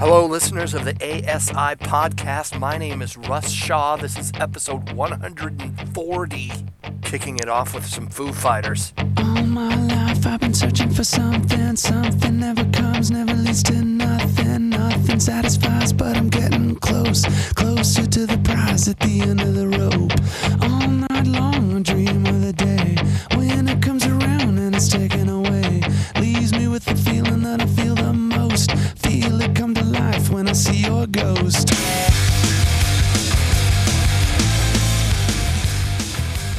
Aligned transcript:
Hello, 0.00 0.24
listeners 0.24 0.72
of 0.72 0.86
the 0.86 0.94
ASI 0.94 1.76
podcast. 1.76 2.58
My 2.58 2.78
name 2.78 3.02
is 3.02 3.18
Russ 3.18 3.50
Shaw. 3.50 3.96
This 3.96 4.16
is 4.16 4.32
episode 4.40 4.92
140, 4.92 6.52
kicking 7.02 7.36
it 7.36 7.50
off 7.50 7.74
with 7.74 7.84
some 7.84 8.08
Foo 8.08 8.32
Fighters. 8.32 8.94
All 9.18 9.42
my 9.42 9.74
life 9.76 10.26
I've 10.26 10.40
been 10.40 10.54
searching 10.54 10.88
for 10.88 11.04
something. 11.04 11.76
Something 11.76 12.40
never 12.40 12.64
comes, 12.70 13.10
never 13.10 13.34
leads 13.34 13.62
to 13.64 13.74
nothing. 13.74 14.70
Nothing 14.70 15.20
satisfies, 15.20 15.92
but 15.92 16.16
I'm 16.16 16.30
getting 16.30 16.76
close. 16.76 17.26
Closer 17.52 18.06
to 18.06 18.24
the 18.24 18.38
prize 18.38 18.88
at 18.88 18.98
the 19.00 19.20
end 19.20 19.42
of 19.42 19.54
the 19.54 19.68
rope. 19.68 20.14
All 20.62 20.88
night 20.88 21.26
long 21.26 21.76
I 21.76 21.82
dream 21.82 22.26
see. 31.50 31.66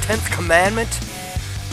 Tenth 0.02 0.30
Commandment. 0.32 1.00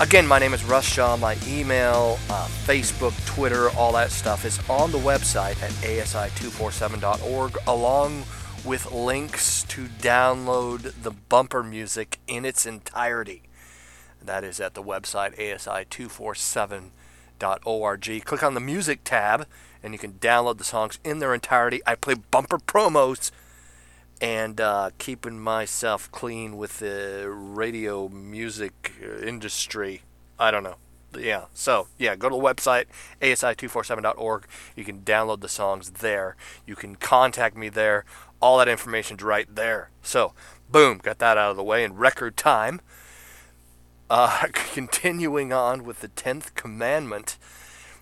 Again, 0.01 0.27
my 0.27 0.39
name 0.39 0.55
is 0.55 0.65
Russ 0.65 0.85
Shaw. 0.85 1.17
My 1.17 1.37
email, 1.47 2.19
uh, 2.31 2.47
Facebook, 2.65 3.15
Twitter, 3.27 3.69
all 3.71 3.93
that 3.95 4.13
stuff 4.13 4.45
is 4.45 4.61
on 4.69 4.93
the 4.93 4.99
website 4.99 5.61
at 5.61 5.73
asi247.org, 5.83 7.57
along 7.67 8.23
with 8.65 8.93
links 8.93 9.65
to 9.65 9.87
download 9.87 11.03
the 11.03 11.11
bumper 11.11 11.65
music 11.65 12.19
in 12.29 12.45
its 12.45 12.65
entirety. 12.65 13.43
That 14.23 14.45
is 14.45 14.61
at 14.61 14.75
the 14.75 14.83
website 14.83 15.37
asi247.org. 15.37 18.25
Click 18.25 18.43
on 18.43 18.55
the 18.55 18.61
music 18.61 19.01
tab 19.05 19.47
and 19.83 19.93
you 19.93 19.99
can 19.99 20.15
download 20.15 20.59
the 20.59 20.65
songs 20.65 20.99
in 21.05 21.19
their 21.19 21.35
entirety. 21.35 21.81
I 21.87 21.95
play 21.95 22.15
bumper 22.15 22.59
promos 22.59 23.31
and 24.21 24.61
uh, 24.61 24.91
keeping 24.99 25.39
myself 25.39 26.11
clean 26.11 26.57
with 26.57 26.79
the 26.79 27.27
radio 27.29 28.09
music 28.09 28.93
uh, 29.03 29.19
industry. 29.25 30.03
I 30.39 30.51
don't 30.51 30.63
know. 30.63 30.77
Yeah, 31.17 31.47
so 31.55 31.89
yeah, 31.97 32.17
go 32.17 32.29
to 32.29 32.37
the 32.37 32.43
website 32.43 32.85
asi247.org. 33.23 34.47
You 34.77 34.85
can 34.85 35.01
download 35.01 35.41
the 35.41 35.49
songs 35.49 35.91
there. 35.91 36.37
You 36.67 36.77
can 36.77 36.97
contact 36.97 37.57
me 37.57 37.69
there. 37.69 38.05
All 38.41 38.59
that 38.59 38.69
information's 38.69 39.23
right 39.23 39.53
there. 39.53 39.91
So, 40.03 40.35
boom, 40.71 40.99
got 40.99 41.19
that 41.19 41.39
out 41.39 41.51
of 41.51 41.57
the 41.57 41.65
way 41.65 41.83
in 41.83 41.95
record 41.95 42.37
time. 42.37 42.81
Uh, 44.11 44.47
continuing 44.53 45.53
on 45.53 45.85
with 45.85 46.01
the 46.01 46.09
10th 46.09 46.55
commandment 46.55 47.39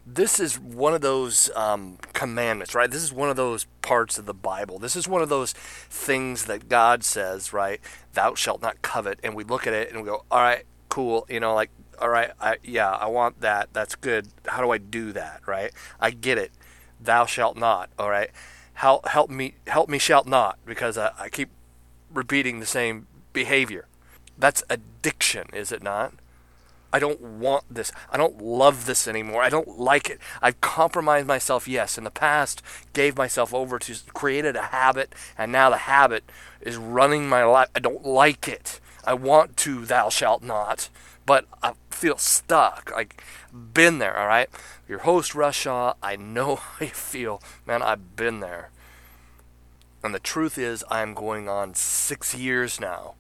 this 0.07 0.39
is 0.39 0.57
one 0.59 0.95
of 0.95 1.01
those 1.01 1.51
um, 1.57 1.99
commandments, 2.13 2.77
right? 2.77 2.89
This 2.89 3.03
is 3.03 3.13
one 3.13 3.29
of 3.29 3.35
those 3.35 3.67
parts 3.83 4.19
of 4.19 4.27
the 4.27 4.35
Bible. 4.35 4.79
This 4.79 4.95
is 4.95 5.09
one 5.09 5.21
of 5.21 5.29
those 5.29 5.53
things 5.53 6.45
that 6.45 6.69
God 6.69 7.03
says, 7.03 7.53
right? 7.53 7.81
Thou 8.15 8.35
shalt 8.35 8.63
not 8.63 8.83
covet. 8.83 9.19
And 9.25 9.35
we 9.35 9.43
look 9.43 9.67
at 9.67 9.73
it 9.73 9.91
and 9.91 10.01
we 10.01 10.07
go, 10.07 10.25
all 10.31 10.41
right, 10.41 10.65
cool. 10.89 11.27
You 11.29 11.41
know, 11.41 11.55
like, 11.55 11.71
all 12.01 12.09
right, 12.09 12.31
I, 12.41 12.59
yeah, 12.63 12.91
I 12.91 13.07
want 13.07 13.41
that. 13.41 13.71
That's 13.73 13.97
good. 13.97 14.29
How 14.47 14.63
do 14.63 14.71
I 14.71 14.79
do 14.79 15.13
that, 15.13 15.41
right? 15.45 15.73
I 15.99 16.11
get 16.13 16.39
it. 16.39 16.53
Thou 17.01 17.27
shalt 17.27 17.57
not, 17.57 17.91
all 17.99 18.09
right? 18.09 18.31
Help, 18.75 19.09
help 19.09 19.29
me, 19.29 19.55
help 19.67 19.89
me 19.89 19.99
shalt 19.99 20.27
not, 20.27 20.59
because 20.65 20.97
I, 20.97 21.11
I 21.19 21.29
keep 21.31 21.49
repeating 22.13 22.61
the 22.61 22.67
same 22.67 23.07
behavior. 23.33 23.87
That's 24.39 24.63
addiction, 24.71 25.49
is 25.53 25.73
it 25.73 25.83
not? 25.83 26.15
I 26.97 26.99
don't 26.99 27.21
want 27.21 27.65
this. 27.69 27.93
I 28.11 28.17
don't 28.17 28.41
love 28.41 28.87
this 28.87 29.07
anymore. 29.07 29.43
I 29.43 29.51
don't 29.51 29.79
like 29.79 30.09
it. 30.09 30.19
I've 30.41 30.63
compromised 30.63 31.27
myself, 31.27 31.69
yes, 31.69 31.99
in 31.99 32.05
the 32.05 32.11
past, 32.11 32.63
gave 32.95 33.19
myself 33.19 33.53
over 33.53 33.79
to, 33.81 33.95
created 34.15 34.57
a 34.57 34.63
habit, 34.63 35.15
and 35.37 35.53
now 35.53 35.69
the 35.69 35.77
habit 35.77 36.25
is 36.63 36.79
running 36.79 37.29
my 37.29 37.45
life. 37.45 37.69
I 37.75 37.81
don't 37.81 38.07
like 38.07 38.49
it. 38.49 38.81
I 39.05 39.13
want 39.13 39.59
to, 39.59 39.85
thou 39.85 40.09
shalt 40.09 40.43
not, 40.43 40.89
but 41.27 41.45
I 41.63 41.75
feel 41.91 42.17
stuck. 42.17 42.91
Like, 42.91 43.23
been 43.53 43.99
there, 43.99 44.17
all 44.17 44.27
right? 44.27 44.49
Your 44.89 45.01
host, 45.01 45.35
Russ 45.35 45.55
Shaw, 45.55 45.93
I 46.03 46.17
know 46.17 46.57
how 46.57 46.87
you 46.87 46.93
feel. 46.93 47.43
Man, 47.67 47.83
I've 47.83 48.17
been 48.17 48.41
there. 48.41 48.71
And 50.03 50.15
the 50.15 50.19
truth 50.19 50.57
is, 50.57 50.83
I'm 50.91 51.13
going 51.13 51.47
on 51.47 51.75
six 51.75 52.35
years 52.35 52.81
now, 52.81 53.17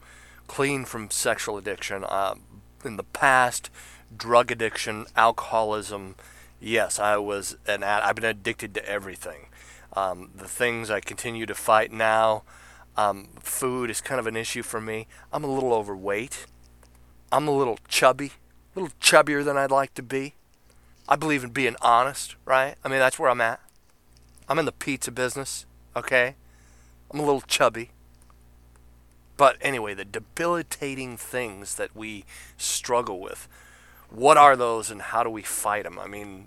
clean 0.46 0.86
from 0.86 1.10
sexual 1.10 1.58
addiction. 1.58 2.06
Um, 2.08 2.55
in 2.84 2.96
the 2.96 3.04
past, 3.04 3.70
drug 4.16 4.50
addiction, 4.50 5.06
alcoholism. 5.16 6.14
Yes, 6.60 6.98
I 6.98 7.16
was 7.16 7.56
an 7.66 7.82
ad- 7.82 8.02
I've 8.02 8.16
been 8.16 8.24
addicted 8.24 8.74
to 8.74 8.88
everything. 8.88 9.46
Um, 9.94 10.30
the 10.34 10.48
things 10.48 10.90
I 10.90 11.00
continue 11.00 11.46
to 11.46 11.54
fight 11.54 11.92
now, 11.92 12.42
um, 12.96 13.28
food 13.40 13.90
is 13.90 14.00
kind 14.00 14.18
of 14.18 14.26
an 14.26 14.36
issue 14.36 14.62
for 14.62 14.80
me. 14.80 15.06
I'm 15.32 15.44
a 15.44 15.52
little 15.52 15.72
overweight. 15.72 16.46
I'm 17.32 17.48
a 17.48 17.56
little 17.56 17.78
chubby, 17.88 18.32
a 18.74 18.80
little 18.80 18.94
chubbier 19.00 19.44
than 19.44 19.56
I'd 19.56 19.70
like 19.70 19.94
to 19.94 20.02
be. 20.02 20.34
I 21.08 21.16
believe 21.16 21.44
in 21.44 21.50
being 21.50 21.76
honest, 21.80 22.36
right? 22.44 22.76
I 22.84 22.88
mean, 22.88 22.98
that's 22.98 23.18
where 23.18 23.30
I'm 23.30 23.40
at. 23.40 23.60
I'm 24.48 24.58
in 24.58 24.64
the 24.64 24.72
pizza 24.72 25.10
business, 25.10 25.66
okay? 25.94 26.34
I'm 27.10 27.20
a 27.20 27.24
little 27.24 27.40
chubby. 27.40 27.90
But 29.36 29.56
anyway, 29.60 29.94
the 29.94 30.04
debilitating 30.04 31.16
things 31.16 31.74
that 31.74 31.94
we 31.94 32.24
struggle 32.56 33.20
with, 33.20 33.48
what 34.08 34.36
are 34.36 34.56
those 34.56 34.90
and 34.90 35.02
how 35.02 35.22
do 35.22 35.30
we 35.30 35.42
fight 35.42 35.84
them? 35.84 35.98
I 35.98 36.06
mean, 36.06 36.46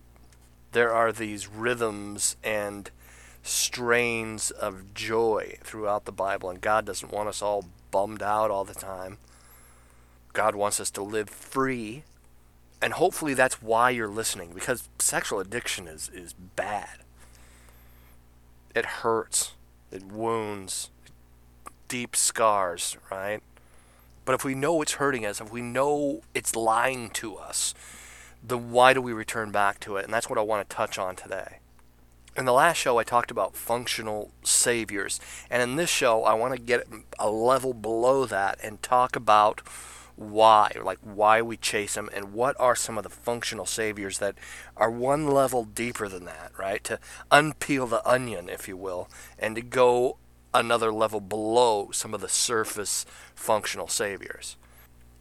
there 0.72 0.94
are 0.94 1.12
these 1.12 1.48
rhythms 1.48 2.36
and 2.44 2.90
strains 3.44 4.52
of 4.52 4.94
joy 4.94 5.58
throughout 5.62 6.06
the 6.06 6.12
Bible, 6.12 6.50
and 6.50 6.62
God 6.62 6.86
doesn't 6.86 7.12
want 7.12 7.30
us 7.30 7.42
all 7.42 7.66
bummed 7.92 8.24
out 8.24 8.52
all 8.52 8.66
the 8.66 8.74
time. 8.74 9.18
God 10.34 10.56
wants 10.56 10.80
us 10.80 10.92
to 10.92 11.02
live 11.02 11.30
free. 11.30 12.04
And 12.82 12.94
hopefully 12.94 13.34
that's 13.34 13.62
why 13.62 13.90
you're 13.90 14.08
listening, 14.08 14.52
because 14.54 14.88
sexual 15.00 15.40
addiction 15.40 15.88
is, 15.88 16.10
is 16.14 16.34
bad. 16.34 17.00
It 18.74 18.86
hurts, 18.86 19.54
it 19.92 20.04
wounds, 20.04 20.90
deep 21.90 22.16
scars, 22.16 22.96
right? 23.12 23.42
But 24.24 24.36
if 24.36 24.46
we 24.46 24.56
know 24.56 24.82
it's 24.82 24.94
hurting 24.94 25.26
us, 25.26 25.42
if 25.42 25.52
we 25.52 25.62
know 25.62 26.22
it's 26.34 26.56
lying 26.56 27.10
to 27.12 27.36
us, 27.36 27.74
then 28.42 28.72
why 28.72 28.94
do 28.94 29.02
we 29.02 29.12
return 29.12 29.52
back 29.52 29.80
to 29.82 29.98
it? 29.98 30.06
And 30.06 30.14
that's 30.14 30.30
what 30.30 30.40
I 30.40 30.44
want 30.44 30.70
to 30.70 30.76
touch 30.76 30.98
on 30.98 31.18
today. 31.18 31.58
In 32.38 32.46
the 32.46 32.54
last 32.54 32.78
show, 32.78 32.98
I 32.98 33.04
talked 33.04 33.32
about 33.32 33.56
functional 33.56 34.32
saviors. 34.44 35.20
And 35.50 35.62
in 35.62 35.76
this 35.76 35.90
show, 35.90 36.24
I 36.24 36.36
want 36.36 36.54
to 36.54 36.62
get 36.62 36.88
a 37.18 37.30
level 37.30 37.74
below 37.74 38.26
that 38.26 38.60
and 38.64 38.82
talk 38.82 39.16
about 39.16 39.62
why, 40.16 40.72
like 40.84 41.00
why 41.02 41.42
we 41.42 41.58
chase 41.58 41.96
them, 41.96 42.10
and 42.14 42.34
what 42.34 42.56
are 42.60 42.76
some 42.76 42.98
of 42.98 43.04
the 43.04 43.10
functional 43.10 43.66
saviors 43.66 44.20
that 44.20 44.36
are 44.78 44.92
one 44.92 45.28
level 45.28 45.64
deeper 45.64 46.08
than 46.08 46.26
that, 46.26 46.52
right? 46.58 46.84
To 46.84 47.00
unpeel 47.32 47.90
the 47.90 48.08
onion, 48.08 48.48
if 48.48 48.68
you 48.68 48.78
will, 48.78 49.10
and 49.40 49.56
to 49.56 49.62
go 49.62 50.18
another 50.54 50.92
level 50.92 51.20
below 51.20 51.90
some 51.92 52.14
of 52.14 52.22
the 52.22 52.30
surface 52.30 53.06
functional 53.36 53.88
saviors. 53.88 54.58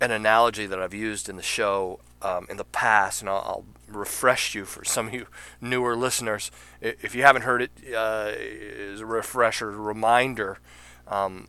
An 0.00 0.10
analogy 0.10 0.66
that 0.66 0.80
I've 0.80 0.94
used 0.94 1.28
in 1.28 1.36
the 1.36 1.42
show 1.42 2.00
um, 2.22 2.46
in 2.48 2.56
the 2.56 2.64
past, 2.64 3.20
and 3.20 3.28
I'll, 3.28 3.44
I'll, 3.46 3.64
refresh 3.88 4.54
you 4.54 4.66
for 4.66 4.84
some 4.84 5.06
of 5.06 5.14
you 5.14 5.26
newer 5.62 5.96
listeners. 5.96 6.50
If 6.82 7.14
you 7.14 7.22
haven't 7.22 7.42
heard 7.42 7.62
it, 7.62 7.70
uh, 7.96 8.32
is 8.34 9.00
a 9.00 9.06
refresher, 9.06 9.70
reminder. 9.70 10.58
Um, 11.06 11.48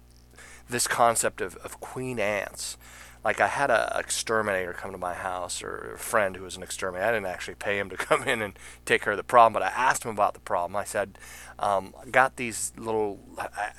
this 0.70 0.88
concept 0.88 1.42
of, 1.42 1.58
of 1.58 1.82
queen 1.82 2.18
ants 2.18 2.78
like 3.24 3.42
I 3.42 3.48
had 3.48 3.70
a 3.70 3.96
exterminator 4.00 4.72
come 4.72 4.92
to 4.92 4.98
my 4.98 5.14
house 5.14 5.62
or 5.62 5.94
a 5.96 5.98
friend 5.98 6.38
who 6.38 6.44
was 6.44 6.56
an 6.56 6.64
exterminator. 6.64 7.06
I 7.06 7.12
didn't 7.12 7.26
actually 7.26 7.56
pay 7.56 7.78
him 7.78 7.90
to 7.90 7.98
come 7.98 8.24
in 8.24 8.42
and 8.42 8.58
take 8.86 9.02
care 9.02 9.12
of 9.12 9.18
the 9.18 9.24
problem, 9.24 9.54
but 9.54 9.64
I 9.64 9.68
asked 9.68 10.04
him 10.04 10.12
about 10.12 10.34
the 10.34 10.40
problem. 10.40 10.76
I 10.76 10.86
said, 10.86 11.18
um, 11.58 11.94
I 12.02 12.10
got 12.10 12.38
these 12.38 12.72
little 12.78 13.20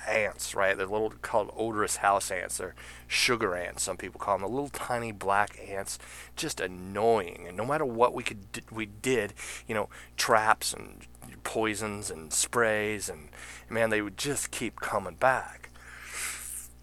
ants, 0.07 0.53
right? 0.53 0.77
They're 0.77 0.85
little 0.85 1.09
called 1.21 1.51
odorous 1.57 1.97
house 1.97 2.29
ants. 2.29 2.57
They're 2.57 2.75
sugar 3.07 3.55
ants, 3.55 3.83
some 3.83 3.97
people 3.97 4.19
call 4.19 4.37
them. 4.37 4.47
The 4.47 4.53
little 4.53 4.69
tiny 4.69 5.11
black 5.11 5.59
ants, 5.67 5.97
just 6.35 6.59
annoying. 6.59 7.45
And 7.47 7.57
no 7.57 7.65
matter 7.65 7.85
what 7.85 8.13
we 8.13 8.23
could 8.23 8.63
we 8.71 8.85
did, 8.85 9.33
you 9.67 9.73
know, 9.73 9.89
traps 10.17 10.71
and 10.71 11.07
poisons 11.43 12.11
and 12.11 12.31
sprays, 12.31 13.09
and 13.09 13.29
man, 13.69 13.89
they 13.89 14.03
would 14.03 14.17
just 14.17 14.51
keep 14.51 14.79
coming 14.79 15.15
back. 15.15 15.71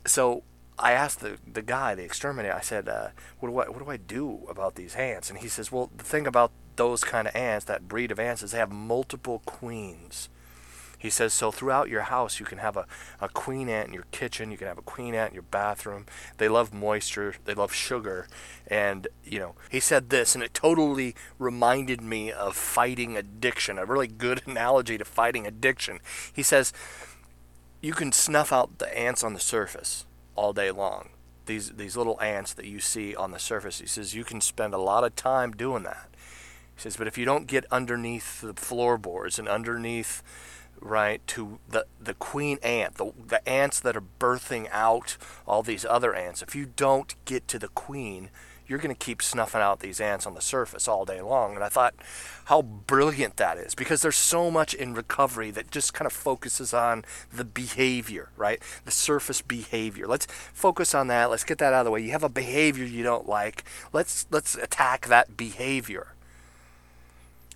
So 0.05 0.43
I 0.78 0.92
asked 0.92 1.20
the, 1.20 1.38
the 1.50 1.62
guy, 1.62 1.94
the 1.94 2.04
exterminator, 2.04 2.54
I 2.54 2.60
said, 2.60 2.88
uh, 2.88 3.08
what, 3.40 3.48
do 3.48 3.58
I, 3.58 3.69
what 3.69 3.84
do 3.84 3.90
I 3.90 3.96
do 3.96 4.46
about 4.48 4.76
these 4.76 4.94
ants? 4.94 5.28
And 5.28 5.40
he 5.40 5.48
says, 5.48 5.72
well, 5.72 5.90
the 5.96 6.04
thing 6.04 6.26
about 6.26 6.52
those 6.76 7.02
kind 7.02 7.26
of 7.26 7.34
ants, 7.34 7.64
that 7.64 7.88
breed 7.88 8.12
of 8.12 8.20
ants, 8.20 8.42
is 8.42 8.52
they 8.52 8.58
have 8.58 8.70
multiple 8.70 9.42
queens. 9.44 10.28
He 10.96 11.10
says, 11.10 11.32
so 11.32 11.50
throughout 11.52 11.88
your 11.88 12.02
house, 12.02 12.40
you 12.40 12.46
can 12.46 12.58
have 12.58 12.76
a, 12.76 12.86
a 13.20 13.28
queen 13.28 13.69
ant 13.69 13.88
in 13.88 13.94
your 13.94 14.06
kitchen, 14.10 14.50
you 14.50 14.56
can 14.56 14.66
have 14.66 14.78
a 14.78 14.82
queen 14.82 15.14
ant 15.14 15.30
in 15.30 15.34
your 15.34 15.44
bathroom. 15.44 16.06
They 16.38 16.48
love 16.48 16.75
moisture, 16.75 17.34
they 17.44 17.54
love 17.54 17.72
sugar. 17.72 18.26
And, 18.66 19.06
you 19.24 19.38
know, 19.38 19.54
he 19.70 19.78
said 19.81 20.10
this, 20.10 20.34
and 20.34 20.42
it 20.42 20.54
totally 20.54 21.14
reminded 21.38 22.00
me 22.00 22.32
of 22.32 22.56
fighting 22.56 23.16
addiction, 23.16 23.78
a 23.78 23.84
really 23.84 24.08
good 24.08 24.42
analogy 24.46 24.98
to 24.98 25.04
fighting 25.04 25.46
addiction. 25.46 26.00
He 26.32 26.42
says, 26.42 26.72
you 27.81 27.92
can 27.92 28.10
snuff 28.10 28.52
out 28.52 28.78
the 28.78 28.96
ants 28.96 29.22
on 29.22 29.34
the 29.34 29.40
surface 29.40 30.04
all 30.38 30.52
day 30.52 30.70
long. 30.70 31.08
These, 31.46 31.73
these 31.73 31.96
little 31.96 32.20
ants 32.20 32.52
that 32.55 32.67
you 32.67 32.79
see 32.79 33.17
on 33.17 33.32
the 33.32 33.40
surface. 33.40 33.81
He 33.81 33.87
says, 33.87 34.14
you 34.14 34.23
can 34.23 34.40
spend 34.40 34.73
a 34.73 34.79
lot 34.79 35.02
of 35.02 35.17
time 35.17 35.50
doing 35.50 35.82
that. 35.82 36.08
He 36.76 36.82
says, 36.82 36.96
but 36.96 37.08
if 37.08 37.19
you 37.19 37.25
don't 37.25 37.49
get 37.49 37.64
underneath 37.73 38.40
the 38.40 38.55
floorboards 38.55 39.38
and 39.38 39.49
underneath 39.49 40.23
right 40.81 41.26
to 41.26 41.58
the 41.69 41.85
the 42.00 42.14
queen 42.14 42.56
ant 42.62 42.94
the 42.94 43.11
the 43.26 43.49
ants 43.49 43.81
that 43.81 43.96
are 43.96 44.05
birthing 44.20 44.69
out 44.70 45.17
all 45.44 45.61
these 45.61 45.85
other 45.85 46.14
ants 46.14 46.41
if 46.41 46.55
you 46.55 46.67
don't 46.76 47.17
get 47.25 47.49
to 47.49 47.58
the 47.58 47.67
queen 47.67 48.31
you're 48.69 48.79
going 48.79 48.94
to 48.94 49.05
keep 49.05 49.23
snuffing 49.23 49.61
out 49.61 49.81
these 49.81 50.00
ants 50.00 50.26
on 50.26 50.35
the 50.35 50.41
surface 50.41 50.87
all 50.87 51.05
day 51.05 51.20
long. 51.20 51.55
And 51.55 51.65
i 51.65 51.69
thought 51.69 51.94
how 52.47 52.62
brilliant 52.62 53.37
that 53.37 53.59
is 53.59 53.75
because 53.75 54.03
there's 54.03 54.17
so 54.17 54.50
much 54.50 54.75
in 54.75 54.94
recovery 54.94 55.50
that 55.50 55.70
just 55.70 55.93
kind 55.93 56.06
of 56.06 56.12
focuses 56.12 56.73
on 56.73 57.05
the 57.32 57.44
behavior 57.44 58.29
right? 58.37 58.62
The 58.85 58.91
surface 58.91 59.43
behavior. 59.43 60.06
Let's 60.06 60.26
focus 60.26 60.94
on 60.94 61.09
that. 61.09 61.31
Let's 61.31 61.44
get 61.44 61.59
that 61.59 61.73
out 61.73 61.81
of 61.81 61.85
the 61.87 61.91
way. 61.91 62.00
You 62.00 62.12
have 62.12 62.25
a 62.25 62.29
behavior 62.29 62.85
you 62.85 63.03
don't 63.03 63.29
like. 63.29 63.65
Let's 63.93 64.26
let's 64.31 64.55
attack 64.55 65.06
that 65.09 65.37
behavior. 65.37 66.15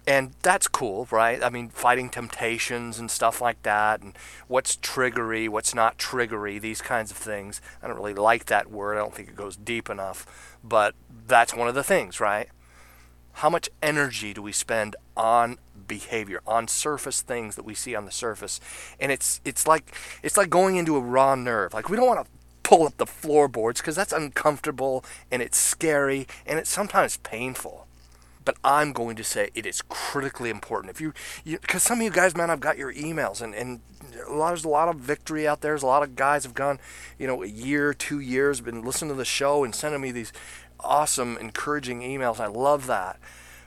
And 0.05 0.33
that's 0.43 0.67
cool, 0.67 1.07
right? 1.13 1.41
I 1.45 1.49
mean, 1.49 1.69
fighting 1.69 2.11
temptations 2.11 2.99
and 2.99 3.09
stuff 3.09 3.41
like 3.41 3.63
that, 3.63 4.01
and 4.01 4.19
what's 4.49 4.77
triggery, 4.77 5.49
what's 5.49 5.77
not 5.77 5.97
triggery, 5.97 6.61
these 6.61 6.83
kinds 6.83 7.13
of 7.13 7.17
things. 7.17 7.61
I 7.81 7.87
don't 7.87 7.97
really 7.97 8.15
like 8.15 8.47
that 8.47 8.69
word. 8.69 8.97
I 8.97 8.99
don't 9.01 9.15
think 9.15 9.29
it 9.29 9.37
goes 9.37 9.55
deep 9.55 9.89
enough, 9.89 10.52
but 10.63 10.95
that's 11.27 11.55
one 11.55 11.69
of 11.69 11.75
the 11.75 11.83
things, 11.83 12.21
right? 12.21 12.49
How 13.35 13.49
much 13.49 13.71
energy 13.83 14.35
do 14.35 14.43
we 14.43 14.53
spend 14.53 14.97
on 15.17 15.59
behavior, 15.87 16.41
on 16.47 16.69
surface 16.69 17.23
things 17.23 17.57
that 17.57 17.65
we 17.65 17.75
see 17.75 17.95
on 17.95 18.05
the 18.05 18.11
surface? 18.11 18.61
And 19.01 19.11
it's 19.11 19.41
it's 19.45 19.67
like 19.67 19.95
it's 20.23 20.37
like 20.37 20.51
going 20.51 20.77
into 20.77 20.97
a 20.97 21.01
raw 21.01 21.35
nerve. 21.35 21.73
Like 21.73 21.89
we 21.89 21.97
don't 21.97 22.07
want 22.07 22.25
to 22.27 22.31
pull 22.63 22.87
up 22.87 22.97
the 22.97 23.07
floorboards 23.07 23.81
because 23.81 23.97
that's 23.97 24.13
uncomfortable 24.13 25.05
and 25.31 25.43
it's 25.43 25.59
scary 25.59 26.27
and 26.47 26.59
it's 26.59 26.71
sometimes 26.71 27.17
painful 27.19 27.87
but 28.45 28.57
I'm 28.65 28.93
going 28.93 29.17
to 29.17 29.25
say 29.25 29.51
it 29.55 29.67
is 29.67 29.83
critically 29.83 30.51
important. 30.51 30.91
If 30.91 31.01
you, 31.01 31.13
because 31.45 31.83
some 31.83 31.99
of 31.99 32.05
you 32.05 32.11
guys, 32.11 32.37
man, 32.37 32.51
I've 32.51 32.61
got 32.61 32.79
your 32.79 32.93
emails, 32.93 33.41
and 33.41 33.55
and 33.55 33.81
a 34.27 34.33
lot, 34.33 34.49
there's 34.49 34.65
a 34.65 34.69
lot 34.69 34.89
of 34.89 34.97
victory 34.97 35.47
out 35.47 35.61
there. 35.61 35.73
There's 35.73 35.83
a 35.83 35.87
lot 35.87 36.03
of 36.03 36.17
guys 36.17 36.45
have 36.45 36.55
gone, 36.55 36.79
you 37.19 37.27
know, 37.27 37.43
a 37.43 37.47
year, 37.47 37.95
two 37.95 38.21
years, 38.21 38.61
been 38.61 38.85
listening 38.85 39.11
to 39.11 39.17
the 39.17 39.25
show 39.25 39.65
and 39.65 39.75
sending 39.75 40.01
me 40.01 40.11
these 40.11 40.33
awesome, 40.81 41.37
encouraging 41.39 42.01
emails. 42.01 42.41
I 42.41 42.47
love 42.47 42.87
that. 42.87 43.19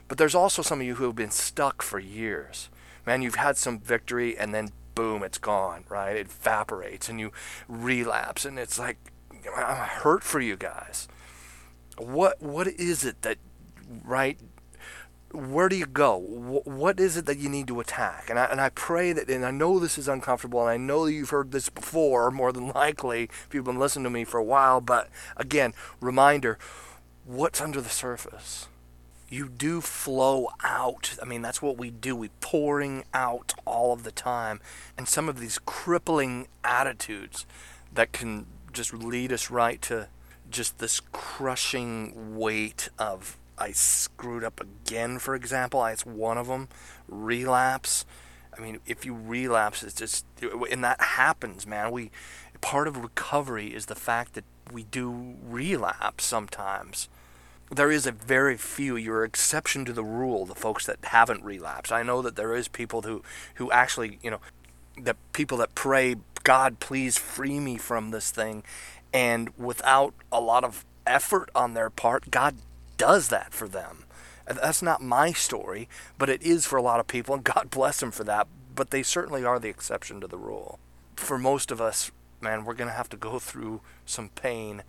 But 0.08 0.18
there's 0.18 0.34
also 0.34 0.62
some 0.62 0.80
of 0.80 0.86
you 0.86 0.96
who 0.96 1.04
have 1.04 1.16
been 1.16 1.30
stuck 1.30 1.82
for 1.82 1.98
years. 1.98 2.68
Man, 3.06 3.22
you've 3.22 3.36
had 3.36 3.56
some 3.56 3.80
victory, 3.80 4.36
and 4.36 4.54
then 4.54 4.70
boom, 4.94 5.22
it's 5.22 5.38
gone. 5.38 5.84
Right? 5.88 6.16
It 6.16 6.26
evaporates, 6.26 7.08
and 7.08 7.18
you 7.18 7.32
relapse, 7.68 8.44
and 8.44 8.58
it's 8.58 8.78
like 8.78 8.98
I'm 9.56 9.76
hurt 9.76 10.22
for 10.22 10.40
you 10.40 10.56
guys. 10.56 11.08
What 11.98 12.42
what 12.42 12.66
is 12.66 13.04
it 13.04 13.22
that 13.22 13.38
right 14.04 14.38
where 15.36 15.68
do 15.68 15.76
you 15.76 15.86
go? 15.86 16.16
What 16.18 16.98
is 16.98 17.16
it 17.16 17.26
that 17.26 17.38
you 17.38 17.48
need 17.48 17.68
to 17.68 17.80
attack? 17.80 18.30
And 18.30 18.38
I, 18.38 18.46
and 18.46 18.60
I 18.60 18.70
pray 18.70 19.12
that, 19.12 19.28
and 19.28 19.44
I 19.44 19.50
know 19.50 19.78
this 19.78 19.98
is 19.98 20.08
uncomfortable, 20.08 20.60
and 20.60 20.70
I 20.70 20.78
know 20.78 21.04
you've 21.06 21.30
heard 21.30 21.52
this 21.52 21.68
before, 21.68 22.30
more 22.30 22.52
than 22.52 22.68
likely, 22.74 23.24
if 23.24 23.48
you've 23.52 23.64
been 23.64 23.78
listening 23.78 24.04
to 24.04 24.10
me 24.10 24.24
for 24.24 24.38
a 24.38 24.44
while. 24.44 24.80
But 24.80 25.08
again, 25.36 25.74
reminder 26.00 26.58
what's 27.24 27.60
under 27.60 27.80
the 27.80 27.90
surface? 27.90 28.68
You 29.28 29.48
do 29.48 29.80
flow 29.80 30.48
out. 30.62 31.16
I 31.20 31.26
mean, 31.26 31.42
that's 31.42 31.60
what 31.60 31.76
we 31.76 31.90
do. 31.90 32.14
We 32.14 32.30
pouring 32.40 33.04
out 33.12 33.54
all 33.64 33.92
of 33.92 34.04
the 34.04 34.12
time. 34.12 34.60
And 34.96 35.08
some 35.08 35.28
of 35.28 35.40
these 35.40 35.58
crippling 35.58 36.46
attitudes 36.62 37.44
that 37.92 38.12
can 38.12 38.46
just 38.72 38.94
lead 38.94 39.32
us 39.32 39.50
right 39.50 39.82
to 39.82 40.08
just 40.48 40.78
this 40.78 41.00
crushing 41.12 42.36
weight 42.36 42.88
of 42.98 43.36
I 43.58 43.72
screwed 43.72 44.44
up 44.44 44.60
again, 44.60 45.18
for 45.18 45.34
example. 45.34 45.84
It's 45.86 46.06
one 46.06 46.38
of 46.38 46.48
them. 46.48 46.68
Relapse. 47.08 48.04
I 48.56 48.60
mean, 48.60 48.80
if 48.86 49.04
you 49.04 49.14
relapse, 49.14 49.82
it's 49.82 49.94
just, 49.94 50.24
and 50.70 50.82
that 50.84 51.00
happens, 51.00 51.66
man. 51.66 51.90
We, 51.90 52.10
part 52.60 52.88
of 52.88 52.96
recovery 52.96 53.74
is 53.74 53.86
the 53.86 53.94
fact 53.94 54.34
that 54.34 54.44
we 54.72 54.84
do 54.84 55.36
relapse 55.42 56.24
sometimes. 56.24 57.08
There 57.70 57.90
is 57.90 58.06
a 58.06 58.12
very 58.12 58.56
few. 58.56 58.96
You're 58.96 59.24
exception 59.24 59.84
to 59.86 59.92
the 59.92 60.04
rule. 60.04 60.46
The 60.46 60.54
folks 60.54 60.86
that 60.86 60.98
haven't 61.04 61.44
relapsed. 61.44 61.92
I 61.92 62.02
know 62.02 62.22
that 62.22 62.36
there 62.36 62.54
is 62.54 62.68
people 62.68 63.02
who, 63.02 63.22
who 63.56 63.70
actually, 63.72 64.18
you 64.22 64.30
know, 64.30 64.40
the 65.00 65.16
people 65.32 65.58
that 65.58 65.74
pray, 65.74 66.16
God, 66.44 66.78
please 66.80 67.18
free 67.18 67.60
me 67.60 67.76
from 67.76 68.10
this 68.10 68.30
thing, 68.30 68.62
and 69.12 69.50
without 69.58 70.14
a 70.30 70.40
lot 70.40 70.64
of 70.64 70.84
effort 71.06 71.50
on 71.54 71.74
their 71.74 71.90
part, 71.90 72.30
God 72.30 72.56
does 72.96 73.28
that 73.28 73.52
for 73.52 73.68
them. 73.68 74.04
That's 74.46 74.82
not 74.82 75.02
my 75.02 75.32
story, 75.32 75.88
but 76.18 76.28
it 76.28 76.42
is 76.42 76.66
for 76.66 76.76
a 76.76 76.82
lot 76.82 77.00
of 77.00 77.08
people, 77.08 77.34
and 77.34 77.44
God 77.54 77.70
bless 77.70 78.00
them 78.00 78.10
for 78.10 78.24
that. 78.24 78.46
But 78.74 78.90
they 78.90 79.02
certainly 79.02 79.44
are 79.44 79.58
the 79.58 79.68
exception 79.68 80.20
to 80.20 80.26
the 80.26 80.38
rule. 80.38 80.78
For 81.16 81.38
most 81.38 81.70
of 81.70 81.80
us, 81.80 82.10
man, 82.40 82.64
we're 82.64 82.74
going 82.74 82.90
to 82.90 82.96
have 82.96 83.08
to 83.10 83.16
go 83.16 83.38
through 83.38 83.80
some 84.04 84.28
pain, 84.30 84.82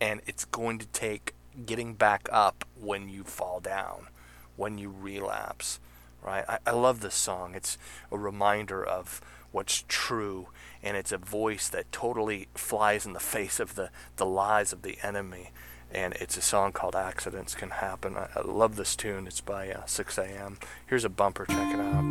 and 0.00 0.20
it's 0.26 0.44
going 0.46 0.78
to 0.78 0.86
take 0.86 1.34
getting 1.66 1.94
back 1.94 2.28
up 2.32 2.64
when 2.80 3.08
you 3.08 3.22
fall 3.22 3.60
down, 3.60 4.08
when 4.56 4.78
you 4.78 4.92
relapse, 4.98 5.78
right? 6.22 6.44
I, 6.48 6.58
I 6.66 6.70
love 6.72 7.00
this 7.00 7.14
song. 7.14 7.54
It's 7.54 7.78
a 8.10 8.18
reminder 8.18 8.84
of 8.84 9.20
what's 9.52 9.84
true, 9.86 10.48
and 10.82 10.96
it's 10.96 11.12
a 11.12 11.18
voice 11.18 11.68
that 11.68 11.92
totally 11.92 12.48
flies 12.54 13.06
in 13.06 13.12
the 13.12 13.20
face 13.34 13.60
of 13.60 13.74
the, 13.74 13.90
the 14.16 14.26
lies 14.26 14.72
of 14.72 14.82
the 14.82 14.98
enemy 15.02 15.52
and 15.94 16.14
it's 16.14 16.36
a 16.36 16.42
song 16.42 16.72
called 16.72 16.96
Accidents 16.96 17.54
Can 17.54 17.70
Happen. 17.70 18.16
I, 18.16 18.28
I 18.34 18.40
love 18.42 18.76
this 18.76 18.96
tune. 18.96 19.26
It's 19.26 19.40
by 19.40 19.70
uh, 19.70 19.82
Sixx:A.M. 19.82 20.58
Here's 20.86 21.04
a 21.04 21.08
bumper. 21.08 21.46
Check 21.46 21.74
it 21.74 21.80
out. 21.80 22.04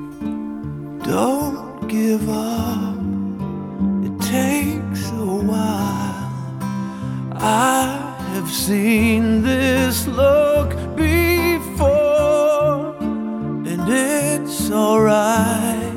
Don't 1.06 1.88
give 1.88 2.27
up. 2.30 2.97
It 4.06 4.21
takes 4.21 5.09
a 5.09 5.35
while. 5.51 6.31
I 7.35 8.15
have 8.33 8.50
seen 8.50 9.44
this 9.44 10.07
look 10.07 10.69
before, 10.95 12.95
and 13.01 13.89
it's 13.89 14.71
alright. 14.71 15.91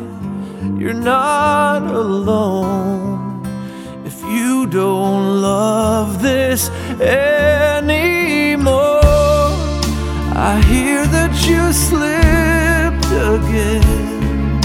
You're 0.78 0.92
not 0.92 1.82
alone 1.82 3.15
don't 4.76 5.40
love 5.40 6.20
this 6.20 6.68
anymore. 7.00 7.40
I 10.50 10.62
hear 10.68 11.06
that 11.16 11.32
you 11.48 11.72
slipped 11.72 13.10
again. 13.36 14.60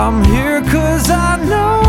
I'm 0.00 0.22
here 0.26 0.60
cause 0.70 1.10
I 1.10 1.44
know 1.44 1.87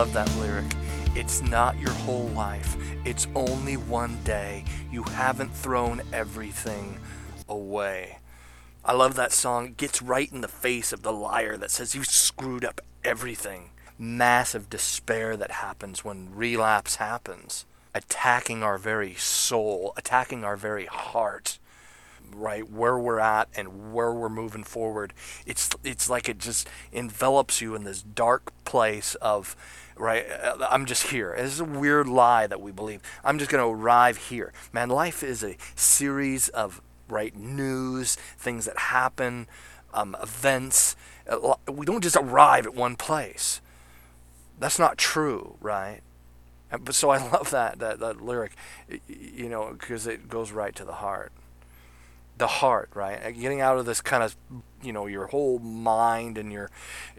love 0.00 0.14
that 0.14 0.34
lyric. 0.36 0.64
It's 1.14 1.42
not 1.42 1.78
your 1.78 1.90
whole 1.90 2.28
life. 2.28 2.74
It's 3.04 3.28
only 3.34 3.76
one 3.76 4.16
day. 4.24 4.64
You 4.90 5.02
haven't 5.02 5.52
thrown 5.52 6.00
everything 6.10 6.98
away. 7.46 8.16
I 8.82 8.94
love 8.94 9.14
that 9.16 9.30
song. 9.30 9.66
It 9.66 9.76
gets 9.76 10.00
right 10.00 10.32
in 10.32 10.40
the 10.40 10.48
face 10.48 10.94
of 10.94 11.02
the 11.02 11.12
liar 11.12 11.58
that 11.58 11.70
says 11.70 11.94
you 11.94 12.02
screwed 12.02 12.64
up 12.64 12.80
everything. 13.04 13.72
Massive 13.98 14.70
despair 14.70 15.36
that 15.36 15.50
happens 15.50 16.02
when 16.02 16.34
relapse 16.34 16.96
happens. 16.96 17.66
Attacking 17.94 18.62
our 18.62 18.78
very 18.78 19.12
soul, 19.16 19.92
attacking 19.98 20.44
our 20.44 20.56
very 20.56 20.86
heart. 20.86 21.58
right 22.34 22.70
where 22.70 22.96
we're 22.98 23.18
at 23.18 23.48
and 23.54 23.92
where 23.92 24.12
we're 24.12 24.28
moving 24.28 24.62
forward 24.62 25.12
it's 25.46 25.68
it's 25.82 26.08
like 26.08 26.28
it 26.28 26.38
just 26.38 26.68
envelops 26.92 27.60
you 27.60 27.74
in 27.74 27.82
this 27.82 28.02
dark 28.02 28.52
place 28.64 29.16
of 29.16 29.56
right? 30.00 30.26
Uh, 30.30 30.66
i'm 30.70 30.86
just 30.86 31.08
here. 31.08 31.34
This 31.36 31.52
is 31.52 31.60
a 31.60 31.64
weird 31.64 32.08
lie 32.08 32.46
that 32.46 32.60
we 32.60 32.72
believe. 32.72 33.00
I'm 33.22 33.38
just 33.38 33.50
going 33.50 33.62
to 33.62 33.68
arrive 33.68 34.16
here. 34.16 34.52
Man 34.72 34.88
life 34.88 35.22
is 35.22 35.44
a 35.44 35.56
series 35.76 36.48
of 36.48 36.80
right 37.08 37.36
news 37.36 38.16
things 38.38 38.64
that 38.64 38.78
happen 38.78 39.46
um, 39.92 40.16
events. 40.22 40.96
We 41.68 41.86
don't 41.86 42.02
just 42.02 42.16
arrive 42.16 42.66
at 42.66 42.74
one 42.74 42.96
place. 42.96 43.60
That's 44.58 44.78
not 44.78 44.98
true 44.98 45.56
right? 45.60 46.00
But 46.70 46.94
so 46.94 47.10
I 47.10 47.18
love 47.32 47.50
that 47.50 47.78
that, 47.80 48.00
that 48.00 48.20
lyric, 48.20 48.52
you 49.08 49.48
know, 49.48 49.76
because 49.78 50.06
it 50.06 50.28
goes 50.28 50.52
right 50.52 50.74
to 50.76 50.84
the 50.84 50.94
heart. 50.94 51.32
The 52.40 52.46
heart, 52.46 52.88
right? 52.94 53.38
Getting 53.38 53.60
out 53.60 53.76
of 53.76 53.84
this 53.84 54.00
kind 54.00 54.22
of, 54.22 54.34
you 54.82 54.94
know, 54.94 55.06
your 55.06 55.26
whole 55.26 55.58
mind 55.58 56.38
and 56.38 56.50
your 56.50 56.70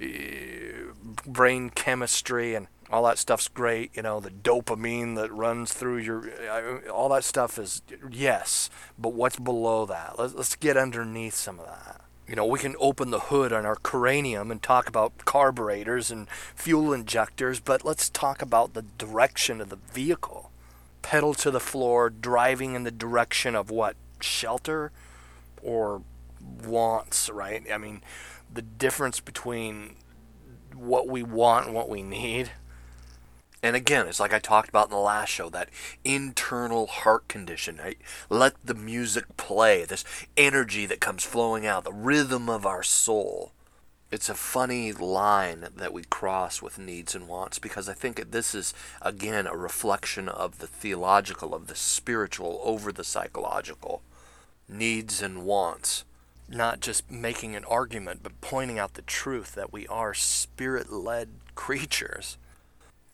uh, 0.02 0.94
brain 1.28 1.70
chemistry 1.70 2.56
and 2.56 2.66
all 2.90 3.04
that 3.04 3.20
stuff's 3.20 3.48
great. 3.48 3.96
You 3.96 4.02
know, 4.02 4.20
the 4.20 4.32
dopamine 4.32 5.16
that 5.18 5.32
runs 5.32 5.74
through 5.74 5.98
your, 5.98 6.28
uh, 6.50 6.90
all 6.90 7.08
that 7.10 7.24
stuff 7.24 7.60
is 7.60 7.84
yes. 8.10 8.72
But 8.98 9.14
what's 9.14 9.38
below 9.38 9.86
that? 9.86 10.18
Let's 10.18 10.34
let's 10.34 10.56
get 10.56 10.76
underneath 10.76 11.36
some 11.36 11.60
of 11.60 11.68
that. 11.68 12.02
You 12.28 12.36
know, 12.36 12.48
we 12.48 12.58
can 12.58 12.74
open 12.80 13.12
the 13.12 13.20
hood 13.20 13.54
on 13.54 13.64
our 13.64 13.76
cranium 13.76 14.50
and 14.50 14.60
talk 14.60 14.90
about 14.90 15.20
carburetors 15.26 16.10
and 16.10 16.28
fuel 16.56 16.94
injectors, 16.94 17.60
but 17.60 17.86
let's 17.86 18.10
talk 18.10 18.42
about 18.42 18.74
the 18.74 18.86
direction 18.98 19.62
of 19.62 19.70
the 19.70 19.80
vehicle. 19.94 20.50
Pedal 21.04 21.36
to 21.36 21.52
the 21.52 21.60
floor, 21.60 22.10
driving 22.10 22.74
in 22.74 22.86
the 22.86 22.90
direction 22.90 23.56
of 23.56 23.70
what? 23.70 23.96
Shelter 24.20 24.92
or 25.62 26.04
wants, 26.64 27.30
right? 27.30 27.64
I 27.72 27.78
mean, 27.78 28.02
the 28.54 28.62
difference 28.62 29.20
between 29.20 29.96
what 30.74 31.08
we 31.08 31.24
want 31.24 31.68
and 31.68 31.76
what 31.76 31.90
we 31.90 32.02
need 32.02 32.52
and 33.64 33.76
again, 33.76 34.08
it's 34.08 34.20
like 34.20 34.34
I 34.34 34.40
talked 34.40 34.70
about 34.70 34.88
in 34.88 34.92
the 34.92 34.98
last 34.98 35.30
show 35.30 35.50
that 35.50 35.70
internal 36.04 36.88
heart 36.88 37.28
condition. 37.28 37.78
Right? 37.78 37.98
Let 38.30 38.56
the 38.66 38.74
music 38.74 39.38
play, 39.38 39.86
this 39.86 40.04
energy 40.36 40.86
that 40.88 41.00
comes 41.00 41.24
flowing 41.24 41.66
out, 41.66 41.84
the 41.84 41.94
rhythm 41.94 42.50
of 42.50 42.66
our 42.66 42.84
soul. 42.84 43.52
It's 44.10 44.30
a 44.30 44.34
funny 44.34 44.92
line 44.92 45.68
that 45.74 45.94
we 45.94 46.04
cross 46.04 46.62
with 46.62 46.80
needs 46.80 47.16
and 47.16 47.30
wants 47.30 47.60
because 47.60 47.88
I 47.88 47.94
think 47.94 48.32
this 48.32 48.54
is, 48.54 48.74
again, 49.02 49.48
a 49.48 49.56
reflection 49.56 50.28
of 50.28 50.58
the 50.58 50.68
theological, 50.68 51.56
of 51.56 51.68
the 51.68 51.76
spiritual 51.76 52.60
over 52.64 52.92
the 52.92 53.06
psychological. 53.06 54.02
Needs 54.72 55.22
and 55.22 55.46
wants. 55.46 56.06
Not 56.50 56.80
just 56.80 57.12
making 57.12 57.56
an 57.56 57.66
argument, 57.66 58.22
but 58.24 58.42
pointing 58.42 58.80
out 58.80 58.96
the 58.96 59.02
truth 59.04 59.54
that 59.56 59.72
we 59.72 59.86
are 59.88 60.14
spirit 60.14 60.92
led 60.92 61.30
creatures 61.56 62.38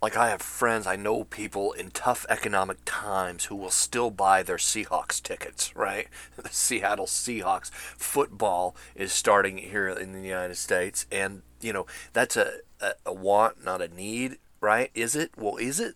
like 0.02 0.16
I 0.16 0.30
have 0.30 0.42
friends, 0.42 0.86
I 0.86 0.96
know 0.96 1.24
people 1.24 1.72
in 1.72 1.90
tough 1.90 2.26
economic 2.30 2.78
times 2.86 3.46
who 3.46 3.56
will 3.56 3.72
still 3.72 4.12
buy 4.12 4.44
their 4.44 4.58
Seahawks 4.58 5.22
tickets, 5.22 5.76
right? 5.76 6.08
The 6.38 6.50
Seattle 6.50 7.08
Seahawks 7.08 7.72
football 7.72 8.76
is 8.96 9.12
starting 9.12 9.58
here 9.58 9.90
in 9.90 10.14
the 10.14 10.22
United 10.22 10.56
States, 10.56 11.08
and 11.12 11.42
you 11.62 11.74
know 11.74 11.88
that's 12.14 12.38
a, 12.38 12.60
a, 12.80 12.92
a 13.08 13.14
want, 13.14 13.66
not 13.66 13.82
a 13.82 13.88
need, 13.88 14.38
right? 14.62 14.92
Is 14.94 15.16
it? 15.16 15.32
Well, 15.36 15.58
is 15.58 15.80
it? 15.80 15.96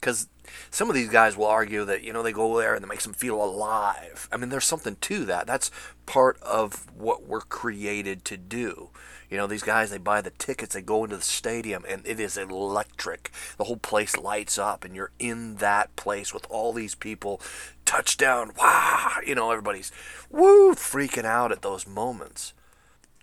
Because 0.00 0.28
some 0.70 0.88
of 0.88 0.94
these 0.94 1.08
guys 1.08 1.36
will 1.36 1.46
argue 1.46 1.84
that 1.84 2.02
you 2.02 2.12
know 2.12 2.22
they 2.22 2.32
go 2.32 2.58
there 2.58 2.74
and 2.74 2.84
it 2.84 2.88
makes 2.88 3.04
them 3.04 3.14
feel 3.14 3.42
alive. 3.42 4.28
I 4.32 4.36
mean, 4.36 4.48
there's 4.50 4.64
something 4.64 4.96
to 5.00 5.24
that. 5.24 5.46
That's 5.46 5.70
part 6.06 6.40
of 6.42 6.86
what 6.96 7.26
we're 7.26 7.40
created 7.40 8.24
to 8.26 8.36
do. 8.36 8.90
You 9.30 9.36
know, 9.36 9.46
these 9.46 9.62
guys, 9.62 9.90
they 9.90 9.98
buy 9.98 10.22
the 10.22 10.30
tickets, 10.30 10.74
they 10.74 10.80
go 10.80 11.04
into 11.04 11.16
the 11.16 11.22
stadium, 11.22 11.84
and 11.86 12.06
it 12.06 12.18
is 12.18 12.38
electric. 12.38 13.30
The 13.58 13.64
whole 13.64 13.76
place 13.76 14.16
lights 14.16 14.56
up, 14.56 14.84
and 14.84 14.96
you're 14.96 15.10
in 15.18 15.56
that 15.56 15.94
place 15.96 16.32
with 16.32 16.46
all 16.48 16.72
these 16.72 16.94
people. 16.94 17.40
Touchdown, 17.84 18.52
wow! 18.58 19.16
You 19.26 19.34
know, 19.34 19.50
everybody's 19.50 19.92
woo 20.30 20.74
freaking 20.74 21.26
out 21.26 21.52
at 21.52 21.60
those 21.60 21.86
moments. 21.86 22.54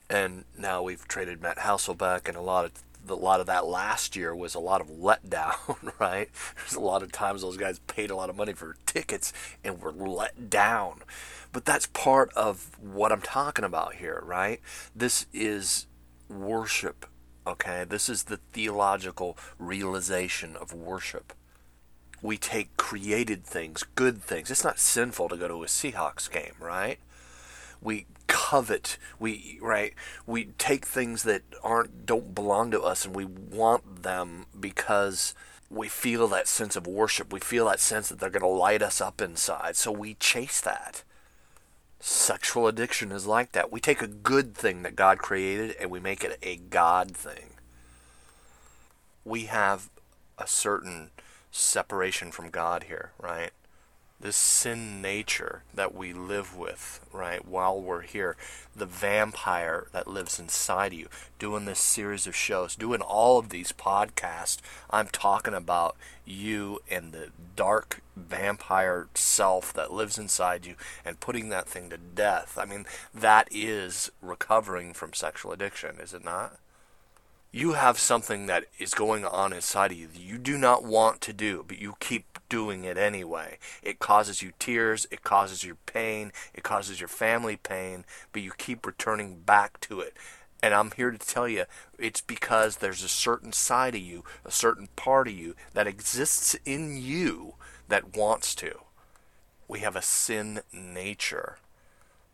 And 0.08 0.46
now 0.56 0.84
we've 0.84 1.08
traded 1.08 1.42
Matt 1.42 1.58
Hasselbeck, 1.58 2.28
and 2.28 2.38
a 2.38 2.42
lot 2.42 2.66
of 2.66 2.72
a 3.10 3.16
lot 3.16 3.40
of 3.40 3.46
that 3.48 3.66
last 3.66 4.16
year 4.16 4.36
was 4.36 4.56
a 4.56 4.60
lot 4.60 4.82
of 4.82 4.88
letdown, 4.88 5.92
right? 6.00 6.30
There's 6.56 6.76
a 6.76 6.80
lot 6.80 7.04
of 7.04 7.12
times 7.12 7.42
those 7.42 7.58
guys 7.58 7.80
paid 7.80 8.12
a 8.12 8.16
lot 8.16 8.30
of 8.30 8.36
money 8.36 8.54
for 8.54 8.76
tickets 8.86 9.34
and 9.64 9.82
were 9.82 9.92
let 9.92 10.50
down. 10.50 11.02
But 11.52 11.66
that's 11.66 11.88
part 11.88 12.32
of 12.34 12.78
what 12.80 13.12
I'm 13.12 13.22
talking 13.22 13.66
about 13.66 13.96
here, 13.96 14.22
right? 14.26 14.60
This 14.96 15.26
is 15.34 15.88
worship. 16.30 17.06
Okay, 17.48 17.86
this 17.88 18.10
is 18.10 18.24
the 18.24 18.38
theological 18.54 19.38
realization 19.60 20.56
of 20.56 20.74
worship. 20.74 21.34
We 22.22 22.38
take 22.38 22.76
created 22.76 23.46
things, 23.46 23.84
good 23.94 24.22
things. 24.22 24.50
It's 24.50 24.64
not 24.64 24.80
sinful 24.80 25.30
to 25.30 25.38
go 25.38 25.48
to 25.48 25.64
a 25.64 25.68
Seahawks 25.68 26.30
game, 26.30 26.54
right? 26.60 26.98
We 27.82 28.08
covet, 28.28 28.98
we 29.20 29.60
right, 29.62 29.94
we 30.26 30.46
take 30.58 30.86
things 30.86 31.24
that 31.24 31.44
aren't 31.64 32.06
don't 32.06 32.36
belong 32.36 32.72
to 32.72 32.82
us 32.82 33.06
and 33.06 33.16
we 33.16 33.26
want 33.26 34.04
them 34.04 34.46
because 34.60 35.34
we 35.70 35.88
feel 35.88 36.28
that 36.28 36.48
sense 36.48 36.76
of 36.76 36.88
worship. 36.88 37.34
We 37.34 37.40
feel 37.40 37.66
that 37.68 37.80
sense 37.80 38.10
that 38.10 38.20
they're 38.20 38.30
going 38.30 38.42
to 38.42 38.48
light 38.48 38.82
us 38.82 39.02
up 39.02 39.22
inside. 39.22 39.76
So 39.76 39.92
we 39.92 40.14
chase 40.16 40.62
that. 40.62 41.04
Sexual 42.00 42.68
addiction 42.68 43.12
is 43.12 43.26
like 43.26 43.52
that. 43.54 43.72
We 43.72 43.80
take 43.80 44.02
a 44.02 44.08
good 44.08 44.56
thing 44.56 44.84
that 44.84 44.96
God 44.96 45.18
created 45.18 45.76
and 45.80 45.90
we 45.90 46.00
make 46.00 46.24
it 46.24 46.38
a 46.44 46.58
God 46.58 47.12
thing. 47.12 47.56
We 49.24 49.46
have 49.46 49.90
a 50.38 50.48
certain 50.48 51.10
separation 51.52 52.32
from 52.32 52.50
God 52.50 52.84
here, 52.84 53.12
right? 53.20 53.52
This 54.26 54.36
sin 54.36 55.04
nature 55.04 55.62
that 55.72 55.94
we 55.94 56.12
live 56.12 56.58
with, 56.58 57.00
right, 57.14 57.48
while 57.48 57.80
we're 57.80 58.02
here, 58.02 58.36
the 58.76 58.88
vampire 58.88 59.86
that 59.92 60.08
lives 60.08 60.40
inside 60.40 60.94
of 60.94 60.98
you, 60.98 61.08
doing 61.38 61.66
this 61.66 61.78
series 61.78 62.26
of 62.26 62.36
shows, 62.36 62.76
doing 62.76 63.02
all 63.02 63.38
of 63.38 63.50
these 63.50 63.72
podcasts, 63.72 64.58
I'm 64.90 65.10
talking 65.10 65.54
about 65.54 65.96
you 66.26 66.80
and 66.90 67.12
the 67.12 67.30
dark 67.56 68.02
vampire 68.16 69.10
self 69.14 69.72
that 69.74 69.94
lives 69.94 70.18
inside 70.18 70.66
you 70.66 70.74
and 71.06 71.20
putting 71.20 71.50
that 71.50 71.68
thing 71.68 71.92
to 71.92 71.98
death. 71.98 72.58
I 72.60 72.66
mean, 72.66 72.86
that 73.14 73.48
is 73.52 74.12
recovering 74.24 74.94
from 74.94 75.14
sexual 75.14 75.52
addiction, 75.52 75.98
is 76.00 76.16
it 76.16 76.26
not? 76.26 76.58
You 77.56 77.72
have 77.72 77.98
something 77.98 78.48
that 78.48 78.66
is 78.78 78.94
going 78.94 79.24
on 79.24 79.54
inside 79.54 79.94
of 79.94 79.98
you 79.98 80.08
that 80.08 80.20
you 80.20 80.38
do 80.38 80.58
not 80.58 80.84
want 80.84 81.22
to 81.22 81.32
do, 81.32 81.64
but 81.66 81.80
you 81.80 81.96
keep 82.02 82.38
doing 82.50 82.84
it 82.84 82.98
anyway. 82.98 83.58
It 83.82 83.98
causes 83.98 84.42
you 84.42 84.52
tears, 84.60 85.08
it 85.10 85.24
causes 85.24 85.64
you 85.64 85.78
pain, 85.86 86.34
it 86.54 86.64
causes 86.64 87.00
your 87.00 87.08
family 87.08 87.56
pain, 87.56 88.04
but 88.34 88.42
you 88.42 88.52
keep 88.58 88.86
returning 88.86 89.38
back 89.38 89.80
to 89.82 90.02
it. 90.02 90.18
And 90.62 90.74
I'm 90.74 90.92
here 90.92 91.12
to 91.12 91.18
tell 91.18 91.48
you 91.48 91.64
it's 91.98 92.20
because 92.20 92.78
there's 92.78 93.04
a 93.04 93.08
certain 93.08 93.54
side 93.54 93.96
of 93.96 94.02
you, 94.02 94.26
a 94.44 94.52
certain 94.52 94.90
part 94.98 95.30
of 95.30 95.34
you 95.34 95.56
that 95.74 95.88
exists 95.88 96.58
in 96.66 96.98
you 96.98 97.54
that 97.88 98.18
wants 98.18 98.54
to. 98.56 98.82
We 99.70 99.80
have 99.80 99.96
a 99.96 100.02
sin 100.02 100.60
nature. 100.74 101.60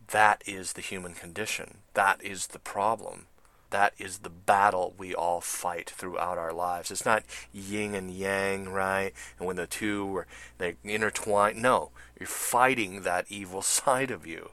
That 0.07 0.41
is 0.47 0.73
the 0.73 0.81
human 0.81 1.13
condition. 1.13 1.77
That 1.93 2.23
is 2.23 2.47
the 2.47 2.59
problem 2.59 3.27
that 3.71 3.93
is 3.97 4.19
the 4.19 4.29
battle 4.29 4.93
we 4.97 5.13
all 5.15 5.41
fight 5.41 5.89
throughout 5.89 6.37
our 6.37 6.53
lives. 6.53 6.91
It's 6.91 7.05
not 7.05 7.23
yin 7.51 7.95
and 7.95 8.11
yang, 8.11 8.69
right? 8.69 9.11
And 9.37 9.47
when 9.47 9.55
the 9.55 9.67
two 9.67 10.15
are 10.15 10.27
they 10.57 10.75
intertwine, 10.83 11.61
no, 11.61 11.91
you're 12.19 12.27
fighting 12.27 13.01
that 13.01 13.25
evil 13.29 13.61
side 13.63 14.11
of 14.11 14.25
you. 14.27 14.51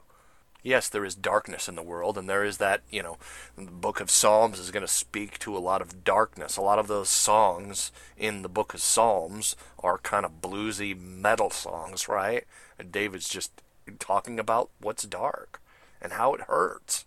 Yes, 0.61 0.89
there 0.89 1.05
is 1.05 1.15
darkness 1.15 1.69
in 1.69 1.75
the 1.75 1.81
world, 1.81 2.17
and 2.17 2.29
there 2.29 2.43
is 2.43 2.57
that, 2.57 2.81
you 2.89 3.01
know, 3.01 3.17
the 3.57 3.71
book 3.71 4.01
of 4.01 4.11
Psalms 4.11 4.59
is 4.59 4.71
going 4.71 4.85
to 4.85 4.91
speak 4.91 5.39
to 5.39 5.55
a 5.55 5.59
lot 5.59 5.81
of 5.81 6.03
darkness. 6.03 6.57
A 6.57 6.61
lot 6.61 6.79
of 6.79 6.87
those 6.87 7.07
songs 7.07 7.93
in 8.17 8.41
the 8.41 8.49
book 8.49 8.73
of 8.73 8.81
Psalms 8.81 9.55
are 9.81 9.97
kind 9.99 10.25
of 10.25 10.41
bluesy 10.41 10.99
metal 10.99 11.49
songs, 11.49 12.09
right? 12.09 12.43
And 12.77 12.91
David's 12.91 13.29
just 13.29 13.61
talking 13.99 14.37
about 14.37 14.69
what's 14.81 15.03
dark 15.03 15.61
and 16.01 16.13
how 16.13 16.33
it 16.33 16.41
hurts. 16.41 17.05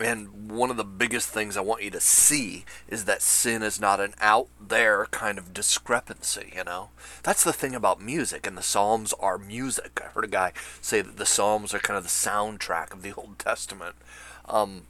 And 0.00 0.50
one 0.50 0.70
of 0.70 0.76
the 0.76 0.84
biggest 0.84 1.28
things 1.28 1.56
I 1.56 1.60
want 1.60 1.82
you 1.82 1.90
to 1.90 2.00
see 2.00 2.64
is 2.86 3.04
that 3.06 3.20
sin 3.20 3.64
is 3.64 3.80
not 3.80 3.98
an 3.98 4.14
out 4.20 4.46
there 4.60 5.06
kind 5.06 5.38
of 5.38 5.52
discrepancy, 5.52 6.52
you 6.54 6.62
know? 6.62 6.90
That's 7.24 7.42
the 7.42 7.52
thing 7.52 7.74
about 7.74 8.00
music, 8.00 8.46
and 8.46 8.56
the 8.56 8.62
Psalms 8.62 9.12
are 9.14 9.38
music. 9.38 10.00
I 10.02 10.08
heard 10.10 10.24
a 10.24 10.28
guy 10.28 10.52
say 10.80 11.00
that 11.00 11.16
the 11.16 11.26
Psalms 11.26 11.74
are 11.74 11.80
kind 11.80 11.96
of 11.96 12.04
the 12.04 12.08
soundtrack 12.10 12.92
of 12.92 13.02
the 13.02 13.12
Old 13.16 13.40
Testament. 13.40 13.96
Um, 14.46 14.82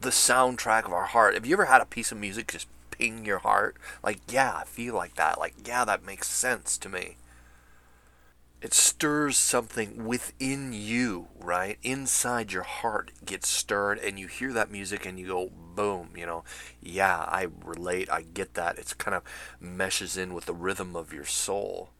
the 0.00 0.10
soundtrack 0.10 0.84
of 0.84 0.92
our 0.92 1.06
heart. 1.06 1.34
Have 1.34 1.46
you 1.46 1.54
ever 1.56 1.64
had 1.64 1.80
a 1.80 1.86
piece 1.86 2.12
of 2.12 2.18
music 2.18 2.52
just 2.52 2.68
ping 2.92 3.24
your 3.24 3.38
heart? 3.38 3.76
Like, 4.04 4.20
yeah, 4.30 4.54
I 4.56 4.64
feel 4.64 4.94
like 4.94 5.16
that. 5.16 5.38
Like, 5.40 5.54
yeah, 5.66 5.84
that 5.84 6.06
makes 6.06 6.28
sense 6.28 6.78
to 6.78 6.88
me. 6.88 7.16
It 8.62 8.72
stirs 8.72 9.36
something 9.36 10.06
within 10.06 10.72
you, 10.72 11.28
right? 11.38 11.78
Inside 11.82 12.52
your 12.52 12.62
heart 12.62 13.12
gets 13.24 13.48
stirred, 13.48 13.98
and 13.98 14.18
you 14.18 14.26
hear 14.26 14.52
that 14.52 14.70
music 14.70 15.04
and 15.04 15.18
you 15.18 15.26
go, 15.26 15.50
boom, 15.74 16.10
you 16.16 16.26
know, 16.26 16.42
yeah, 16.80 17.18
I 17.18 17.48
relate, 17.64 18.10
I 18.10 18.22
get 18.22 18.54
that. 18.54 18.78
It's 18.78 18.94
kind 18.94 19.14
of 19.14 19.22
meshes 19.60 20.16
in 20.16 20.32
with 20.32 20.46
the 20.46 20.54
rhythm 20.54 20.96
of 20.96 21.12
your 21.12 21.26
soul. 21.26 21.90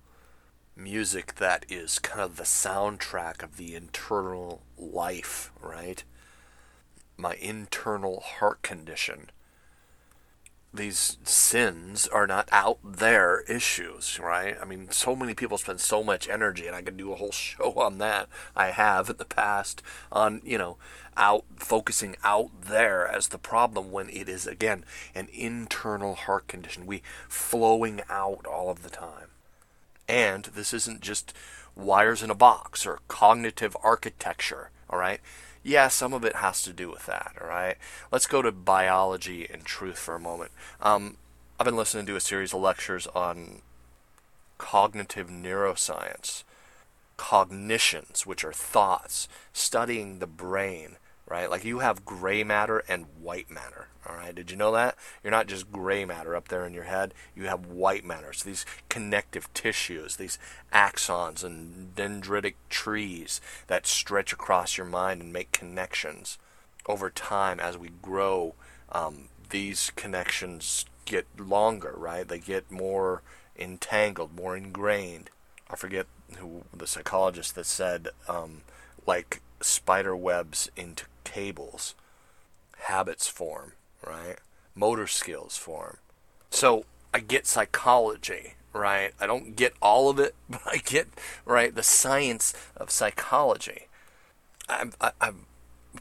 Music 0.74 1.36
that 1.36 1.64
is 1.68 1.98
kind 1.98 2.20
of 2.20 2.36
the 2.36 2.42
soundtrack 2.42 3.42
of 3.42 3.56
the 3.56 3.74
internal 3.74 4.62
life, 4.76 5.52
right? 5.60 6.04
My 7.16 7.34
internal 7.34 8.20
heart 8.20 8.62
condition 8.62 9.30
these 10.76 11.18
sins 11.24 12.06
are 12.08 12.26
not 12.26 12.48
out 12.52 12.78
there 12.84 13.40
issues, 13.48 14.20
right? 14.20 14.56
I 14.60 14.64
mean, 14.64 14.90
so 14.90 15.16
many 15.16 15.34
people 15.34 15.58
spend 15.58 15.80
so 15.80 16.02
much 16.02 16.28
energy, 16.28 16.66
and 16.66 16.76
I 16.76 16.82
could 16.82 16.96
do 16.96 17.12
a 17.12 17.16
whole 17.16 17.32
show 17.32 17.74
on 17.76 17.98
that. 17.98 18.28
I 18.54 18.68
have 18.68 19.10
in 19.10 19.16
the 19.16 19.24
past 19.24 19.82
on, 20.12 20.40
you 20.44 20.58
know, 20.58 20.76
out 21.16 21.44
focusing 21.56 22.16
out 22.22 22.50
there 22.62 23.06
as 23.06 23.28
the 23.28 23.38
problem 23.38 23.90
when 23.90 24.10
it 24.10 24.28
is 24.28 24.46
again 24.46 24.84
an 25.14 25.28
internal 25.32 26.14
heart 26.14 26.46
condition. 26.46 26.86
We 26.86 27.02
flowing 27.28 28.02
out 28.08 28.46
all 28.46 28.70
of 28.70 28.82
the 28.82 28.90
time. 28.90 29.28
And 30.08 30.44
this 30.44 30.72
isn't 30.72 31.00
just 31.00 31.32
wires 31.74 32.22
in 32.22 32.30
a 32.30 32.34
box 32.34 32.86
or 32.86 33.00
cognitive 33.08 33.76
architecture, 33.82 34.70
all 34.88 34.98
right? 34.98 35.20
Yeah, 35.66 35.88
some 35.88 36.14
of 36.14 36.24
it 36.24 36.36
has 36.36 36.62
to 36.62 36.72
do 36.72 36.88
with 36.88 37.06
that, 37.06 37.32
all 37.40 37.48
right? 37.48 37.74
Let's 38.12 38.28
go 38.28 38.40
to 38.40 38.52
biology 38.52 39.48
and 39.52 39.64
truth 39.64 39.98
for 39.98 40.14
a 40.14 40.20
moment. 40.20 40.52
Um, 40.80 41.16
I've 41.58 41.64
been 41.64 41.74
listening 41.74 42.06
to 42.06 42.14
a 42.14 42.20
series 42.20 42.54
of 42.54 42.60
lectures 42.60 43.08
on 43.08 43.62
cognitive 44.58 45.28
neuroscience, 45.28 46.44
cognitions, 47.16 48.24
which 48.24 48.44
are 48.44 48.52
thoughts, 48.52 49.26
studying 49.52 50.20
the 50.20 50.28
brain, 50.28 50.98
right? 51.26 51.50
Like 51.50 51.64
you 51.64 51.80
have 51.80 52.04
gray 52.04 52.44
matter 52.44 52.82
and 52.88 53.06
white 53.20 53.50
matter. 53.50 53.88
All 54.08 54.14
right, 54.16 54.34
did 54.34 54.52
you 54.52 54.56
know 54.56 54.70
that? 54.72 54.96
You're 55.24 55.32
not 55.32 55.48
just 55.48 55.72
gray 55.72 56.04
matter 56.04 56.36
up 56.36 56.48
there 56.48 56.64
in 56.64 56.72
your 56.72 56.84
head, 56.84 57.12
you 57.34 57.44
have 57.46 57.66
white 57.66 58.04
matter. 58.04 58.32
So 58.32 58.48
these 58.48 58.64
connective 58.88 59.52
tissues, 59.52 60.16
these 60.16 60.38
axons 60.72 61.42
and 61.42 61.94
dendritic 61.96 62.54
trees 62.68 63.40
that 63.66 63.86
stretch 63.86 64.32
across 64.32 64.76
your 64.76 64.86
mind 64.86 65.22
and 65.22 65.32
make 65.32 65.50
connections. 65.50 66.38
Over 66.88 67.10
time, 67.10 67.58
as 67.58 67.76
we 67.76 67.90
grow, 68.00 68.54
um, 68.92 69.28
these 69.50 69.90
connections 69.96 70.86
get 71.04 71.26
longer, 71.38 71.94
right? 71.96 72.26
They 72.26 72.38
get 72.38 72.70
more 72.70 73.22
entangled, 73.58 74.36
more 74.36 74.56
ingrained. 74.56 75.30
I 75.68 75.74
forget 75.74 76.06
who 76.38 76.62
the 76.72 76.86
psychologist 76.86 77.56
that 77.56 77.66
said, 77.66 78.08
um, 78.28 78.62
like 79.04 79.40
spider 79.60 80.14
webs 80.14 80.70
into 80.76 81.06
cables, 81.26 81.94
habits 82.78 83.26
form, 83.26 83.72
right? 84.06 84.36
Motor 84.74 85.06
skills 85.06 85.56
form. 85.56 85.98
So 86.50 86.84
I 87.12 87.18
get 87.18 87.46
psychology, 87.46 88.54
right? 88.72 89.12
I 89.20 89.26
don't 89.26 89.56
get 89.56 89.74
all 89.82 90.08
of 90.08 90.18
it, 90.18 90.34
but 90.48 90.62
I 90.66 90.78
get, 90.78 91.08
right, 91.44 91.74
the 91.74 91.82
science 91.82 92.54
of 92.76 92.90
psychology. 92.90 93.88
I, 94.68 94.86
I, 95.00 95.10
I 95.20 95.32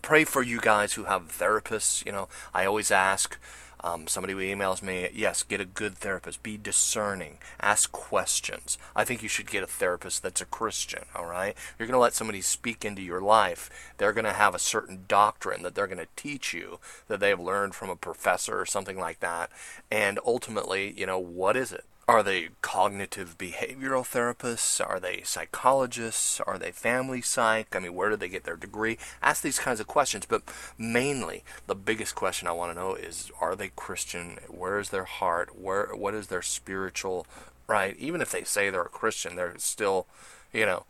pray 0.01 0.23
for 0.23 0.43
you 0.43 0.59
guys 0.61 0.93
who 0.93 1.05
have 1.05 1.37
therapists. 1.37 2.05
You 2.05 2.11
know, 2.11 2.27
I 2.53 2.65
always 2.65 2.91
ask, 2.91 3.37
um, 3.83 4.07
somebody 4.07 4.33
who 4.33 4.39
emails 4.39 4.81
me, 4.81 5.09
yes, 5.13 5.43
get 5.43 5.61
a 5.61 5.65
good 5.65 5.95
therapist. 5.97 6.43
Be 6.43 6.57
discerning. 6.57 7.37
Ask 7.61 7.91
questions. 7.91 8.77
I 8.95 9.03
think 9.03 9.21
you 9.21 9.29
should 9.29 9.49
get 9.49 9.63
a 9.63 9.67
therapist 9.67 10.23
that's 10.23 10.41
a 10.41 10.45
Christian, 10.45 11.05
all 11.15 11.25
right? 11.25 11.55
You're 11.77 11.87
going 11.87 11.95
to 11.95 11.99
let 11.99 12.13
somebody 12.13 12.41
speak 12.41 12.83
into 12.85 13.01
your 13.01 13.21
life. 13.21 13.69
They're 13.97 14.13
going 14.13 14.25
to 14.25 14.33
have 14.33 14.55
a 14.55 14.59
certain 14.59 15.05
doctrine 15.07 15.63
that 15.63 15.75
they're 15.75 15.87
going 15.87 15.97
to 15.99 16.07
teach 16.15 16.53
you 16.53 16.79
that 17.07 17.19
they've 17.19 17.39
learned 17.39 17.75
from 17.75 17.89
a 17.89 17.95
professor 17.95 18.59
or 18.59 18.65
something 18.65 18.97
like 18.97 19.19
that. 19.19 19.49
And 19.91 20.19
ultimately, 20.25 20.93
you 20.97 21.05
know, 21.05 21.19
what 21.19 21.55
is 21.55 21.71
it? 21.71 21.85
Are 22.07 22.21
they 22.21 22.49
cognitive 22.61 23.35
behavioral 23.35 24.03
therapists? 24.03 24.79
Are 24.85 24.99
they 24.99 25.21
psychologists? 25.23 26.39
Are 26.41 26.59
they 26.59 26.71
family 26.71 27.19
psych? 27.21 27.75
I 27.75 27.79
mean, 27.79 27.95
where 27.95 28.11
did 28.11 28.19
they 28.19 28.29
get 28.29 28.43
their 28.43 28.55
degree? 28.55 28.99
Ask 29.23 29.41
these 29.41 29.57
kinds 29.57 29.79
of 29.79 29.87
questions, 29.87 30.27
but 30.27 30.43
mainly 30.77 31.43
the 31.65 31.73
biggest 31.73 32.13
question 32.13 32.47
I 32.47 32.51
want 32.51 32.71
to 32.71 32.79
know 32.79 32.93
is 32.93 33.31
are 33.41 33.55
they 33.55 33.71
Christian? 33.75 34.37
Where 34.47 34.77
is 34.77 34.91
their 34.91 35.05
heart? 35.05 35.59
Where 35.59 35.95
what 35.95 36.13
is 36.13 36.27
their 36.27 36.43
spiritual 36.43 37.25
right? 37.67 37.95
Even 37.97 38.21
if 38.21 38.31
they 38.31 38.43
say 38.43 38.69
they're 38.69 38.83
a 38.83 38.89
Christian, 38.89 39.35
they're 39.35 39.55
still, 39.57 40.05
you 40.53 40.65
know, 40.65 40.85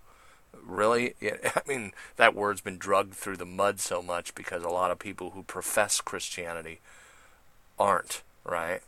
really 0.65 1.15
I 1.21 1.61
mean, 1.67 1.93
that 2.17 2.35
word's 2.35 2.61
been 2.61 2.77
drugged 2.77 3.13
through 3.13 3.37
the 3.37 3.45
mud 3.45 3.79
so 3.79 4.01
much 4.01 4.35
because 4.35 4.63
a 4.63 4.69
lot 4.69 4.91
of 4.91 4.99
people 4.99 5.31
who 5.31 5.43
profess 5.43 6.01
Christianity 6.01 6.79
aren't, 7.79 8.21
right? 8.43 8.81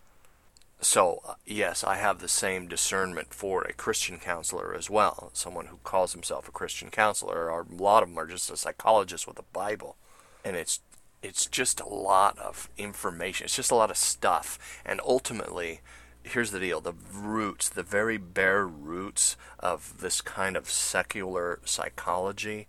So, 0.80 1.22
uh, 1.28 1.34
yes, 1.46 1.84
I 1.84 1.96
have 1.96 2.20
the 2.20 2.28
same 2.28 2.68
discernment 2.68 3.34
for 3.34 3.64
a 3.64 3.74
Christian 3.74 4.20
counselor 4.20 4.76
as 4.76 4.90
well. 4.90 5.32
Someone 5.34 5.68
who 5.68 5.78
calls 5.84 6.14
himself 6.14 6.48
a 6.48 6.52
Christian 6.52 6.90
counselor, 6.92 7.50
or 7.50 7.62
a 7.62 7.76
lot 7.76 8.04
of 8.04 8.10
them 8.10 8.18
are 8.20 8.28
just 8.28 8.52
a 8.52 8.58
psychologist 8.58 9.28
with 9.28 9.40
a 9.40 9.44
Bible. 9.54 9.98
And 10.46 10.56
it's 10.56 10.82
it's 11.24 11.48
just 11.48 11.80
a 11.80 11.90
lot 11.90 12.38
of 12.38 12.70
information. 12.78 13.46
It's 13.46 13.56
just 13.56 13.72
a 13.72 13.76
lot 13.76 13.90
of 13.90 13.98
stuff. 13.98 14.60
And 14.86 15.02
ultimately, 15.04 15.82
here's 16.22 16.52
the 16.52 16.60
deal 16.60 16.80
the 16.80 16.94
roots, 17.12 17.70
the 17.70 17.84
very 17.84 18.18
bare 18.18 18.68
roots 18.68 19.36
of 19.60 20.00
this 20.00 20.22
kind 20.22 20.56
of 20.56 20.70
secular 20.70 21.60
psychology 21.66 22.68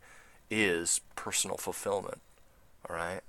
is 0.50 1.02
personal 1.14 1.58
fulfillment. 1.58 2.20
All 2.88 2.96
right? 2.96 3.20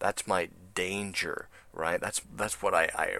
That's 0.00 0.26
my 0.26 0.48
danger 0.74 1.48
right? 1.76 2.00
That's 2.00 2.20
that's 2.34 2.62
what 2.62 2.74
I, 2.74 2.90
I 2.94 3.18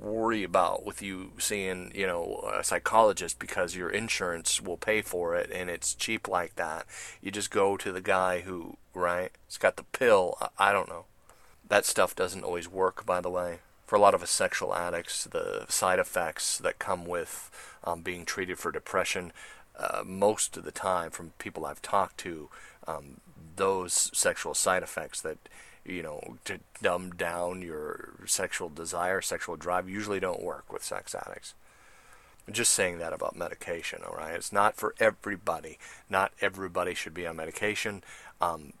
worry 0.00 0.44
about 0.44 0.86
with 0.86 1.02
you 1.02 1.32
seeing 1.38 1.92
you 1.94 2.06
know 2.06 2.50
a 2.54 2.64
psychologist 2.64 3.38
because 3.38 3.76
your 3.76 3.90
insurance 3.90 4.60
will 4.60 4.76
pay 4.76 5.02
for 5.02 5.34
it 5.36 5.50
and 5.52 5.68
it's 5.68 5.94
cheap 5.94 6.28
like 6.28 6.56
that. 6.56 6.86
You 7.20 7.30
just 7.30 7.50
go 7.50 7.76
to 7.76 7.92
the 7.92 8.00
guy 8.00 8.40
who 8.40 8.76
right, 8.94 9.32
it's 9.46 9.58
got 9.58 9.76
the 9.76 9.84
pill. 9.84 10.36
I, 10.40 10.70
I 10.70 10.72
don't 10.72 10.88
know. 10.88 11.06
That 11.68 11.86
stuff 11.86 12.14
doesn't 12.14 12.44
always 12.44 12.68
work, 12.68 13.04
by 13.04 13.20
the 13.20 13.30
way. 13.30 13.58
For 13.86 13.96
a 13.96 14.00
lot 14.00 14.14
of 14.14 14.22
us 14.22 14.30
sexual 14.30 14.74
addicts, 14.74 15.24
the 15.24 15.66
side 15.68 15.98
effects 15.98 16.58
that 16.58 16.78
come 16.78 17.04
with 17.04 17.50
um, 17.84 18.00
being 18.00 18.24
treated 18.24 18.58
for 18.58 18.72
depression, 18.72 19.32
uh, 19.78 20.02
most 20.04 20.56
of 20.56 20.64
the 20.64 20.70
time, 20.70 21.10
from 21.10 21.32
people 21.38 21.66
I've 21.66 21.82
talked 21.82 22.18
to, 22.18 22.48
um, 22.86 23.20
those 23.56 24.10
sexual 24.14 24.54
side 24.54 24.82
effects 24.82 25.20
that 25.22 25.38
you 25.84 26.02
know, 26.02 26.36
to 26.44 26.60
dumb 26.80 27.10
down 27.10 27.62
your 27.62 28.14
sexual 28.26 28.68
desire, 28.68 29.20
sexual 29.20 29.56
drive, 29.56 29.88
usually 29.88 30.20
don't 30.20 30.42
work 30.42 30.72
with 30.72 30.84
sex 30.84 31.14
addicts. 31.14 31.54
I'm 32.46 32.54
just 32.54 32.72
saying 32.72 32.98
that 32.98 33.12
about 33.12 33.36
medication, 33.36 34.02
all 34.06 34.16
right? 34.16 34.34
It's 34.34 34.52
not 34.52 34.76
for 34.76 34.94
everybody. 34.98 35.78
Not 36.10 36.32
everybody 36.40 36.94
should 36.94 37.14
be 37.14 37.26
on 37.26 37.36
medication. 37.36 38.02
Um, 38.40 38.72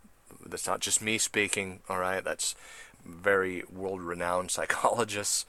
that's 0.44 0.66
not 0.66 0.80
just 0.80 1.02
me 1.02 1.18
speaking, 1.18 1.80
all 1.88 1.98
right? 1.98 2.24
That's 2.24 2.56
very 3.04 3.62
world 3.72 4.02
renowned 4.02 4.50
psychologists. 4.52 5.46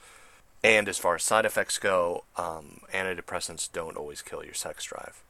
And 0.62 0.88
as 0.88 0.98
far 0.98 1.16
as 1.16 1.22
side 1.22 1.44
effects 1.44 1.78
go, 1.78 2.24
um, 2.36 2.80
antidepressants 2.92 3.70
don't 3.70 3.96
always 3.96 4.22
kill 4.22 4.44
your 4.44 4.54
sex 4.54 4.84
drive. 4.84 5.22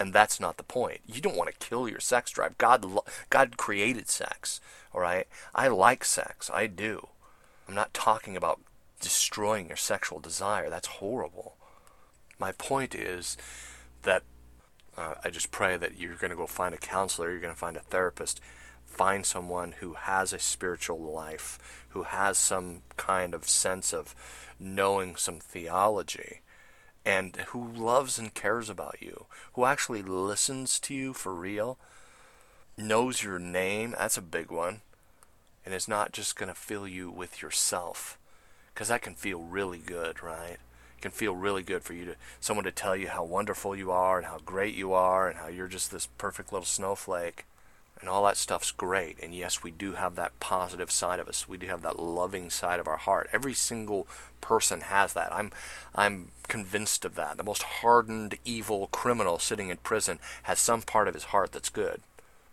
And 0.00 0.14
that's 0.14 0.40
not 0.40 0.56
the 0.56 0.62
point. 0.62 1.02
You 1.06 1.20
don't 1.20 1.36
want 1.36 1.50
to 1.50 1.68
kill 1.68 1.86
your 1.86 2.00
sex 2.00 2.30
drive. 2.30 2.56
God, 2.56 2.86
God 3.28 3.58
created 3.58 4.08
sex. 4.08 4.58
All 4.94 5.00
right. 5.02 5.28
I 5.54 5.68
like 5.68 6.06
sex. 6.06 6.50
I 6.52 6.66
do. 6.66 7.08
I'm 7.68 7.74
not 7.74 7.92
talking 7.92 8.34
about 8.34 8.62
destroying 8.98 9.68
your 9.68 9.76
sexual 9.76 10.18
desire. 10.18 10.70
That's 10.70 10.86
horrible. 10.86 11.58
My 12.38 12.52
point 12.52 12.94
is 12.94 13.36
that 14.02 14.22
uh, 14.96 15.16
I 15.22 15.28
just 15.28 15.50
pray 15.50 15.76
that 15.76 15.98
you're 15.98 16.16
going 16.16 16.30
to 16.30 16.36
go 16.36 16.46
find 16.46 16.74
a 16.74 16.78
counselor. 16.78 17.30
You're 17.30 17.40
going 17.40 17.52
to 17.52 17.58
find 17.58 17.76
a 17.76 17.80
therapist. 17.80 18.40
Find 18.86 19.26
someone 19.26 19.72
who 19.80 19.92
has 19.92 20.32
a 20.32 20.38
spiritual 20.38 20.98
life, 20.98 21.84
who 21.90 22.04
has 22.04 22.38
some 22.38 22.82
kind 22.96 23.34
of 23.34 23.46
sense 23.46 23.92
of 23.92 24.14
knowing 24.58 25.16
some 25.16 25.40
theology 25.40 26.40
and 27.04 27.36
who 27.48 27.66
loves 27.66 28.18
and 28.18 28.34
cares 28.34 28.68
about 28.68 28.96
you, 29.00 29.26
who 29.54 29.64
actually 29.64 30.02
listens 30.02 30.78
to 30.80 30.94
you 30.94 31.12
for 31.12 31.34
real, 31.34 31.78
knows 32.76 33.22
your 33.22 33.38
name, 33.38 33.94
that's 33.98 34.16
a 34.16 34.22
big 34.22 34.50
one, 34.50 34.80
and 35.64 35.74
is 35.74 35.88
not 35.88 36.12
just 36.12 36.36
going 36.36 36.48
to 36.48 36.54
fill 36.54 36.86
you 36.86 37.10
with 37.10 37.42
yourself. 37.42 38.18
Because 38.72 38.88
that 38.88 39.02
can 39.02 39.14
feel 39.14 39.40
really 39.40 39.78
good, 39.78 40.22
right? 40.22 40.58
It 40.96 41.02
can 41.02 41.10
feel 41.10 41.34
really 41.34 41.62
good 41.62 41.82
for 41.82 41.94
you 41.94 42.04
to 42.06 42.16
someone 42.38 42.64
to 42.64 42.70
tell 42.70 42.96
you 42.96 43.08
how 43.08 43.24
wonderful 43.24 43.74
you 43.74 43.90
are 43.90 44.18
and 44.18 44.26
how 44.26 44.38
great 44.44 44.74
you 44.74 44.92
are 44.92 45.28
and 45.28 45.38
how 45.38 45.48
you're 45.48 45.68
just 45.68 45.90
this 45.90 46.06
perfect 46.06 46.52
little 46.52 46.66
snowflake. 46.66 47.44
And 48.00 48.08
all 48.08 48.24
that 48.24 48.36
stuff's 48.36 48.70
great. 48.70 49.18
And 49.22 49.34
yes, 49.34 49.62
we 49.62 49.70
do 49.70 49.92
have 49.92 50.16
that 50.16 50.38
positive 50.40 50.90
side 50.90 51.20
of 51.20 51.28
us. 51.28 51.48
We 51.48 51.58
do 51.58 51.66
have 51.66 51.82
that 51.82 51.98
loving 51.98 52.50
side 52.50 52.80
of 52.80 52.88
our 52.88 52.96
heart. 52.96 53.28
Every 53.32 53.54
single 53.54 54.08
person 54.40 54.80
has 54.82 55.12
that. 55.12 55.32
I'm 55.32 55.52
I'm 55.94 56.28
convinced 56.48 57.04
of 57.04 57.14
that. 57.16 57.36
The 57.36 57.44
most 57.44 57.62
hardened 57.62 58.38
evil 58.44 58.88
criminal 58.88 59.38
sitting 59.38 59.68
in 59.68 59.76
prison 59.78 60.18
has 60.44 60.58
some 60.58 60.82
part 60.82 61.08
of 61.08 61.14
his 61.14 61.24
heart 61.24 61.52
that's 61.52 61.68
good. 61.68 62.00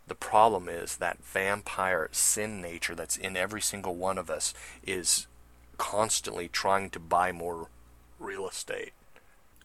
The 0.07 0.15
problem 0.15 0.69
is 0.69 0.97
that 0.97 1.23
vampire 1.23 2.09
sin 2.11 2.61
nature 2.61 2.95
that's 2.95 3.17
in 3.17 3.35
every 3.35 3.61
single 3.61 3.95
one 3.95 4.17
of 4.17 4.29
us 4.29 4.53
is 4.85 5.27
constantly 5.77 6.47
trying 6.47 6.89
to 6.91 6.99
buy 6.99 7.31
more 7.31 7.67
real 8.19 8.47
estate. 8.47 8.93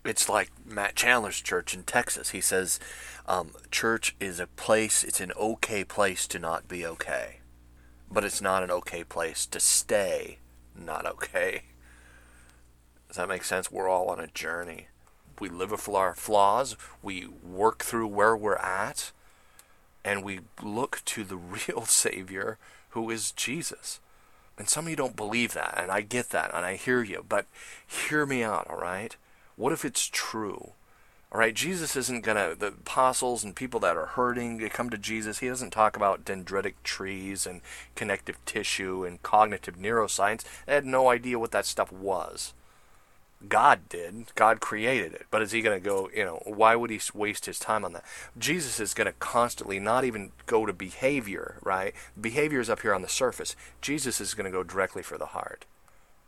It's 0.05 0.29
like 0.29 0.51
Matt 0.67 0.97
Chandler's 0.97 1.41
church 1.41 1.75
in 1.75 1.85
Texas. 1.85 2.31
He 2.31 2.41
says, 2.41 2.81
um, 3.27 3.53
church 3.71 4.17
is 4.19 4.41
a 4.41 4.47
place, 4.47 5.05
it's 5.05 5.21
an 5.21 5.33
okay 5.37 5.85
place 5.85 6.27
to 6.29 6.38
not 6.38 6.67
be 6.67 6.85
okay. 6.85 7.38
But 8.11 8.25
it's 8.25 8.41
not 8.41 8.62
an 8.62 8.71
okay 8.71 9.05
place 9.05 9.47
to 9.47 9.61
stay 9.61 10.38
not 10.77 11.07
okay. 11.07 11.62
Does 13.09 13.17
that 13.17 13.29
make 13.29 13.45
sense? 13.45 13.71
We're 13.71 13.88
all 13.88 14.09
on 14.09 14.21
a 14.21 14.29
journey. 14.29 14.88
We 15.38 15.49
live 15.49 15.71
with 15.71 15.88
our 15.88 16.15
flaws, 16.15 16.77
we 17.03 17.27
work 17.27 17.83
through 17.83 18.07
where 18.09 18.37
we're 18.37 18.57
at, 18.57 19.11
and 20.05 20.23
we 20.23 20.41
look 20.62 21.03
to 21.07 21.25
the 21.25 21.37
real 21.69 21.85
Savior 21.85 22.59
who 22.91 23.11
is 23.11 23.33
Jesus. 23.33 24.01
And 24.59 24.69
some 24.69 24.85
of 24.85 24.91
you 24.91 24.97
don't 24.97 25.17
believe 25.17 25.55
that, 25.55 25.75
and 25.79 25.91
I 25.91 26.03
get 26.03 26.29
that, 26.31 26.55
and 26.55 26.65
I 26.65 26.77
hear 26.77 27.03
you, 27.03 27.25
but 27.29 27.47
hear 27.87 28.27
me 28.27 28.43
out, 28.43 28.69
all 28.69 28.77
right? 28.77 29.17
What 29.62 29.72
if 29.72 29.85
it's 29.85 30.09
true? 30.09 30.72
All 31.31 31.38
right, 31.38 31.55
Jesus 31.55 31.94
isn't 31.94 32.25
going 32.25 32.37
to, 32.37 32.59
the 32.59 32.66
apostles 32.66 33.44
and 33.44 33.55
people 33.55 33.79
that 33.79 33.96
are 33.96 34.07
hurting, 34.07 34.59
they 34.59 34.68
come 34.68 34.90
to 34.90 34.98
Jesus. 34.98 35.38
He 35.38 35.46
doesn't 35.46 35.70
talk 35.70 35.96
about 35.96 36.25
dendritic 36.25 36.75
trees 36.83 37.46
and 37.46 37.61
connective 37.94 38.44
tissue 38.44 39.05
and 39.05 39.22
cognitive 39.22 39.77
neuroscience. 39.77 40.42
They 40.66 40.75
had 40.75 40.85
no 40.85 41.11
idea 41.11 41.38
what 41.38 41.53
that 41.53 41.64
stuff 41.64 41.92
was. 41.92 42.55
God 43.48 43.88
did. 43.88 44.35
God 44.35 44.59
created 44.59 45.12
it. 45.12 45.27
But 45.31 45.42
is 45.42 45.53
he 45.53 45.62
going 45.62 45.81
to 45.81 45.88
go, 45.88 46.11
you 46.12 46.25
know, 46.25 46.42
why 46.44 46.75
would 46.75 46.90
he 46.90 47.01
waste 47.14 47.46
his 47.46 47.61
time 47.61 47.85
on 47.85 47.92
that? 47.92 48.05
Jesus 48.37 48.81
is 48.81 48.94
going 48.94 49.07
to 49.07 49.14
constantly 49.20 49.79
not 49.79 50.03
even 50.03 50.33
go 50.46 50.66
to 50.66 50.72
behavior, 50.72 51.59
right? 51.62 51.94
Behavior 52.20 52.59
is 52.59 52.68
up 52.68 52.81
here 52.81 52.94
on 52.94 53.03
the 53.03 53.09
surface. 53.09 53.55
Jesus 53.81 54.20
is 54.20 54.35
going 54.35 54.46
to 54.46 54.51
go 54.51 54.64
directly 54.64 55.05
for 55.05 55.18
the 55.18 55.27
heart. 55.27 55.66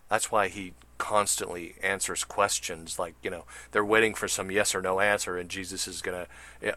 That's 0.08 0.30
why 0.30 0.48
he 0.48 0.74
constantly 0.98 1.74
answers 1.82 2.24
questions 2.24 2.98
like 2.98 3.14
you 3.22 3.30
know 3.30 3.44
they're 3.72 3.84
waiting 3.84 4.14
for 4.14 4.28
some 4.28 4.50
yes 4.50 4.74
or 4.74 4.80
no 4.80 5.00
answer 5.00 5.36
and 5.36 5.50
jesus 5.50 5.88
is 5.88 6.00
gonna 6.00 6.26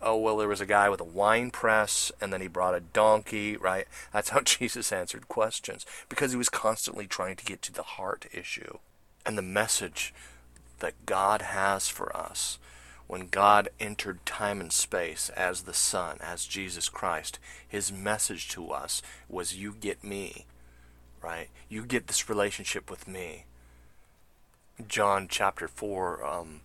oh 0.01 0.17
well 0.17 0.37
there 0.37 0.47
was 0.47 0.59
a 0.59 0.65
guy 0.65 0.89
with 0.89 0.99
a 0.99 1.05
wine 1.05 1.51
press 1.51 2.11
and 2.19 2.33
then 2.33 2.41
he 2.41 2.47
brought 2.47 2.75
a 2.75 2.79
donkey 2.79 3.55
right? 3.55 3.85
That's 4.11 4.29
how 4.29 4.41
jesus 4.45 4.91
answered 4.91 5.27
questions 5.27 5.85
because 6.09 6.31
he 6.31 6.37
was 6.37 6.49
constantly 6.49 7.05
trying 7.07 7.35
to 7.35 7.45
get 7.45 7.61
to 7.63 7.73
the 7.73 7.83
heart 7.83 8.25
issue 8.33 8.79
and 9.25 9.37
the 9.37 9.43
message 9.43 10.13
that 10.79 11.05
god 11.05 11.41
has 11.41 11.87
for 11.87 12.15
us. 12.15 12.59
When 13.05 13.27
god 13.27 13.69
entered 13.79 14.25
time 14.25 14.59
and 14.59 14.73
space 14.73 15.29
as 15.29 15.61
the 15.61 15.73
son 15.73 16.17
as 16.21 16.45
jesus 16.45 16.89
christ 16.89 17.39
his 17.65 17.91
message 17.91 18.49
to 18.49 18.71
us 18.71 19.01
was 19.29 19.55
you 19.55 19.73
get 19.79 20.03
me 20.03 20.45
right 21.21 21.49
you 21.69 21.85
get 21.85 22.07
this 22.07 22.29
relationship 22.29 22.89
with 22.89 23.07
me 23.07 23.45
John 24.85 25.27
chapter 25.27 25.67
4, 25.67 26.23
um, 26.23 26.61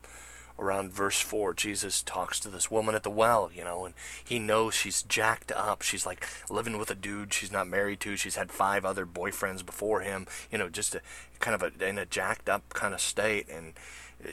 around 0.58 0.92
verse 0.92 1.20
4, 1.20 1.54
Jesus 1.54 2.02
talks 2.02 2.38
to 2.40 2.48
this 2.48 2.70
woman 2.70 2.94
at 2.94 3.04
the 3.04 3.10
well, 3.10 3.50
you 3.54 3.64
know, 3.64 3.86
and 3.86 3.94
he 4.22 4.38
knows 4.38 4.74
she's 4.74 5.02
jacked 5.02 5.50
up. 5.52 5.82
She's 5.82 6.04
like 6.04 6.26
living 6.50 6.78
with 6.78 6.90
a 6.90 6.94
dude 6.94 7.32
she's 7.32 7.52
not 7.52 7.66
married 7.66 8.00
to. 8.00 8.16
She's 8.16 8.36
had 8.36 8.52
five 8.52 8.84
other 8.84 9.06
boyfriends 9.06 9.64
before 9.64 10.00
him, 10.00 10.26
you 10.50 10.58
know, 10.58 10.68
just 10.68 10.94
a, 10.94 11.00
kind 11.40 11.54
of 11.54 11.62
a, 11.62 11.88
in 11.88 11.98
a 11.98 12.06
jacked 12.06 12.48
up 12.48 12.74
kind 12.74 12.92
of 12.92 13.00
state. 13.00 13.48
And 13.48 13.72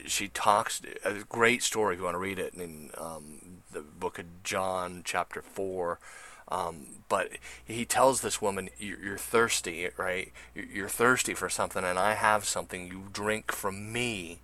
she 0.06 0.28
talks, 0.28 0.82
a 1.04 1.24
great 1.28 1.62
story 1.62 1.94
if 1.94 2.00
you 2.00 2.04
want 2.04 2.14
to 2.14 2.18
read 2.18 2.38
it 2.38 2.54
in 2.54 2.90
um, 2.98 3.62
the 3.72 3.80
book 3.80 4.18
of 4.18 4.26
John, 4.44 5.02
chapter 5.04 5.40
4. 5.40 5.98
Um, 6.50 7.04
but 7.08 7.30
he 7.64 7.84
tells 7.84 8.20
this 8.20 8.42
woman, 8.42 8.70
"You're 8.78 9.18
thirsty, 9.18 9.88
right? 9.96 10.32
You're 10.54 10.88
thirsty 10.88 11.34
for 11.34 11.48
something, 11.48 11.84
and 11.84 11.98
I 11.98 12.14
have 12.14 12.44
something. 12.44 12.86
You 12.86 13.08
drink 13.12 13.52
from 13.52 13.92
me, 13.92 14.40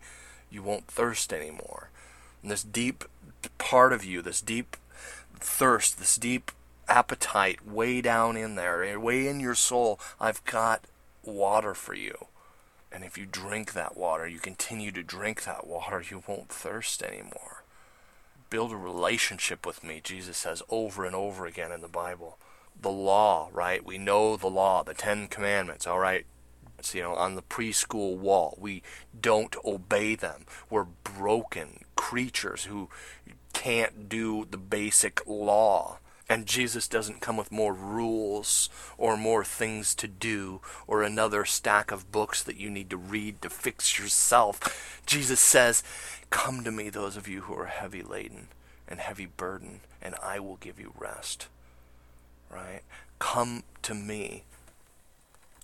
you 0.51 0.63
won't 0.63 0.87
thirst 0.87 1.33
anymore." 1.33 1.91
And 2.43 2.51
this 2.51 2.63
deep 2.63 3.05
part 3.59 3.93
of 3.93 4.05
you, 4.05 4.23
this 4.23 4.41
deep 4.41 4.77
thirst, 5.41 5.99
this 5.99 6.17
deep 6.17 6.53
appetite, 6.89 7.67
way 7.67 8.01
down 8.01 8.37
in 8.37 8.55
there, 8.55 8.99
way 9.01 9.27
in 9.27 9.41
your 9.41 9.55
soul, 9.55 9.99
I've 10.21 10.45
got 10.45 10.85
water 11.23 11.75
for 11.75 11.95
you. 11.95 12.27
And 12.93 13.05
if 13.05 13.19
you 13.19 13.27
drink 13.27 13.73
that 13.73 13.97
water, 13.97 14.27
you 14.29 14.39
continue 14.39 14.93
to 14.93 15.03
drink 15.03 15.43
that 15.45 15.67
water, 15.67 16.03
you 16.09 16.23
won't 16.27 16.49
thirst 16.49 17.03
anymore 17.03 17.56
build 18.51 18.73
a 18.73 18.77
relationship 18.77 19.67
with 19.67 19.83
me, 19.85 20.01
Jesus 20.03 20.37
says 20.37 20.63
over 20.69 21.05
and 21.05 21.15
over 21.15 21.47
again 21.47 21.73
in 21.73 21.81
the 21.81 21.89
Bible. 21.89 22.39
The 22.81 22.91
law, 22.91 23.49
right? 23.53 23.85
We 23.85 23.99
know 23.99 24.37
the 24.37 24.49
law, 24.49 24.83
the 24.83 24.95
Ten 24.95 25.29
Commandments, 25.29 25.87
all 25.87 25.99
right? 25.99 26.27
It's, 26.79 26.95
you 26.95 27.03
know, 27.03 27.15
on 27.15 27.35
the 27.35 27.43
preschool 27.43 28.17
wall. 28.17 28.57
We 28.61 28.83
don't 29.19 29.57
obey 29.65 30.15
them. 30.15 30.45
We're 30.69 30.85
broken 30.85 31.85
creatures 31.97 32.65
who 32.65 32.91
can't 33.53 34.09
do 34.09 34.47
the 34.51 34.59
basic 34.59 35.27
law. 35.27 35.99
And 36.29 36.47
Jesus 36.47 36.89
doesn't 36.89 37.21
come 37.21 37.37
with 37.37 37.53
more 37.53 37.73
rules 37.73 38.69
or 38.99 39.17
more 39.17 39.45
things 39.45 39.95
to 39.97 40.09
do 40.09 40.61
or 40.87 41.03
another 41.03 41.45
stack 41.45 41.93
of 41.93 42.11
books 42.11 42.43
that 42.43 42.57
you 42.57 42.69
need 42.69 42.91
to 42.91 42.97
read 42.97 43.41
to 43.43 43.51
fix 43.51 43.99
yourself. 43.99 45.01
Jesus 45.07 45.39
says, 45.39 45.85
Come 46.31 46.65
to 46.65 46.73
me, 46.73 46.91
those 46.91 47.17
of 47.17 47.29
you 47.29 47.43
who 47.43 47.55
are 47.55 47.67
heavy 47.67 48.03
laden 48.03 48.49
and 48.89 48.99
heavy 48.99 49.27
burden, 49.27 49.81
and 50.03 50.17
I 50.21 50.41
will 50.41 50.57
give 50.57 50.81
you 50.81 50.93
rest. 50.99 51.47
Right? 52.51 52.81
Come 53.21 53.63
to 53.83 53.95
me. 53.95 54.45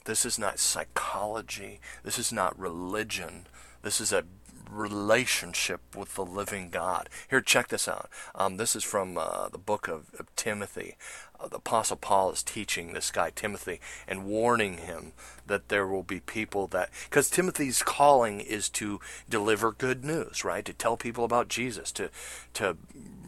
This 0.05 0.25
is 0.25 0.39
not 0.39 0.59
psychology. 0.59 1.81
This 2.05 2.19
is 2.19 2.33
not 2.33 2.59
religion. 2.59 3.47
This 3.83 4.01
is 4.01 4.13
a 4.13 4.25
relationship 4.73 5.81
with 5.97 6.15
the 6.15 6.25
living 6.25 6.71
God. 6.71 7.09
Here, 7.29 7.41
check 7.41 7.69
this 7.69 7.89
out. 7.89 8.09
Um, 8.35 8.57
this 8.57 8.75
is 8.75 8.85
from 8.85 9.17
uh, 9.19 9.49
the 9.49 9.59
book 9.59 9.89
of, 9.89 10.15
of 10.19 10.35
Timothy. 10.37 10.97
Uh, 11.39 11.49
the 11.49 11.57
Apostle 11.57 11.97
Paul 11.97 12.31
is 12.33 12.43
teaching 12.43 12.93
this 12.93 13.11
guy, 13.11 13.31
Timothy, 13.31 13.81
and 14.07 14.25
warning 14.25 14.79
him 14.79 15.13
that 15.47 15.69
there 15.69 15.87
will 15.87 16.03
be 16.03 16.21
people 16.21 16.67
that. 16.69 16.91
Because 17.05 17.29
Timothy's 17.29 17.83
calling 17.83 18.41
is 18.41 18.69
to 18.71 19.01
deliver 19.29 19.73
good 19.73 20.05
news, 20.05 20.45
right? 20.45 20.65
To 20.65 20.73
tell 20.73 20.97
people 20.97 21.25
about 21.25 21.49
Jesus, 21.49 21.93
to, 21.93 22.11
to 22.55 22.77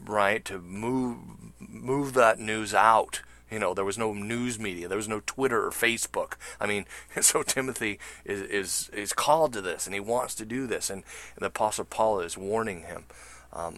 right, 0.07 0.44
to 0.44 0.59
move, 0.59 1.18
move 1.59 2.14
that 2.14 2.38
news 2.38 2.74
out 2.74 3.22
you 3.50 3.59
know, 3.59 3.74
there 3.74 3.85
was 3.85 3.98
no 3.98 4.12
news 4.12 4.59
media, 4.59 4.88
there 4.88 4.96
was 4.96 5.09
no 5.09 5.22
Twitter 5.24 5.64
or 5.64 5.70
Facebook. 5.70 6.35
I 6.61 6.66
mean, 6.66 6.87
so 7.20 7.42
Timothy 7.42 7.98
is 8.24 8.42
is 8.42 8.90
is 8.92 9.12
called 9.12 9.52
to 9.54 9.61
this, 9.61 9.87
and 9.87 9.94
he 9.94 10.00
wants 10.00 10.35
to 10.37 10.44
do 10.44 10.66
this, 10.66 10.90
and, 10.90 11.04
the 11.38 11.46
Apostle 11.46 11.85
Paul 11.85 12.20
is 12.20 12.38
warning 12.38 12.83
him. 12.83 13.04
Um, 13.52 13.76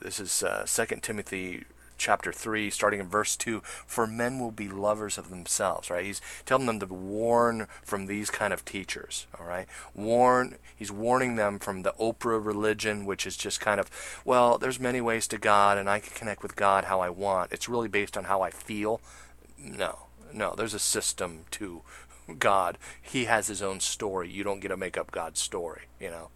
this 0.00 0.20
is 0.20 0.42
uh, 0.42 0.64
Second 0.64 1.02
Timothy 1.02 1.64
chapter 1.98 2.32
3, 2.32 2.70
starting 2.70 3.00
in 3.00 3.08
verse 3.08 3.36
2, 3.36 3.60
for 3.86 4.06
men 4.06 4.38
will 4.38 4.50
be 4.50 4.68
lovers 4.68 5.18
of 5.18 5.30
themselves, 5.30 5.90
right? 5.90 6.04
He's 6.04 6.20
telling 6.46 6.66
them 6.66 6.80
to 6.80 6.86
warn 6.86 7.66
from 7.82 8.06
these 8.06 8.30
kind 8.30 8.52
of 8.52 8.64
teachers, 8.64 9.26
all 9.38 9.46
right? 9.46 9.66
Warn, 9.94 10.56
he's 10.74 10.92
warning 10.92 11.36
them 11.36 11.58
from 11.58 11.82
the 11.82 11.94
Oprah 12.00 12.44
religion, 12.44 13.04
which 13.04 13.26
is 13.26 13.36
just 13.36 13.60
kind 13.60 13.80
of, 13.80 13.90
well, 14.24 14.56
there's 14.56 14.80
many 14.80 15.00
ways 15.00 15.26
to 15.28 15.38
God, 15.38 15.76
and 15.76 15.90
I 15.90 16.00
can 16.00 16.14
connect 16.14 16.42
with 16.42 16.56
God 16.56 16.84
how 16.84 17.00
I 17.00 17.10
want. 17.10 17.52
It's 17.52 17.68
really 17.68 17.88
based 17.88 18.16
on 18.16 18.24
how 18.24 18.40
I 18.40 18.50
feel. 18.50 19.00
No, 19.58 20.06
no, 20.32 20.54
there's 20.56 20.74
a 20.74 20.78
system 20.78 21.44
to 21.52 21.82
God. 22.38 22.78
He 23.00 23.24
has 23.24 23.48
his 23.48 23.62
own 23.62 23.80
story. 23.80 24.30
You 24.30 24.44
don't 24.44 24.60
get 24.60 24.68
to 24.68 24.76
make 24.76 24.96
up 24.96 25.10
God's 25.10 25.40
story, 25.40 25.82
you 26.00 26.10
know? 26.10 26.30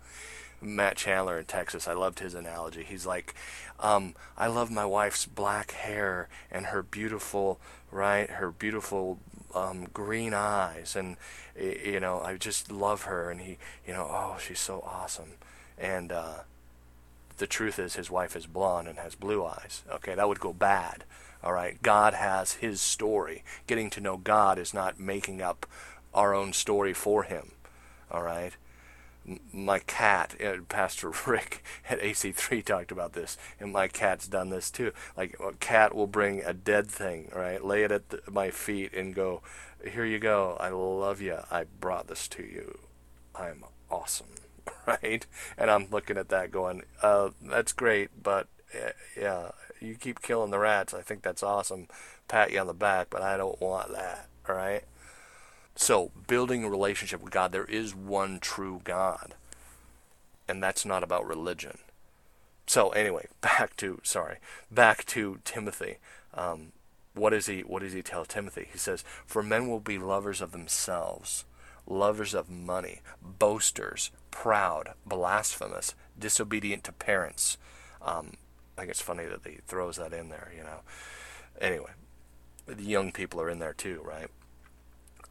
Matt 0.62 0.96
Chandler 0.96 1.38
in 1.38 1.44
Texas. 1.44 1.88
I 1.88 1.92
loved 1.92 2.20
his 2.20 2.34
analogy. 2.34 2.84
He's 2.84 3.06
like, 3.06 3.34
um, 3.80 4.14
I 4.36 4.46
love 4.46 4.70
my 4.70 4.84
wife's 4.84 5.26
black 5.26 5.72
hair 5.72 6.28
and 6.50 6.66
her 6.66 6.82
beautiful, 6.82 7.60
right, 7.90 8.30
her 8.30 8.50
beautiful 8.50 9.18
um, 9.54 9.88
green 9.92 10.32
eyes, 10.32 10.96
and 10.96 11.16
you 11.58 12.00
know, 12.00 12.20
I 12.20 12.36
just 12.36 12.70
love 12.70 13.02
her. 13.02 13.30
And 13.30 13.40
he, 13.40 13.58
you 13.86 13.92
know, 13.92 14.06
oh, 14.08 14.36
she's 14.40 14.60
so 14.60 14.82
awesome. 14.86 15.32
And 15.76 16.12
uh, 16.12 16.40
the 17.38 17.46
truth 17.46 17.78
is, 17.78 17.96
his 17.96 18.10
wife 18.10 18.36
is 18.36 18.46
blonde 18.46 18.88
and 18.88 18.98
has 18.98 19.14
blue 19.14 19.44
eyes. 19.44 19.82
Okay, 19.90 20.14
that 20.14 20.28
would 20.28 20.40
go 20.40 20.52
bad. 20.52 21.04
All 21.44 21.52
right, 21.52 21.82
God 21.82 22.14
has 22.14 22.54
His 22.54 22.80
story. 22.80 23.42
Getting 23.66 23.90
to 23.90 24.00
know 24.00 24.16
God 24.16 24.60
is 24.60 24.72
not 24.72 25.00
making 25.00 25.42
up 25.42 25.66
our 26.14 26.34
own 26.34 26.52
story 26.52 26.94
for 26.94 27.24
Him. 27.24 27.52
All 28.12 28.22
right 28.22 28.52
my 29.52 29.78
cat, 29.80 30.34
uh, 30.44 30.56
Pastor 30.68 31.12
Rick 31.26 31.64
at 31.88 32.00
AC3 32.00 32.64
talked 32.64 32.92
about 32.92 33.12
this, 33.12 33.36
and 33.60 33.72
my 33.72 33.88
cat's 33.88 34.26
done 34.26 34.50
this 34.50 34.70
too. 34.70 34.92
Like 35.16 35.36
a 35.40 35.52
cat 35.54 35.94
will 35.94 36.06
bring 36.06 36.42
a 36.42 36.52
dead 36.52 36.88
thing, 36.88 37.30
right? 37.34 37.64
Lay 37.64 37.84
it 37.84 37.92
at 37.92 38.08
the, 38.10 38.22
my 38.30 38.50
feet 38.50 38.92
and 38.94 39.14
go, 39.14 39.42
"Here 39.84 40.04
you 40.04 40.18
go. 40.18 40.56
I 40.60 40.70
love 40.70 41.20
you. 41.20 41.38
I 41.50 41.64
brought 41.64 42.08
this 42.08 42.28
to 42.28 42.42
you. 42.42 42.78
I'm 43.34 43.64
awesome." 43.90 44.26
Right? 44.86 45.26
And 45.56 45.70
I'm 45.70 45.88
looking 45.90 46.16
at 46.16 46.28
that 46.30 46.50
going, 46.50 46.82
uh, 47.02 47.30
"That's 47.40 47.72
great, 47.72 48.10
but 48.20 48.48
uh, 48.74 48.90
yeah, 49.16 49.50
you 49.80 49.94
keep 49.94 50.22
killing 50.22 50.50
the 50.50 50.58
rats. 50.58 50.92
I 50.92 51.02
think 51.02 51.22
that's 51.22 51.42
awesome. 51.42 51.86
Pat 52.26 52.50
you 52.50 52.58
on 52.58 52.66
the 52.66 52.74
back, 52.74 53.08
but 53.10 53.22
I 53.22 53.36
don't 53.36 53.60
want 53.60 53.92
that." 53.92 54.28
Right? 54.48 54.82
So, 55.74 56.10
building 56.26 56.64
a 56.64 56.70
relationship 56.70 57.22
with 57.22 57.32
God, 57.32 57.52
there 57.52 57.64
is 57.64 57.94
one 57.94 58.40
true 58.40 58.80
God. 58.84 59.34
And 60.48 60.62
that's 60.62 60.84
not 60.84 61.02
about 61.02 61.26
religion. 61.26 61.78
So, 62.66 62.90
anyway, 62.90 63.26
back 63.40 63.76
to, 63.78 64.00
sorry, 64.02 64.36
back 64.70 65.04
to 65.06 65.38
Timothy. 65.44 65.96
Um, 66.34 66.72
what, 67.14 67.32
is 67.32 67.46
he, 67.46 67.60
what 67.60 67.82
does 67.82 67.92
he 67.92 68.02
tell 68.02 68.24
Timothy? 68.24 68.68
He 68.70 68.78
says, 68.78 69.04
For 69.26 69.42
men 69.42 69.68
will 69.68 69.80
be 69.80 69.98
lovers 69.98 70.40
of 70.40 70.52
themselves, 70.52 71.44
lovers 71.86 72.34
of 72.34 72.50
money, 72.50 73.00
boasters, 73.22 74.10
proud, 74.30 74.92
blasphemous, 75.06 75.94
disobedient 76.18 76.84
to 76.84 76.92
parents. 76.92 77.58
Um, 78.00 78.34
I 78.76 78.82
think 78.82 78.90
it's 78.90 79.00
funny 79.00 79.24
that 79.26 79.40
he 79.44 79.58
throws 79.66 79.96
that 79.96 80.12
in 80.12 80.28
there, 80.28 80.52
you 80.56 80.62
know. 80.62 80.80
Anyway, 81.60 81.90
the 82.66 82.82
young 82.82 83.12
people 83.12 83.40
are 83.40 83.50
in 83.50 83.58
there 83.58 83.74
too, 83.74 84.00
right? 84.04 84.28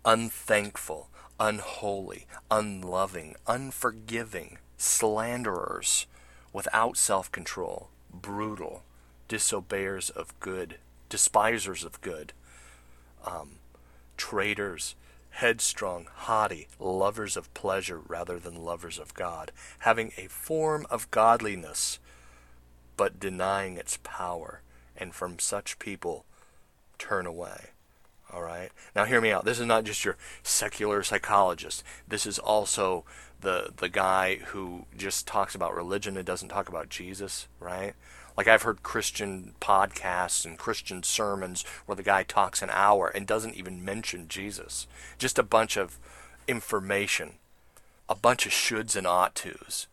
Unthankful, 0.04 1.10
unholy, 1.40 2.26
unloving, 2.50 3.36
unforgiving, 3.48 4.58
slanderers, 4.78 6.08
without 6.54 6.98
self 6.98 7.32
control, 7.32 7.90
brutal, 8.12 8.84
disobeyers 9.28 10.10
of 10.10 10.38
good, 10.40 10.78
despisers 11.10 11.84
of 11.84 12.02
good, 12.02 12.34
um, 13.26 13.60
traitors, 14.18 14.96
headstrong, 15.32 16.08
haughty, 16.14 16.68
lovers 16.80 17.38
of 17.38 17.54
pleasure 17.54 18.00
rather 18.00 18.40
than 18.40 18.64
lovers 18.64 19.00
of 19.00 19.14
God, 19.14 19.52
having 19.80 20.12
a 20.18 20.28
form 20.28 20.86
of 20.90 21.10
godliness, 21.12 22.00
but 22.98 23.20
denying 23.20 23.78
its 23.78 23.98
power, 24.04 24.62
and 24.98 25.14
from 25.16 25.40
such 25.40 25.80
people 25.80 26.26
turn 26.98 27.26
away. 27.26 27.70
All 28.34 28.42
right. 28.42 28.70
Now, 28.96 29.04
hear 29.04 29.20
me 29.20 29.32
out. 29.32 29.44
This 29.44 29.60
is 29.60 29.66
not 29.66 29.84
just 29.84 30.06
your 30.06 30.16
secular 30.42 31.04
psychologist. 31.04 31.84
This 32.08 32.26
is 32.26 32.40
also 32.40 33.04
the 33.42 33.74
the 33.76 33.90
guy 33.90 34.38
who 34.48 34.86
just 34.98 35.28
talks 35.28 35.54
about 35.54 35.76
religion 35.76 36.16
and 36.16 36.26
doesn't 36.26 36.50
talk 36.50 36.70
about 36.70 36.90
Jesus. 36.90 37.48
Right. 37.60 37.94
Like 38.38 38.48
I've 38.48 38.62
heard 38.62 38.84
Christian 38.84 39.54
podcasts 39.60 40.46
and 40.46 40.58
Christian 40.58 41.04
sermons 41.04 41.66
where 41.86 41.96
the 41.96 42.04
guy 42.04 42.24
talks 42.24 42.62
an 42.62 42.70
hour 42.72 43.10
and 43.10 43.28
doesn't 43.28 43.56
even 43.56 43.84
mention 43.84 44.30
Jesus. 44.30 44.88
Just 45.18 45.38
a 45.38 45.44
bunch 45.44 45.76
of 45.76 46.00
information, 46.48 47.34
a 48.08 48.16
bunch 48.16 48.46
of 48.46 48.54
shoulds 48.54 48.96
and 48.96 49.06
ought 49.06 49.36
tos, 49.36 49.88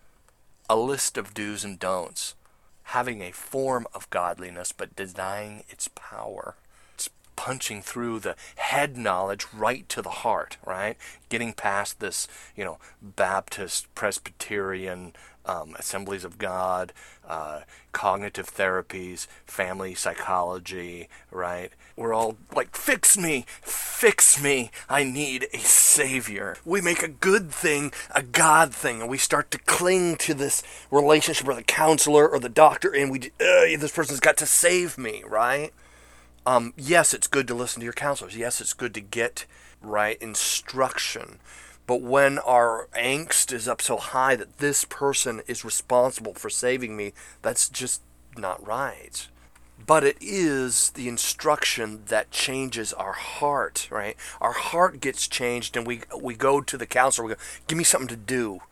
a 0.70 0.77
list 0.77 1.18
of 1.18 1.35
do's 1.35 1.64
and 1.64 1.81
don'ts, 1.81 2.37
having 2.85 3.20
a 3.20 3.33
form 3.33 3.88
of 3.92 4.09
godliness 4.11 4.70
but 4.70 4.94
denying 4.94 5.64
its 5.68 5.88
power 5.88 6.55
punching 7.38 7.81
through 7.83 8.18
the 8.18 8.35
head 8.57 8.96
knowledge 8.96 9.46
right 9.55 9.88
to 9.88 10.03
the 10.03 10.11
heart, 10.11 10.57
right? 10.66 10.96
Getting 11.29 11.53
past 11.53 12.01
this, 12.01 12.27
you 12.57 12.64
know, 12.64 12.79
Baptist, 13.01 13.87
Presbyterian, 13.94 15.12
um, 15.46 15.77
Assemblies 15.79 16.24
of 16.24 16.37
God, 16.37 16.92
uh, 17.29 17.61
cognitive 17.92 18.53
therapies, 18.53 19.29
family 19.46 19.94
psychology, 19.94 21.09
right? 21.31 21.70
We're 21.94 22.12
all 22.12 22.38
like, 22.53 22.74
fix 22.74 23.16
me, 23.16 23.46
fix 23.62 24.42
me. 24.42 24.72
I 24.88 25.05
need 25.05 25.46
a 25.55 25.59
savior. 25.59 26.57
We 26.64 26.81
make 26.81 27.05
a 27.05 27.09
good 27.09 27.53
thing 27.53 27.92
a 28.11 28.22
God 28.24 28.74
thing, 28.74 29.01
and 29.01 29.09
we 29.09 29.16
start 29.16 29.53
to 29.53 29.59
cling 29.59 30.16
to 30.16 30.35
this 30.35 30.64
relationship 30.90 31.46
with 31.46 31.57
the 31.57 31.62
counselor 31.62 32.29
or 32.29 32.40
the 32.40 32.48
doctor, 32.48 32.92
and 32.92 33.12
we, 33.12 33.31
this 33.38 33.92
person's 33.92 34.18
got 34.18 34.37
to 34.38 34.46
save 34.46 34.98
me, 34.98 35.22
right? 35.24 35.72
Um, 36.49 36.73
yes, 36.79 37.13
it's 37.13 37.27
good 37.27 37.47
to 37.49 37.55
listen 37.55 37.81
to 37.81 37.85
your 37.85 37.93
counselors. 37.93 38.35
Yes, 38.35 38.63
it's 38.63 38.73
good 38.73 38.95
to 38.95 39.03
get 39.03 39.45
right 39.83 40.17
instruction. 40.19 41.41
But 41.87 42.01
when 42.01 42.39
our 42.39 42.89
angst 42.97 43.53
is 43.53 43.69
up 43.69 43.83
so 43.83 43.99
high 43.99 44.35
that 44.35 44.57
this 44.57 44.87
person 44.87 45.43
is 45.47 45.63
responsible 45.63 46.33
for 46.33 46.49
saving 46.49 46.97
me, 46.97 47.13
that's 47.43 47.69
just 47.69 48.01
not 48.35 48.67
right. 48.67 49.29
But 49.87 50.05
it 50.05 50.17
is 50.23 50.89
the 50.93 51.07
instruction 51.07 52.05
that 52.07 52.31
changes 52.31 52.95
our 52.95 53.13
heart, 53.13 53.87
right? 53.91 54.17
Our 54.41 54.53
heart 54.53 55.03
gets 55.03 55.29
changed, 55.29 55.77
and 55.77 55.87
we 55.87 56.01
we 56.19 56.35
go 56.35 56.63
to 56.63 56.79
the 56.79 56.87
counselor. 56.87 57.29
We 57.29 57.35
go, 57.35 57.41
"Give 57.67 57.77
me 57.77 57.85
something 57.85 58.09
to 58.09 58.17
do." 58.17 58.63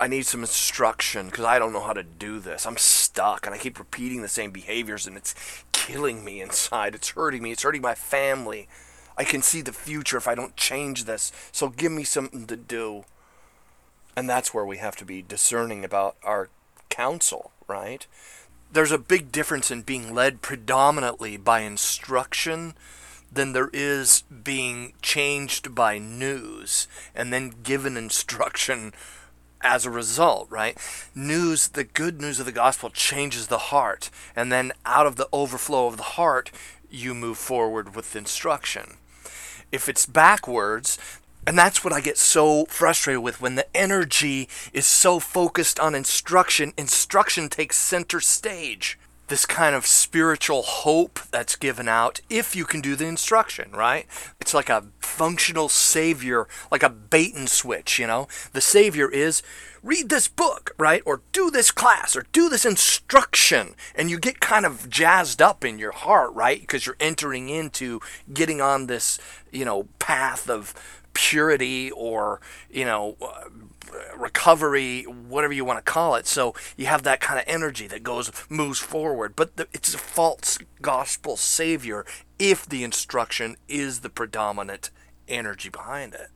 I 0.00 0.06
need 0.06 0.26
some 0.26 0.42
instruction 0.42 1.26
because 1.26 1.44
I 1.44 1.58
don't 1.58 1.72
know 1.72 1.82
how 1.82 1.92
to 1.92 2.04
do 2.04 2.38
this. 2.38 2.66
I'm 2.66 2.76
stuck 2.76 3.46
and 3.46 3.54
I 3.54 3.58
keep 3.58 3.78
repeating 3.78 4.22
the 4.22 4.28
same 4.28 4.52
behaviors 4.52 5.06
and 5.06 5.16
it's 5.16 5.34
killing 5.72 6.24
me 6.24 6.40
inside. 6.40 6.94
It's 6.94 7.10
hurting 7.10 7.42
me. 7.42 7.50
It's 7.50 7.64
hurting 7.64 7.82
my 7.82 7.96
family. 7.96 8.68
I 9.16 9.24
can 9.24 9.42
see 9.42 9.60
the 9.60 9.72
future 9.72 10.16
if 10.16 10.28
I 10.28 10.36
don't 10.36 10.54
change 10.54 11.04
this. 11.04 11.32
So 11.50 11.68
give 11.68 11.90
me 11.90 12.04
something 12.04 12.46
to 12.46 12.56
do. 12.56 13.04
And 14.16 14.30
that's 14.30 14.54
where 14.54 14.64
we 14.64 14.76
have 14.78 14.94
to 14.96 15.04
be 15.04 15.22
discerning 15.22 15.84
about 15.84 16.16
our 16.22 16.48
counsel, 16.88 17.50
right? 17.66 18.06
There's 18.72 18.92
a 18.92 18.98
big 18.98 19.32
difference 19.32 19.70
in 19.70 19.82
being 19.82 20.14
led 20.14 20.42
predominantly 20.42 21.36
by 21.36 21.60
instruction 21.60 22.74
than 23.32 23.52
there 23.52 23.70
is 23.72 24.22
being 24.22 24.92
changed 25.02 25.74
by 25.74 25.98
news 25.98 26.86
and 27.14 27.32
then 27.32 27.54
given 27.62 27.96
instruction 27.96 28.92
as 29.60 29.84
a 29.84 29.90
result, 29.90 30.50
right? 30.50 30.76
News, 31.14 31.68
the 31.68 31.84
good 31.84 32.20
news 32.20 32.40
of 32.40 32.46
the 32.46 32.52
gospel 32.52 32.90
changes 32.90 33.46
the 33.46 33.58
heart. 33.58 34.10
And 34.36 34.52
then 34.52 34.72
out 34.86 35.06
of 35.06 35.16
the 35.16 35.28
overflow 35.32 35.86
of 35.86 35.96
the 35.96 36.02
heart, 36.02 36.50
you 36.90 37.14
move 37.14 37.38
forward 37.38 37.94
with 37.94 38.16
instruction. 38.16 38.96
If 39.70 39.88
it's 39.88 40.06
backwards, 40.06 40.98
and 41.46 41.58
that's 41.58 41.84
what 41.84 41.92
I 41.92 42.00
get 42.00 42.18
so 42.18 42.66
frustrated 42.66 43.22
with 43.22 43.40
when 43.40 43.54
the 43.54 43.76
energy 43.76 44.48
is 44.72 44.86
so 44.86 45.18
focused 45.18 45.78
on 45.80 45.94
instruction, 45.94 46.72
instruction 46.76 47.48
takes 47.48 47.76
center 47.76 48.20
stage 48.20 48.98
this 49.28 49.46
kind 49.46 49.74
of 49.74 49.86
spiritual 49.86 50.62
hope 50.62 51.20
that's 51.30 51.56
given 51.56 51.88
out 51.88 52.20
if 52.28 52.56
you 52.56 52.64
can 52.64 52.80
do 52.80 52.96
the 52.96 53.06
instruction, 53.06 53.70
right? 53.72 54.06
It's 54.40 54.54
like 54.54 54.68
a 54.68 54.84
functional 55.00 55.68
savior, 55.68 56.48
like 56.70 56.82
a 56.82 56.88
bait 56.88 57.34
and 57.34 57.48
switch, 57.48 57.98
you 57.98 58.06
know? 58.06 58.28
The 58.52 58.60
savior 58.60 59.10
is 59.10 59.42
read 59.82 60.08
this 60.08 60.28
book, 60.28 60.74
right? 60.78 61.02
Or 61.04 61.22
do 61.32 61.50
this 61.50 61.70
class 61.70 62.16
or 62.16 62.26
do 62.32 62.48
this 62.48 62.64
instruction. 62.64 63.74
And 63.94 64.10
you 64.10 64.18
get 64.18 64.40
kind 64.40 64.66
of 64.66 64.88
jazzed 64.88 65.40
up 65.40 65.64
in 65.64 65.78
your 65.78 65.92
heart, 65.92 66.32
right? 66.34 66.60
Because 66.60 66.86
you're 66.86 66.96
entering 67.00 67.48
into 67.48 68.00
getting 68.32 68.60
on 68.60 68.86
this, 68.86 69.18
you 69.52 69.64
know, 69.64 69.88
path 69.98 70.48
of 70.48 70.74
purity 71.18 71.90
or, 71.90 72.40
you 72.70 72.84
know, 72.84 73.16
uh, 73.20 73.48
recovery, 74.16 75.02
whatever 75.02 75.52
you 75.52 75.64
want 75.64 75.84
to 75.84 75.92
call 75.92 76.14
it. 76.14 76.28
So 76.28 76.54
you 76.76 76.86
have 76.86 77.02
that 77.02 77.20
kind 77.20 77.40
of 77.40 77.44
energy 77.48 77.88
that 77.88 78.04
goes 78.04 78.30
moves 78.48 78.78
forward, 78.78 79.34
but 79.34 79.56
the, 79.56 79.66
it's 79.72 79.92
a 79.94 79.98
false 79.98 80.58
gospel 80.80 81.36
savior 81.36 82.06
if 82.38 82.64
the 82.66 82.84
instruction 82.84 83.56
is 83.66 84.00
the 84.00 84.08
predominant 84.08 84.90
energy 85.26 85.68
behind 85.68 86.14
it. 86.14 86.28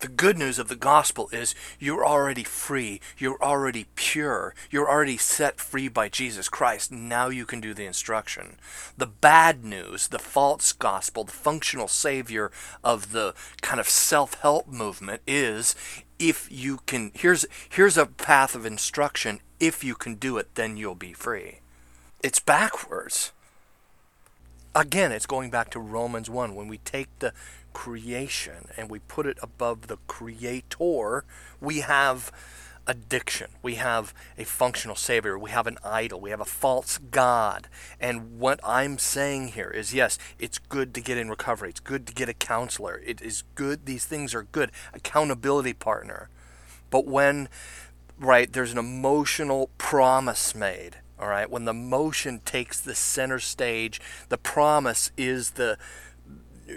The 0.00 0.08
good 0.08 0.38
news 0.38 0.60
of 0.60 0.68
the 0.68 0.76
gospel 0.76 1.28
is 1.32 1.56
you're 1.80 2.06
already 2.06 2.44
free, 2.44 3.00
you're 3.16 3.42
already 3.42 3.86
pure, 3.96 4.54
you're 4.70 4.88
already 4.88 5.16
set 5.16 5.58
free 5.58 5.88
by 5.88 6.08
Jesus 6.08 6.48
Christ. 6.48 6.92
Now 6.92 7.28
you 7.30 7.44
can 7.44 7.60
do 7.60 7.74
the 7.74 7.86
instruction. 7.86 8.58
The 8.96 9.06
bad 9.06 9.64
news, 9.64 10.08
the 10.08 10.20
false 10.20 10.72
gospel, 10.72 11.24
the 11.24 11.32
functional 11.32 11.88
savior 11.88 12.52
of 12.84 13.10
the 13.10 13.34
kind 13.60 13.80
of 13.80 13.88
self-help 13.88 14.68
movement 14.68 15.22
is 15.26 15.74
if 16.18 16.50
you 16.50 16.80
can 16.86 17.12
here's 17.14 17.46
here's 17.68 17.96
a 17.96 18.06
path 18.06 18.54
of 18.54 18.66
instruction 18.66 19.40
if 19.60 19.84
you 19.84 19.94
can 19.94 20.14
do 20.16 20.36
it 20.36 20.54
then 20.54 20.76
you'll 20.76 20.94
be 20.94 21.12
free 21.12 21.60
it's 22.22 22.40
backwards 22.40 23.32
again 24.74 25.12
it's 25.12 25.26
going 25.26 25.50
back 25.50 25.70
to 25.70 25.78
romans 25.78 26.28
1 26.28 26.54
when 26.54 26.66
we 26.66 26.78
take 26.78 27.06
the 27.20 27.32
creation 27.72 28.68
and 28.76 28.90
we 28.90 28.98
put 29.00 29.26
it 29.26 29.38
above 29.42 29.86
the 29.86 29.98
creator 30.06 31.24
we 31.60 31.80
have 31.80 32.32
addiction. 32.88 33.50
We 33.62 33.74
have 33.74 34.14
a 34.38 34.44
functional 34.44 34.96
savior. 34.96 35.38
We 35.38 35.50
have 35.50 35.66
an 35.66 35.76
idol. 35.84 36.20
We 36.20 36.30
have 36.30 36.40
a 36.40 36.46
false 36.46 36.98
God. 36.98 37.68
And 38.00 38.40
what 38.40 38.58
I'm 38.64 38.98
saying 38.98 39.48
here 39.48 39.70
is 39.70 39.92
yes, 39.92 40.18
it's 40.38 40.58
good 40.58 40.94
to 40.94 41.00
get 41.00 41.18
in 41.18 41.28
recovery. 41.28 41.68
It's 41.68 41.80
good 41.80 42.06
to 42.06 42.14
get 42.14 42.30
a 42.30 42.34
counselor. 42.34 43.00
It 43.04 43.20
is 43.20 43.44
good. 43.54 43.84
These 43.84 44.06
things 44.06 44.34
are 44.34 44.44
good. 44.44 44.72
Accountability 44.94 45.74
partner. 45.74 46.30
But 46.90 47.06
when, 47.06 47.50
right, 48.18 48.50
there's 48.50 48.72
an 48.72 48.78
emotional 48.78 49.68
promise 49.76 50.54
made, 50.54 50.96
all 51.20 51.28
right, 51.28 51.50
when 51.50 51.66
the 51.66 51.74
motion 51.74 52.40
takes 52.44 52.80
the 52.80 52.94
center 52.94 53.38
stage, 53.38 54.00
the 54.28 54.38
promise 54.38 55.10
is 55.18 55.52
the, 55.52 55.76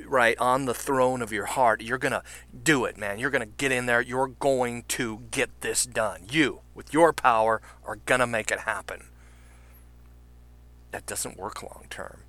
right, 0.05 0.37
on 0.37 0.65
the 0.65 0.73
throne 0.73 1.21
of 1.21 1.31
your 1.31 1.45
heart, 1.45 1.81
you're 1.81 1.97
going 1.97 2.11
to 2.11 2.23
do 2.63 2.85
it, 2.85 2.97
man. 2.97 3.19
You're 3.19 3.29
going 3.29 3.47
to 3.47 3.55
get 3.57 3.71
in 3.71 3.85
there. 3.85 4.01
You're 4.01 4.27
going 4.27 4.83
to 4.89 5.21
get 5.31 5.61
this 5.61 5.85
done. 5.85 6.23
You, 6.29 6.61
with 6.73 6.93
your 6.93 7.13
power, 7.13 7.61
are 7.85 7.97
going 7.97 8.19
to 8.19 8.27
make 8.27 8.51
it 8.51 8.59
happen. 8.59 9.05
That 10.91 11.05
doesn't 11.05 11.37
work 11.37 11.63
long 11.63 11.85
term. 11.89 12.21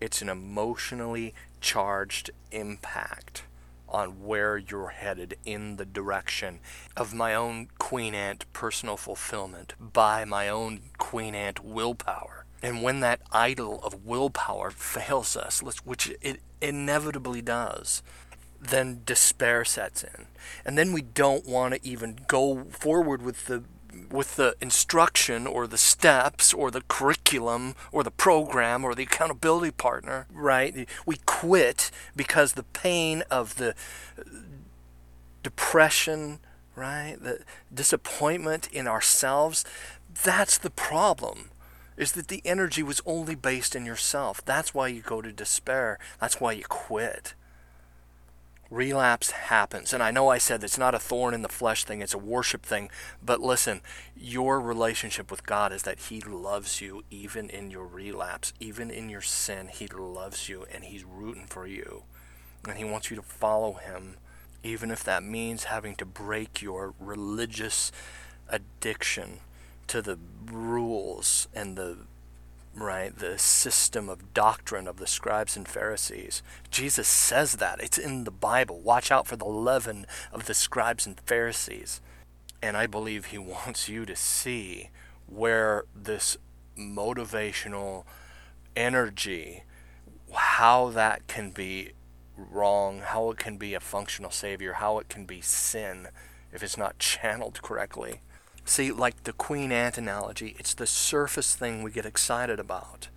It's 0.00 0.22
an 0.22 0.28
emotionally 0.28 1.34
charged 1.60 2.30
impact 2.50 3.44
on 3.88 4.24
where 4.24 4.56
you're 4.56 4.88
headed 4.88 5.36
in 5.44 5.76
the 5.76 5.84
direction 5.84 6.60
of 6.96 7.12
my 7.12 7.34
own 7.34 7.68
Queen 7.78 8.14
Ant 8.14 8.44
personal 8.52 8.96
fulfillment 8.96 9.74
by 9.78 10.24
my 10.24 10.48
own 10.48 10.80
Queen 10.96 11.34
Ant 11.34 11.64
willpower. 11.64 12.39
And 12.62 12.82
when 12.82 13.00
that 13.00 13.20
idol 13.32 13.80
of 13.82 14.04
willpower 14.04 14.70
fails 14.70 15.36
us, 15.36 15.60
which 15.62 16.12
it 16.20 16.40
inevitably 16.60 17.42
does, 17.42 18.02
then 18.60 19.00
despair 19.04 19.64
sets 19.64 20.04
in. 20.04 20.26
And 20.64 20.76
then 20.76 20.92
we 20.92 21.02
don't 21.02 21.46
want 21.46 21.74
to 21.74 21.80
even 21.82 22.18
go 22.28 22.64
forward 22.64 23.22
with 23.22 23.46
the 23.46 23.64
with 24.10 24.36
the 24.36 24.54
instruction 24.60 25.46
or 25.46 25.66
the 25.66 25.78
steps 25.78 26.54
or 26.54 26.70
the 26.70 26.82
curriculum 26.82 27.74
or 27.90 28.04
the 28.04 28.10
program 28.10 28.84
or 28.84 28.94
the 28.94 29.02
accountability 29.02 29.72
partner, 29.72 30.26
right? 30.32 30.88
We 31.06 31.16
quit 31.26 31.90
because 32.14 32.52
the 32.52 32.62
pain 32.62 33.24
of 33.30 33.56
the 33.56 33.74
depression, 35.42 36.38
right? 36.76 37.16
The 37.20 37.40
disappointment 37.72 38.68
in 38.72 38.86
ourselves, 38.86 39.64
that's 40.22 40.58
the 40.58 40.70
problem. 40.70 41.49
Is 42.00 42.12
that 42.12 42.28
the 42.28 42.42
energy 42.44 42.82
was 42.82 43.02
only 43.04 43.34
based 43.34 43.76
in 43.76 43.84
yourself. 43.84 44.42
That's 44.44 44.74
why 44.74 44.88
you 44.88 45.02
go 45.02 45.20
to 45.20 45.32
despair. 45.32 45.98
That's 46.18 46.40
why 46.40 46.52
you 46.52 46.64
quit 46.64 47.34
relapse 48.70 49.32
happens. 49.32 49.92
And 49.92 50.02
I 50.02 50.10
know 50.10 50.28
I 50.28 50.38
said 50.38 50.62
it's 50.62 50.78
not 50.78 50.94
a 50.94 50.98
thorn 50.98 51.34
in 51.34 51.42
the 51.42 51.48
flesh 51.48 51.84
thing, 51.84 52.00
it's 52.00 52.14
a 52.14 52.18
worship 52.18 52.62
thing. 52.62 52.88
But 53.22 53.40
listen, 53.40 53.80
your 54.16 54.60
relationship 54.60 55.30
with 55.30 55.44
God 55.44 55.72
is 55.72 55.82
that 55.82 55.98
He 55.98 56.20
loves 56.20 56.80
you 56.80 57.02
even 57.10 57.50
in 57.50 57.70
your 57.70 57.86
relapse, 57.86 58.52
even 58.60 58.90
in 58.90 59.10
your 59.10 59.20
sin. 59.20 59.68
He 59.68 59.88
loves 59.88 60.48
you 60.48 60.64
and 60.72 60.84
He's 60.84 61.04
rooting 61.04 61.46
for 61.46 61.66
you. 61.66 62.04
And 62.66 62.78
He 62.78 62.84
wants 62.84 63.10
you 63.10 63.16
to 63.16 63.22
follow 63.22 63.74
Him, 63.74 64.16
even 64.62 64.90
if 64.90 65.02
that 65.04 65.24
means 65.24 65.64
having 65.64 65.96
to 65.96 66.06
break 66.06 66.62
your 66.62 66.94
religious 67.00 67.90
addiction 68.48 69.40
to 69.90 70.00
the 70.00 70.18
rules 70.52 71.48
and 71.52 71.76
the 71.76 71.98
right? 72.76 73.16
The 73.16 73.36
system 73.38 74.08
of 74.08 74.32
doctrine 74.32 74.86
of 74.86 74.98
the 74.98 75.06
scribes 75.08 75.56
and 75.56 75.66
Pharisees. 75.66 76.42
Jesus 76.70 77.08
says 77.08 77.54
that. 77.54 77.80
It's 77.80 77.98
in 77.98 78.22
the 78.22 78.30
Bible. 78.30 78.78
Watch 78.78 79.10
out 79.10 79.26
for 79.26 79.34
the 79.34 79.44
leaven 79.44 80.06
of 80.32 80.46
the 80.46 80.54
scribes 80.54 81.06
and 81.06 81.18
Pharisees. 81.26 82.00
And 82.62 82.76
I 82.76 82.86
believe 82.86 83.26
he 83.26 83.38
wants 83.38 83.88
you 83.88 84.06
to 84.06 84.14
see 84.14 84.90
where 85.26 85.84
this 85.94 86.36
motivational 86.78 88.04
energy, 88.76 89.64
how 90.32 90.90
that 90.90 91.26
can 91.26 91.50
be 91.50 91.90
wrong, 92.36 93.00
how 93.04 93.30
it 93.30 93.38
can 93.38 93.56
be 93.56 93.74
a 93.74 93.80
functional 93.80 94.30
savior, 94.30 94.74
how 94.74 95.00
it 95.00 95.08
can 95.08 95.26
be 95.26 95.40
sin 95.40 96.08
if 96.52 96.62
it's 96.62 96.78
not 96.78 97.00
channeled 97.00 97.60
correctly. 97.62 98.20
See, 98.70 98.92
like 98.92 99.24
the 99.24 99.32
Queen 99.32 99.72
Ant 99.72 99.98
analogy, 99.98 100.54
it's 100.56 100.74
the 100.74 100.86
surface 100.86 101.56
thing 101.56 101.82
we 101.82 101.90
get 101.90 102.06
excited 102.06 102.60
about. 102.60 103.08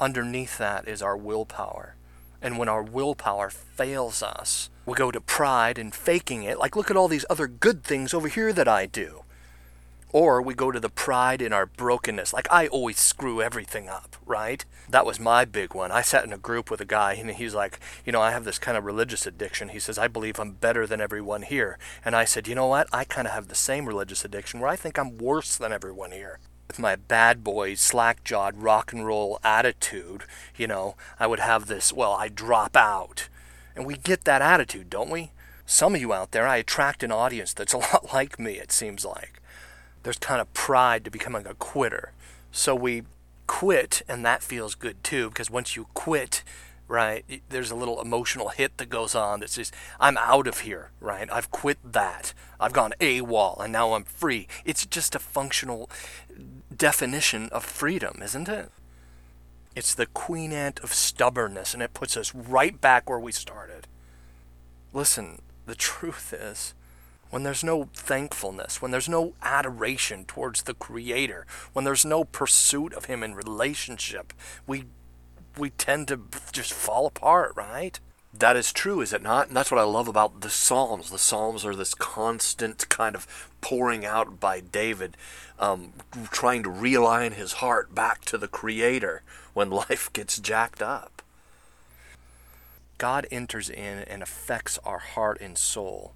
Underneath 0.00 0.58
that 0.58 0.88
is 0.88 1.00
our 1.00 1.16
willpower. 1.16 1.94
And 2.42 2.58
when 2.58 2.68
our 2.68 2.82
willpower 2.82 3.50
fails 3.50 4.20
us, 4.20 4.68
we 4.84 4.94
go 4.94 5.12
to 5.12 5.20
pride 5.20 5.78
and 5.78 5.94
faking 5.94 6.42
it. 6.42 6.58
Like, 6.58 6.74
look 6.74 6.90
at 6.90 6.96
all 6.96 7.06
these 7.06 7.24
other 7.30 7.46
good 7.46 7.84
things 7.84 8.12
over 8.12 8.26
here 8.26 8.52
that 8.52 8.66
I 8.66 8.86
do. 8.86 9.22
Or 10.12 10.42
we 10.42 10.54
go 10.54 10.72
to 10.72 10.80
the 10.80 10.88
pride 10.88 11.40
in 11.40 11.52
our 11.52 11.66
brokenness. 11.66 12.32
Like, 12.32 12.48
I 12.50 12.66
always 12.66 12.98
screw 12.98 13.40
everything 13.40 13.88
up, 13.88 14.16
right? 14.26 14.64
That 14.88 15.06
was 15.06 15.20
my 15.20 15.44
big 15.44 15.72
one. 15.72 15.92
I 15.92 16.02
sat 16.02 16.24
in 16.24 16.32
a 16.32 16.38
group 16.38 16.68
with 16.68 16.80
a 16.80 16.84
guy, 16.84 17.12
and 17.14 17.30
he's 17.30 17.54
like, 17.54 17.78
You 18.04 18.10
know, 18.10 18.20
I 18.20 18.32
have 18.32 18.44
this 18.44 18.58
kind 18.58 18.76
of 18.76 18.84
religious 18.84 19.24
addiction. 19.24 19.68
He 19.68 19.78
says, 19.78 19.98
I 19.98 20.08
believe 20.08 20.40
I'm 20.40 20.52
better 20.52 20.84
than 20.86 21.00
everyone 21.00 21.42
here. 21.42 21.78
And 22.04 22.16
I 22.16 22.24
said, 22.24 22.48
You 22.48 22.56
know 22.56 22.66
what? 22.66 22.88
I 22.92 23.04
kind 23.04 23.28
of 23.28 23.34
have 23.34 23.48
the 23.48 23.54
same 23.54 23.86
religious 23.86 24.24
addiction 24.24 24.58
where 24.58 24.70
I 24.70 24.76
think 24.76 24.98
I'm 24.98 25.16
worse 25.16 25.56
than 25.56 25.72
everyone 25.72 26.10
here. 26.10 26.40
With 26.66 26.80
my 26.80 26.96
bad 26.96 27.44
boy, 27.44 27.74
slack 27.74 28.24
jawed 28.24 28.56
rock 28.56 28.92
and 28.92 29.06
roll 29.06 29.38
attitude, 29.44 30.24
you 30.56 30.66
know, 30.66 30.96
I 31.20 31.26
would 31.28 31.40
have 31.40 31.66
this, 31.66 31.92
well, 31.92 32.12
I 32.12 32.28
drop 32.28 32.76
out. 32.76 33.28
And 33.76 33.86
we 33.86 33.96
get 33.96 34.24
that 34.24 34.42
attitude, 34.42 34.90
don't 34.90 35.10
we? 35.10 35.30
Some 35.66 35.94
of 35.94 36.00
you 36.00 36.12
out 36.12 36.32
there, 36.32 36.48
I 36.48 36.56
attract 36.56 37.04
an 37.04 37.12
audience 37.12 37.54
that's 37.54 37.72
a 37.72 37.78
lot 37.78 38.08
like 38.12 38.40
me, 38.40 38.54
it 38.54 38.72
seems 38.72 39.04
like 39.04 39.39
there's 40.02 40.18
kind 40.18 40.40
of 40.40 40.52
pride 40.54 41.04
to 41.04 41.10
becoming 41.10 41.46
a 41.46 41.54
quitter. 41.54 42.12
So 42.52 42.74
we 42.74 43.02
quit, 43.46 44.02
and 44.08 44.24
that 44.24 44.42
feels 44.42 44.74
good 44.74 45.02
too, 45.02 45.28
because 45.28 45.50
once 45.50 45.76
you 45.76 45.86
quit, 45.94 46.42
right, 46.88 47.24
there's 47.48 47.70
a 47.70 47.76
little 47.76 48.00
emotional 48.00 48.48
hit 48.48 48.76
that 48.78 48.88
goes 48.88 49.14
on 49.14 49.40
that 49.40 49.50
says, 49.50 49.70
I'm 49.98 50.16
out 50.18 50.46
of 50.46 50.60
here, 50.60 50.90
right? 51.00 51.28
I've 51.30 51.50
quit 51.50 51.78
that. 51.84 52.34
I've 52.58 52.72
gone 52.72 52.92
AWOL, 53.00 53.60
and 53.62 53.72
now 53.72 53.92
I'm 53.92 54.04
free. 54.04 54.48
It's 54.64 54.86
just 54.86 55.14
a 55.14 55.20
functional 55.20 55.88
definition 56.76 57.48
of 57.50 57.64
freedom, 57.64 58.20
isn't 58.22 58.48
it? 58.48 58.70
It's 59.76 59.94
the 59.94 60.06
queen 60.06 60.52
ant 60.52 60.80
of 60.80 60.92
stubbornness, 60.92 61.74
and 61.74 61.82
it 61.82 61.94
puts 61.94 62.16
us 62.16 62.34
right 62.34 62.80
back 62.80 63.08
where 63.08 63.20
we 63.20 63.32
started. 63.32 63.86
Listen, 64.92 65.42
the 65.66 65.76
truth 65.76 66.32
is, 66.32 66.74
when 67.30 67.44
there's 67.44 67.64
no 67.64 67.88
thankfulness, 67.94 68.82
when 68.82 68.90
there's 68.90 69.08
no 69.08 69.34
adoration 69.42 70.24
towards 70.24 70.62
the 70.62 70.74
Creator, 70.74 71.46
when 71.72 71.84
there's 71.84 72.04
no 72.04 72.24
pursuit 72.24 72.92
of 72.92 73.06
Him 73.06 73.22
in 73.22 73.34
relationship, 73.34 74.32
we 74.66 74.84
we 75.56 75.70
tend 75.70 76.08
to 76.08 76.20
just 76.52 76.72
fall 76.72 77.06
apart, 77.06 77.52
right? 77.56 77.98
That 78.32 78.56
is 78.56 78.72
true, 78.72 79.00
is 79.00 79.12
it 79.12 79.22
not? 79.22 79.48
And 79.48 79.56
that's 79.56 79.70
what 79.70 79.80
I 79.80 79.84
love 79.84 80.06
about 80.06 80.40
the 80.40 80.50
Psalms. 80.50 81.10
The 81.10 81.18
Psalms 81.18 81.64
are 81.64 81.74
this 81.74 81.94
constant 81.94 82.88
kind 82.88 83.16
of 83.16 83.26
pouring 83.60 84.06
out 84.06 84.38
by 84.38 84.60
David, 84.60 85.16
um, 85.58 85.92
trying 86.30 86.62
to 86.62 86.70
realign 86.70 87.32
his 87.32 87.54
heart 87.54 87.94
back 87.94 88.24
to 88.26 88.38
the 88.38 88.48
Creator 88.48 89.22
when 89.52 89.70
life 89.70 90.10
gets 90.12 90.38
jacked 90.38 90.80
up. 90.80 91.22
God 92.98 93.26
enters 93.30 93.68
in 93.68 94.00
and 94.00 94.22
affects 94.22 94.78
our 94.84 94.98
heart 94.98 95.40
and 95.40 95.58
soul 95.58 96.12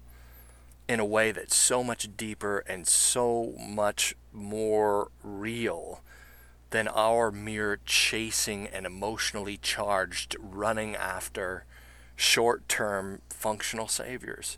in 0.87 0.99
a 0.99 1.05
way 1.05 1.31
that's 1.31 1.55
so 1.55 1.83
much 1.83 2.15
deeper 2.15 2.63
and 2.67 2.87
so 2.87 3.53
much 3.59 4.15
more 4.31 5.09
real 5.23 6.01
than 6.69 6.87
our 6.89 7.31
mere 7.31 7.79
chasing 7.85 8.67
and 8.67 8.85
emotionally 8.85 9.57
charged 9.57 10.35
running 10.39 10.95
after 10.95 11.63
short 12.15 12.67
term 12.67 13.21
functional 13.29 13.87
saviors. 13.87 14.57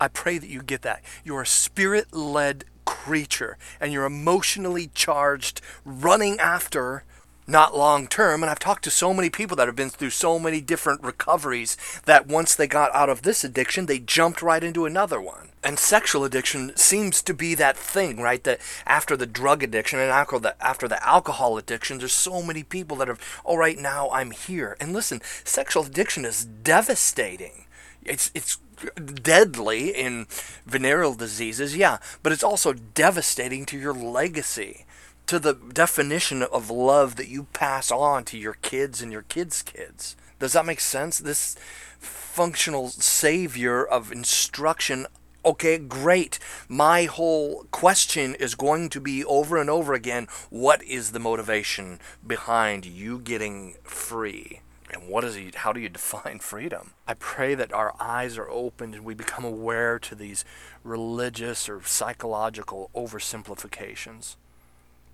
I 0.00 0.08
pray 0.08 0.38
that 0.38 0.48
you 0.48 0.62
get 0.62 0.82
that. 0.82 1.02
You're 1.24 1.42
a 1.42 1.46
spirit 1.46 2.14
led 2.14 2.64
creature 2.86 3.58
and 3.80 3.92
you're 3.92 4.06
emotionally 4.06 4.90
charged 4.94 5.60
running 5.84 6.38
after 6.40 7.04
not 7.50 7.76
long 7.76 8.06
term. 8.06 8.42
And 8.42 8.50
I've 8.50 8.58
talked 8.58 8.84
to 8.84 8.90
so 8.90 9.12
many 9.12 9.28
people 9.28 9.56
that 9.56 9.68
have 9.68 9.76
been 9.76 9.90
through 9.90 10.10
so 10.10 10.38
many 10.38 10.60
different 10.60 11.02
recoveries 11.02 11.76
that 12.06 12.26
once 12.26 12.54
they 12.54 12.66
got 12.66 12.94
out 12.94 13.08
of 13.08 13.22
this 13.22 13.44
addiction, 13.44 13.86
they 13.86 13.98
jumped 13.98 14.42
right 14.42 14.62
into 14.62 14.86
another 14.86 15.20
one. 15.20 15.48
And 15.62 15.78
sexual 15.78 16.24
addiction 16.24 16.74
seems 16.76 17.22
to 17.22 17.34
be 17.34 17.54
that 17.54 17.76
thing, 17.76 18.20
right? 18.22 18.42
That 18.44 18.60
after 18.86 19.16
the 19.16 19.26
drug 19.26 19.62
addiction 19.62 19.98
and 19.98 20.10
alcohol, 20.10 20.52
after 20.60 20.88
the 20.88 21.06
alcohol 21.06 21.58
addiction, 21.58 21.98
there's 21.98 22.12
so 22.12 22.42
many 22.42 22.62
people 22.62 22.96
that 22.98 23.10
are, 23.10 23.18
all 23.44 23.56
oh, 23.56 23.58
right, 23.58 23.76
now 23.76 24.08
I'm 24.10 24.30
here. 24.30 24.76
And 24.80 24.94
listen, 24.94 25.20
sexual 25.44 25.84
addiction 25.84 26.24
is 26.24 26.44
devastating. 26.44 27.66
It's, 28.02 28.30
it's 28.34 28.56
deadly 28.96 29.90
in 29.90 30.26
venereal 30.64 31.14
diseases, 31.14 31.76
yeah, 31.76 31.98
but 32.22 32.32
it's 32.32 32.42
also 32.42 32.72
devastating 32.72 33.66
to 33.66 33.78
your 33.78 33.92
legacy 33.92 34.86
to 35.30 35.38
the 35.38 35.54
definition 35.54 36.42
of 36.42 36.70
love 36.70 37.14
that 37.14 37.28
you 37.28 37.44
pass 37.52 37.92
on 37.92 38.24
to 38.24 38.36
your 38.36 38.54
kids 38.54 39.00
and 39.00 39.12
your 39.12 39.22
kids' 39.22 39.62
kids. 39.62 40.16
Does 40.40 40.54
that 40.54 40.66
make 40.66 40.80
sense? 40.80 41.20
This 41.20 41.54
functional 42.00 42.88
savior 42.88 43.84
of 43.84 44.10
instruction. 44.10 45.06
Okay, 45.44 45.78
great. 45.78 46.40
My 46.68 47.04
whole 47.04 47.64
question 47.70 48.34
is 48.34 48.56
going 48.56 48.88
to 48.88 49.00
be 49.00 49.24
over 49.24 49.56
and 49.56 49.70
over 49.70 49.94
again 49.94 50.26
what 50.48 50.82
is 50.82 51.12
the 51.12 51.20
motivation 51.20 52.00
behind 52.26 52.84
you 52.84 53.20
getting 53.20 53.76
free? 53.84 54.62
And 54.92 55.06
what 55.06 55.22
is 55.22 55.36
he? 55.36 55.52
How 55.54 55.72
do 55.72 55.78
you 55.78 55.88
define 55.88 56.38
freedom? 56.40 56.94
I 57.06 57.14
pray 57.14 57.54
that 57.54 57.72
our 57.72 57.94
eyes 58.00 58.36
are 58.36 58.50
opened 58.50 58.96
and 58.96 59.04
we 59.04 59.14
become 59.14 59.44
aware 59.44 60.00
to 60.00 60.16
these 60.16 60.44
religious 60.82 61.68
or 61.68 61.82
psychological 61.84 62.90
oversimplifications. 62.96 64.34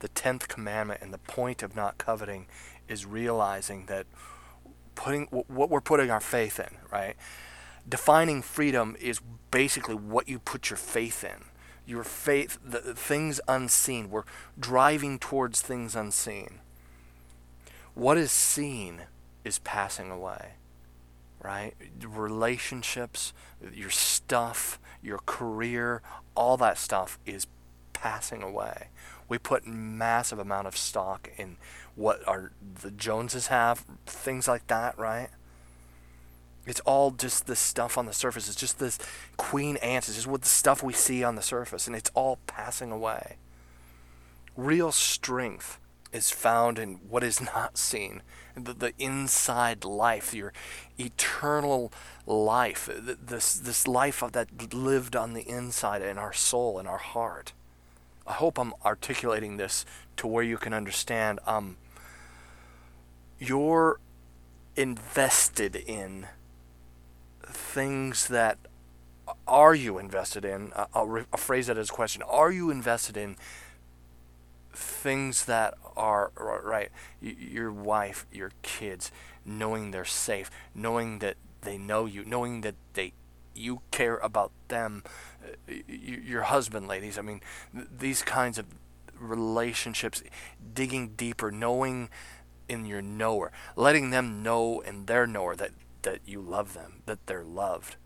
The 0.00 0.08
tenth 0.08 0.48
commandment 0.48 1.00
and 1.02 1.12
the 1.12 1.18
point 1.18 1.62
of 1.62 1.74
not 1.74 1.98
coveting 1.98 2.46
is 2.88 3.06
realizing 3.06 3.86
that 3.86 4.06
putting 4.94 5.26
what 5.26 5.70
we're 5.70 5.80
putting 5.80 6.10
our 6.10 6.20
faith 6.20 6.58
in, 6.58 6.78
right? 6.90 7.16
Defining 7.88 8.42
freedom 8.42 8.96
is 9.00 9.20
basically 9.50 9.94
what 9.94 10.28
you 10.28 10.38
put 10.38 10.70
your 10.70 10.76
faith 10.76 11.22
in. 11.22 11.44
Your 11.86 12.02
faith, 12.02 12.58
the 12.64 12.80
things 12.94 13.40
unseen. 13.46 14.10
We're 14.10 14.24
driving 14.58 15.20
towards 15.20 15.60
things 15.60 15.94
unseen. 15.94 16.58
What 17.94 18.18
is 18.18 18.32
seen 18.32 19.02
is 19.44 19.60
passing 19.60 20.10
away, 20.10 20.54
right? 21.40 21.74
Relationships, 22.04 23.32
your 23.72 23.90
stuff, 23.90 24.80
your 25.00 25.20
career, 25.24 26.02
all 26.34 26.56
that 26.56 26.76
stuff 26.76 27.20
is 27.24 27.46
passing 27.92 28.42
away. 28.42 28.88
We 29.28 29.38
put 29.38 29.66
massive 29.66 30.38
amount 30.38 30.66
of 30.66 30.76
stock 30.76 31.30
in 31.36 31.56
what 31.94 32.26
our 32.28 32.52
the 32.82 32.90
Joneses 32.90 33.48
have, 33.48 33.84
things 34.06 34.46
like 34.46 34.66
that, 34.68 34.98
right? 34.98 35.28
It's 36.66 36.80
all 36.80 37.12
just 37.12 37.46
this 37.46 37.60
stuff 37.60 37.96
on 37.96 38.06
the 38.06 38.12
surface. 38.12 38.48
It's 38.48 38.56
just 38.56 38.78
this 38.78 38.98
queen 39.36 39.76
ants. 39.78 40.08
It's 40.08 40.16
just 40.16 40.26
what 40.26 40.42
the 40.42 40.48
stuff 40.48 40.82
we 40.82 40.92
see 40.92 41.22
on 41.22 41.36
the 41.36 41.42
surface, 41.42 41.86
and 41.86 41.94
it's 41.94 42.10
all 42.14 42.38
passing 42.46 42.90
away. 42.90 43.36
Real 44.56 44.90
strength 44.90 45.78
is 46.12 46.30
found 46.30 46.78
in 46.78 46.94
what 47.08 47.22
is 47.22 47.40
not 47.40 47.78
seen, 47.78 48.22
the, 48.56 48.72
the 48.72 48.92
inside 48.98 49.84
life, 49.84 50.34
your 50.34 50.52
eternal 50.98 51.92
life, 52.26 52.88
this 52.92 53.54
this 53.54 53.86
life 53.86 54.22
that 54.32 54.74
lived 54.74 55.14
on 55.14 55.34
the 55.34 55.48
inside 55.48 56.02
in 56.02 56.18
our 56.18 56.32
soul 56.32 56.78
in 56.78 56.86
our 56.86 56.98
heart. 56.98 57.52
I 58.26 58.32
hope 58.34 58.58
I'm 58.58 58.74
articulating 58.84 59.56
this 59.56 59.84
to 60.16 60.26
where 60.26 60.42
you 60.42 60.56
can 60.56 60.72
understand. 60.72 61.38
Um, 61.46 61.76
you're 63.38 64.00
invested 64.76 65.76
in 65.76 66.26
things 67.42 68.28
that 68.28 68.58
are 69.46 69.74
you 69.74 69.98
invested 69.98 70.44
in? 70.44 70.72
I'll, 70.94 71.06
re- 71.06 71.24
I'll 71.32 71.38
phrase 71.38 71.66
that 71.66 71.78
as 71.78 71.90
a 71.90 71.92
question. 71.92 72.22
Are 72.22 72.52
you 72.52 72.70
invested 72.70 73.16
in 73.16 73.36
things 74.72 75.46
that 75.46 75.74
are 75.96 76.30
right? 76.36 76.90
Your 77.20 77.72
wife, 77.72 78.26
your 78.32 78.52
kids, 78.62 79.10
knowing 79.44 79.90
they're 79.90 80.04
safe, 80.04 80.50
knowing 80.74 81.20
that 81.20 81.36
they 81.62 81.78
know 81.78 82.06
you, 82.06 82.24
knowing 82.24 82.60
that 82.60 82.74
they 82.94 83.12
you 83.56 83.82
care 83.90 84.18
about 84.18 84.52
them, 84.68 85.02
uh, 85.42 85.72
your 85.86 86.42
husband, 86.42 86.88
ladies. 86.88 87.18
I 87.18 87.22
mean, 87.22 87.40
these 87.72 88.22
kinds 88.22 88.58
of 88.58 88.66
relationships, 89.18 90.22
digging 90.74 91.14
deeper, 91.16 91.50
knowing 91.50 92.08
in 92.68 92.84
your 92.84 93.02
knower, 93.02 93.52
letting 93.76 94.10
them 94.10 94.42
know 94.42 94.80
in 94.80 95.06
their 95.06 95.26
knower 95.26 95.56
that 95.56 95.70
that 96.02 96.20
you 96.24 96.40
love 96.40 96.72
them, 96.74 97.02
that 97.06 97.26
they're 97.26 97.44
loved. 97.44 97.96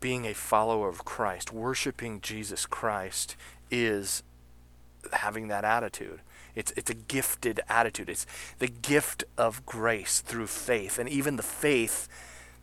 Being 0.00 0.24
a 0.24 0.32
follower 0.32 0.88
of 0.88 1.04
Christ, 1.04 1.52
worshiping 1.52 2.20
Jesus 2.22 2.64
Christ 2.64 3.36
is 3.70 4.22
having 5.12 5.48
that 5.48 5.64
attitude. 5.64 6.20
It's, 6.54 6.72
it's 6.76 6.90
a 6.90 6.94
gifted 6.94 7.60
attitude. 7.68 8.08
It's 8.08 8.26
the 8.58 8.68
gift 8.68 9.22
of 9.36 9.66
grace 9.66 10.20
through 10.20 10.46
faith. 10.46 10.98
And 10.98 11.08
even 11.08 11.36
the 11.36 11.42
faith 11.42 12.08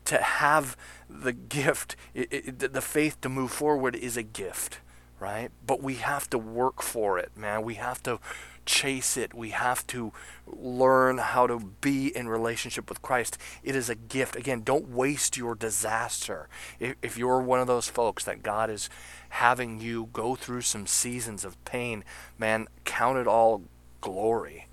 to 0.06 0.18
have 0.18 0.78
the 1.10 1.34
gift, 1.34 1.96
it, 2.14 2.28
it, 2.32 2.74
the 2.74 2.82
faith 2.82 3.20
to 3.22 3.30
move 3.30 3.52
forward 3.52 3.96
is 3.96 4.18
a 4.18 4.24
gift, 4.24 4.80
right? 5.20 5.50
But 5.66 5.82
we 5.82 5.96
have 5.96 6.30
to 6.32 6.38
work 6.38 6.82
for 6.82 7.18
it, 7.20 7.32
man. 7.36 7.64
We 7.64 7.76
have 7.76 8.02
to 8.04 8.20
chase 8.66 9.16
it. 9.16 9.34
We 9.34 9.52
have 9.52 9.86
to 9.88 10.12
learn 10.48 11.20
how 11.20 11.48
to 11.48 11.60
be 11.82 12.16
in 12.16 12.28
relationship 12.28 12.90
with 12.90 13.02
Christ. 13.02 13.38
It 13.64 13.76
is 13.76 13.90
a 13.90 13.96
gift. 13.96 14.36
Again, 14.36 14.64
don't 14.64 14.90
waste 14.90 15.38
your 15.38 15.56
disaster. 15.56 16.50
If, 16.80 16.96
if 17.02 17.18
you're 17.18 17.42
one 17.42 17.60
of 17.60 17.68
those 17.68 17.88
folks 17.88 18.24
that 18.26 18.44
God 18.44 18.70
is 18.70 18.90
having 19.30 19.80
you 19.80 20.10
go 20.14 20.36
through 20.36 20.62
some 20.62 20.88
seasons 20.88 21.46
of 21.46 21.64
pain, 21.66 22.04
man, 22.38 22.68
count 22.84 23.18
it 23.18 23.28
all 23.28 23.64
glory. 24.02 24.68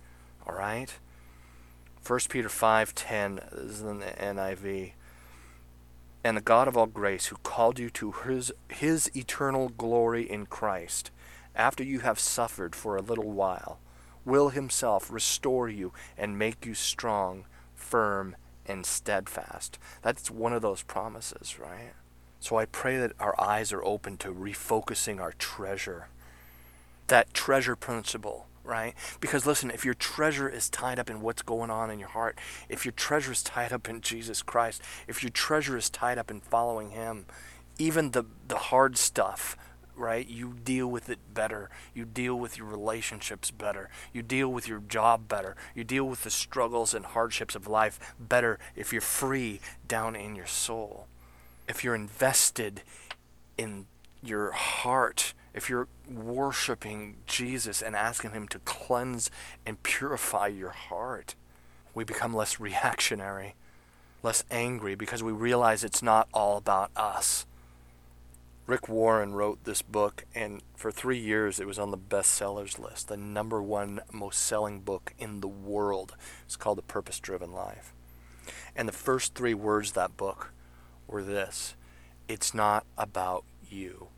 All 0.46 0.54
right? 0.54 0.92
1 2.06 2.18
Peter 2.30 2.48
5:10 2.48 3.50
this 3.52 3.78
is 3.78 3.80
in 3.82 4.00
the 4.00 4.06
NIV. 4.06 4.92
And 6.24 6.36
the 6.36 6.40
God 6.40 6.68
of 6.68 6.76
all 6.76 6.86
grace 6.86 7.26
who 7.26 7.36
called 7.36 7.78
you 7.78 7.90
to 7.90 8.12
his 8.12 8.52
his 8.68 9.10
eternal 9.16 9.70
glory 9.70 10.28
in 10.30 10.46
Christ 10.46 11.10
after 11.54 11.82
you 11.82 12.00
have 12.00 12.18
suffered 12.18 12.74
for 12.74 12.96
a 12.96 13.02
little 13.02 13.30
while, 13.30 13.78
will 14.24 14.50
himself 14.50 15.10
restore 15.10 15.68
you 15.68 15.92
and 16.16 16.38
make 16.38 16.64
you 16.64 16.74
strong, 16.74 17.44
firm, 17.74 18.36
and 18.66 18.86
steadfast. 18.86 19.78
That's 20.02 20.30
one 20.30 20.52
of 20.52 20.62
those 20.62 20.82
promises, 20.82 21.58
right? 21.58 21.92
So 22.40 22.56
I 22.56 22.64
pray 22.64 22.96
that 22.98 23.12
our 23.20 23.38
eyes 23.40 23.72
are 23.72 23.84
open 23.84 24.16
to 24.18 24.32
refocusing 24.32 25.20
our 25.20 25.32
treasure. 25.32 26.08
That 27.08 27.34
treasure 27.34 27.76
principle, 27.76 28.46
right? 28.64 28.94
Because 29.20 29.46
listen, 29.46 29.70
if 29.70 29.84
your 29.84 29.94
treasure 29.94 30.48
is 30.48 30.68
tied 30.68 30.98
up 30.98 31.10
in 31.10 31.20
what's 31.20 31.42
going 31.42 31.70
on 31.70 31.90
in 31.90 31.98
your 31.98 32.08
heart, 32.08 32.38
if 32.68 32.84
your 32.84 32.92
treasure 32.92 33.32
is 33.32 33.42
tied 33.42 33.72
up 33.72 33.88
in 33.88 34.00
Jesus 34.00 34.42
Christ, 34.42 34.82
if 35.08 35.22
your 35.22 35.30
treasure 35.30 35.76
is 35.76 35.90
tied 35.90 36.18
up 36.18 36.30
in 36.30 36.40
following 36.40 36.90
Him, 36.90 37.26
even 37.78 38.10
the, 38.10 38.24
the 38.48 38.56
hard 38.56 38.96
stuff 38.96 39.56
right? 39.96 40.26
You 40.26 40.54
deal 40.64 40.88
with 40.88 41.08
it 41.08 41.18
better. 41.32 41.70
You 41.94 42.04
deal 42.04 42.38
with 42.38 42.56
your 42.56 42.66
relationships 42.66 43.50
better. 43.50 43.90
You 44.12 44.22
deal 44.22 44.48
with 44.48 44.66
your 44.66 44.80
job 44.80 45.28
better. 45.28 45.56
You 45.74 45.84
deal 45.84 46.04
with 46.04 46.24
the 46.24 46.30
struggles 46.30 46.94
and 46.94 47.04
hardships 47.04 47.54
of 47.54 47.66
life 47.66 48.14
better 48.18 48.58
if 48.74 48.92
you're 48.92 49.02
free 49.02 49.60
down 49.86 50.16
in 50.16 50.34
your 50.34 50.46
soul. 50.46 51.06
If 51.68 51.84
you're 51.84 51.94
invested 51.94 52.82
in 53.58 53.86
your 54.22 54.52
heart, 54.52 55.34
if 55.54 55.68
you're 55.68 55.88
worshiping 56.10 57.16
Jesus 57.26 57.82
and 57.82 57.94
asking 57.94 58.32
Him 58.32 58.48
to 58.48 58.58
cleanse 58.60 59.30
and 59.66 59.82
purify 59.82 60.48
your 60.48 60.70
heart, 60.70 61.34
we 61.94 62.04
become 62.04 62.34
less 62.34 62.58
reactionary, 62.58 63.54
less 64.22 64.44
angry 64.50 64.94
because 64.94 65.22
we 65.22 65.32
realize 65.32 65.84
it's 65.84 66.02
not 66.02 66.28
all 66.32 66.56
about 66.56 66.90
us 66.96 67.46
Rick 68.66 68.88
Warren 68.88 69.34
wrote 69.34 69.64
this 69.64 69.82
book, 69.82 70.24
and 70.36 70.62
for 70.76 70.92
three 70.92 71.18
years 71.18 71.58
it 71.58 71.66
was 71.66 71.80
on 71.80 71.90
the 71.90 71.98
bestsellers 71.98 72.78
list, 72.78 73.08
the 73.08 73.16
number 73.16 73.60
one 73.60 74.00
most 74.12 74.40
selling 74.40 74.80
book 74.80 75.12
in 75.18 75.40
the 75.40 75.48
world. 75.48 76.14
It's 76.46 76.56
called 76.56 76.78
The 76.78 76.82
Purpose 76.82 77.18
Driven 77.18 77.52
Life. 77.52 77.92
And 78.76 78.88
the 78.88 78.92
first 78.92 79.34
three 79.34 79.52
words 79.52 79.88
of 79.88 79.94
that 79.96 80.16
book 80.16 80.52
were 81.08 81.24
this 81.24 81.74
It's 82.28 82.54
not 82.54 82.86
about 82.96 83.44
you. 83.68 84.08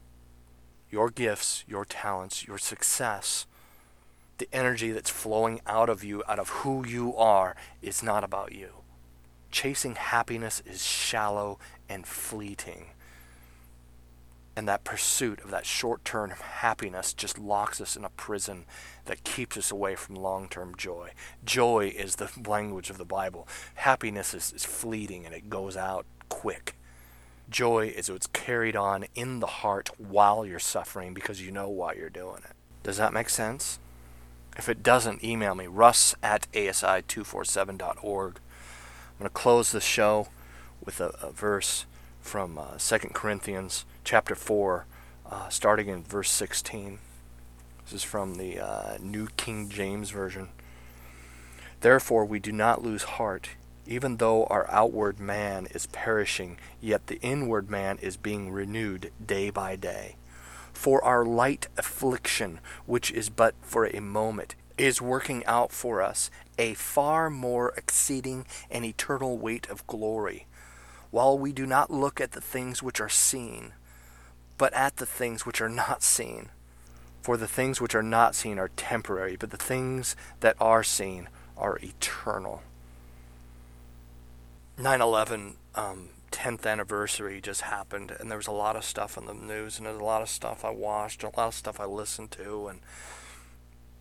Your 0.94 1.10
gifts, 1.10 1.64
your 1.66 1.84
talents, 1.84 2.46
your 2.46 2.56
success, 2.56 3.46
the 4.38 4.46
energy 4.52 4.92
that's 4.92 5.10
flowing 5.10 5.60
out 5.66 5.88
of 5.88 6.04
you, 6.04 6.22
out 6.28 6.38
of 6.38 6.50
who 6.50 6.86
you 6.86 7.16
are, 7.16 7.56
is 7.82 8.00
not 8.00 8.22
about 8.22 8.52
you. 8.52 8.68
Chasing 9.50 9.96
happiness 9.96 10.62
is 10.64 10.84
shallow 10.84 11.58
and 11.88 12.06
fleeting 12.06 12.90
and 14.56 14.68
that 14.68 14.84
pursuit 14.84 15.40
of 15.42 15.50
that 15.50 15.66
short 15.66 16.04
term 16.04 16.30
happiness 16.30 17.12
just 17.12 17.40
locks 17.40 17.80
us 17.80 17.96
in 17.96 18.04
a 18.04 18.10
prison 18.10 18.64
that 19.06 19.24
keeps 19.24 19.56
us 19.56 19.72
away 19.72 19.96
from 19.96 20.14
long 20.14 20.48
term 20.48 20.76
joy. 20.76 21.10
Joy 21.44 21.92
is 21.96 22.14
the 22.14 22.30
language 22.46 22.88
of 22.88 22.98
the 22.98 23.04
Bible. 23.04 23.48
Happiness 23.74 24.32
is, 24.32 24.52
is 24.52 24.64
fleeting 24.64 25.26
and 25.26 25.34
it 25.34 25.50
goes 25.50 25.76
out 25.76 26.06
quick. 26.28 26.76
Joy 27.54 27.94
is 27.96 28.10
what's 28.10 28.26
carried 28.26 28.74
on 28.74 29.06
in 29.14 29.38
the 29.38 29.46
heart 29.46 29.88
while 29.96 30.44
you're 30.44 30.58
suffering 30.58 31.14
because 31.14 31.40
you 31.40 31.52
know 31.52 31.68
why 31.68 31.92
you're 31.92 32.10
doing 32.10 32.38
it. 32.38 32.56
Does 32.82 32.96
that 32.96 33.12
make 33.12 33.30
sense? 33.30 33.78
If 34.56 34.68
it 34.68 34.82
doesn't, 34.82 35.22
email 35.22 35.54
me, 35.54 35.68
russ 35.68 36.16
at 36.20 36.50
asi247.org. 36.50 38.38
I'm 38.38 39.18
going 39.20 39.28
to 39.28 39.28
close 39.28 39.70
the 39.70 39.80
show 39.80 40.30
with 40.84 41.00
a, 41.00 41.10
a 41.22 41.30
verse 41.30 41.86
from 42.20 42.58
uh, 42.58 42.76
2 42.76 42.98
Corinthians 43.12 43.84
chapter 44.02 44.34
4, 44.34 44.86
uh, 45.30 45.48
starting 45.48 45.86
in 45.86 46.02
verse 46.02 46.32
16. 46.32 46.98
This 47.84 47.92
is 47.92 48.02
from 48.02 48.34
the 48.34 48.58
uh, 48.58 48.98
New 49.00 49.28
King 49.36 49.68
James 49.68 50.10
Version. 50.10 50.48
Therefore, 51.82 52.24
we 52.24 52.40
do 52.40 52.50
not 52.50 52.82
lose 52.82 53.04
heart, 53.04 53.50
even 53.86 54.16
though 54.16 54.44
our 54.46 54.70
outward 54.70 55.18
man 55.18 55.66
is 55.72 55.86
perishing, 55.86 56.58
yet 56.80 57.06
the 57.06 57.20
inward 57.20 57.70
man 57.70 57.98
is 58.00 58.16
being 58.16 58.50
renewed 58.50 59.12
day 59.24 59.50
by 59.50 59.76
day. 59.76 60.16
For 60.72 61.02
our 61.04 61.24
light 61.24 61.68
affliction, 61.76 62.60
which 62.86 63.10
is 63.10 63.30
but 63.30 63.54
for 63.60 63.86
a 63.86 64.00
moment, 64.00 64.54
is 64.76 65.00
working 65.00 65.44
out 65.46 65.70
for 65.70 66.02
us 66.02 66.30
a 66.58 66.74
far 66.74 67.30
more 67.30 67.72
exceeding 67.76 68.44
and 68.70 68.84
eternal 68.84 69.38
weight 69.38 69.68
of 69.68 69.86
glory, 69.86 70.46
while 71.10 71.38
we 71.38 71.52
do 71.52 71.66
not 71.66 71.90
look 71.90 72.20
at 72.20 72.32
the 72.32 72.40
things 72.40 72.82
which 72.82 73.00
are 73.00 73.08
seen, 73.08 73.72
but 74.58 74.72
at 74.74 74.96
the 74.96 75.06
things 75.06 75.46
which 75.46 75.60
are 75.60 75.68
not 75.68 76.02
seen. 76.02 76.48
For 77.22 77.36
the 77.36 77.48
things 77.48 77.80
which 77.80 77.94
are 77.94 78.02
not 78.02 78.34
seen 78.34 78.58
are 78.58 78.68
temporary, 78.76 79.36
but 79.36 79.50
the 79.50 79.56
things 79.56 80.16
that 80.40 80.56
are 80.60 80.82
seen 80.82 81.28
are 81.56 81.78
eternal. 81.82 82.62
9 84.76 85.00
11 85.00 85.56
um, 85.76 86.08
10th 86.32 86.66
anniversary 86.66 87.40
just 87.40 87.62
happened, 87.62 88.10
and 88.18 88.28
there 88.28 88.38
was 88.38 88.48
a 88.48 88.52
lot 88.52 88.74
of 88.74 88.84
stuff 88.84 89.16
in 89.16 89.26
the 89.26 89.34
news, 89.34 89.78
and 89.78 89.86
there's 89.86 90.00
a 90.00 90.04
lot 90.04 90.20
of 90.20 90.28
stuff 90.28 90.64
I 90.64 90.70
watched, 90.70 91.22
a 91.22 91.26
lot 91.26 91.48
of 91.48 91.54
stuff 91.54 91.78
I 91.78 91.84
listened 91.84 92.32
to, 92.32 92.66
and 92.66 92.80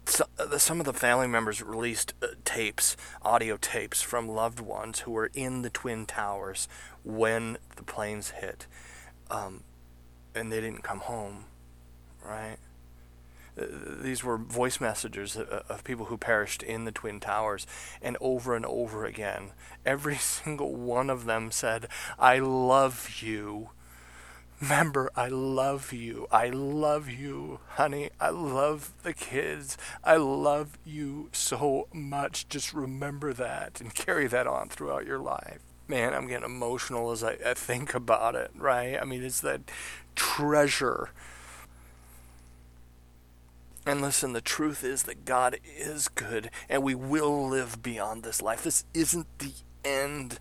so, 0.06 0.26
uh, 0.38 0.58
some 0.58 0.80
of 0.80 0.86
the 0.86 0.94
family 0.94 1.28
members 1.28 1.62
released 1.62 2.14
uh, 2.22 2.28
tapes, 2.44 2.98
audio 3.22 3.56
tapes 3.58 4.02
from 4.02 4.28
loved 4.28 4.60
ones 4.60 5.02
who 5.02 5.12
were 5.12 5.30
in 5.34 5.62
the 5.62 5.70
Twin 5.70 6.06
Towers 6.06 6.68
when 7.04 7.58
the 7.76 7.84
planes 7.84 8.32
hit, 8.32 8.66
um, 9.30 9.64
and 10.36 10.52
they 10.52 10.60
didn't 10.60 10.84
come 10.84 11.00
home, 11.00 11.46
right? 12.26 12.58
These 13.56 14.24
were 14.24 14.38
voice 14.38 14.82
messages 14.82 15.38
uh, 15.38 15.46
uh, 15.70 15.74
of 15.74 15.84
people 15.84 16.06
who 16.06 16.18
perished 16.18 16.64
in 16.64 16.86
the 16.86 16.92
Twin 16.92 17.20
Towers, 17.20 17.68
and 18.02 18.18
over 18.20 18.56
and 18.56 18.66
over 18.66 19.06
again, 19.06 19.52
every 19.86 20.16
single 20.18 20.74
one 20.76 21.10
of 21.10 21.26
them 21.26 21.52
said, 21.52 21.88
I 22.18 22.40
love 22.40 23.22
you. 23.22 23.70
Remember, 24.62 25.12
I 25.16 25.28
love 25.28 25.92
you. 25.92 26.26
I 26.32 26.48
love 26.50 27.10
you, 27.10 27.60
honey. 27.70 28.12
I 28.20 28.30
love 28.30 28.94
the 29.04 29.14
kids. 29.14 29.78
I 30.04 30.16
love 30.16 30.78
you 30.86 31.30
so 31.34 31.88
much. 31.94 32.48
Just 32.48 32.74
remember 32.74 33.34
that 33.34 33.82
and 33.82 33.94
carry 33.96 34.28
that 34.28 34.48
on 34.48 34.70
throughout 34.70 35.06
your 35.06 35.20
life. 35.20 35.60
Man, 35.86 36.14
I'm 36.14 36.28
getting 36.28 36.46
emotional 36.46 37.12
as 37.12 37.26
I, 37.26 37.38
I 37.46 37.54
think 37.56 37.94
about 37.94 38.36
it, 38.36 38.52
right? 38.56 38.98
I 39.00 39.04
mean, 39.04 39.22
it's 39.22 39.42
that 39.42 39.62
treasure 40.16 41.10
and 43.86 44.02
listen, 44.02 44.34
the 44.34 44.42
truth 44.42 44.84
is 44.84 45.04
that 45.04 45.26
God 45.26 45.58
is 45.64 46.08
good 46.08 46.50
and 46.70 46.84
we 46.84 46.96
will 46.96 47.48
live 47.48 47.84
beyond 47.84 48.24
this 48.24 48.42
life. 48.42 48.64
This 48.64 48.86
isn't 48.94 49.28
the 49.40 49.52
end. 49.84 50.40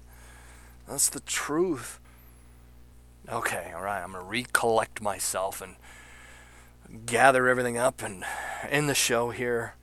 That's 0.88 1.08
the 1.08 1.20
truth. 1.20 1.98
Okay, 3.28 3.72
all 3.74 3.82
right, 3.82 4.02
I'm 4.02 4.12
going 4.12 4.24
to 4.24 4.28
recollect 4.28 5.00
myself 5.00 5.62
and 5.62 5.76
gather 7.06 7.48
everything 7.48 7.78
up 7.78 8.02
and 8.02 8.24
end 8.68 8.88
the 8.88 8.94
show 8.94 9.30
here. 9.30 9.74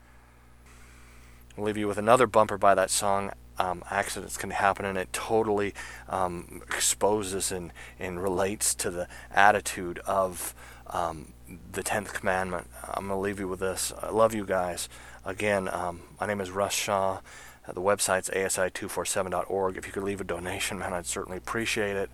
I'll 1.57 1.63
leave 1.63 1.77
you 1.77 1.87
with 1.87 1.97
another 1.97 2.27
bumper 2.27 2.57
by 2.57 2.75
that 2.75 2.89
song. 2.89 3.31
Um, 3.57 3.83
accidents 3.89 4.37
can 4.37 4.51
happen, 4.51 4.85
and 4.85 4.97
it 4.97 5.11
totally 5.11 5.73
um, 6.07 6.61
exposes 6.67 7.51
and, 7.51 7.73
and 7.97 8.21
relates 8.21 8.73
to 8.75 8.89
the 8.89 9.07
attitude 9.31 9.99
of 9.99 10.53
um, 10.87 11.33
the 11.71 11.83
10th 11.83 12.13
commandment. 12.13 12.67
I'm 12.83 13.07
going 13.07 13.17
to 13.17 13.21
leave 13.21 13.39
you 13.39 13.47
with 13.47 13.59
this. 13.59 13.93
I 14.01 14.09
love 14.09 14.33
you 14.33 14.45
guys. 14.45 14.89
Again, 15.25 15.69
um, 15.71 16.01
my 16.19 16.27
name 16.27 16.41
is 16.41 16.51
Russ 16.51 16.73
Shaw. 16.73 17.19
Uh, 17.67 17.71
the 17.73 17.81
website's 17.81 18.29
asi247.org. 18.29 19.77
If 19.77 19.85
you 19.85 19.93
could 19.93 20.03
leave 20.03 20.21
a 20.21 20.23
donation, 20.23 20.79
man, 20.79 20.93
I'd 20.93 21.05
certainly 21.05 21.37
appreciate 21.37 21.95
it. 21.95 22.09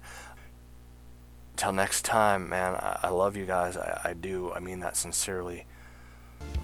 Until 1.53 1.71
next 1.71 2.03
time, 2.03 2.49
man, 2.49 2.75
I, 2.75 2.99
I 3.03 3.09
love 3.09 3.37
you 3.37 3.45
guys. 3.45 3.77
I, 3.77 4.01
I, 4.03 4.13
do. 4.13 4.51
I 4.53 4.59
mean 4.59 4.79
that 4.81 4.97
sincerely. 4.97 5.65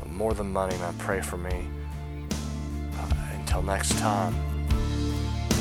More 0.05 0.33
than 0.33 0.51
money, 0.51 0.75
man, 0.77 0.93
pray 0.97 1.21
for 1.21 1.37
me. 1.37 1.67
Uh, 2.97 3.13
until 3.35 3.61
next 3.61 3.97
time, 3.99 4.35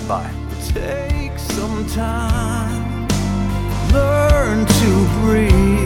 bye. 0.09 0.33
Take 0.75 1.39
some 1.39 1.87
time, 1.89 3.07
learn 3.93 4.67
to 4.67 5.09
breathe 5.21 5.80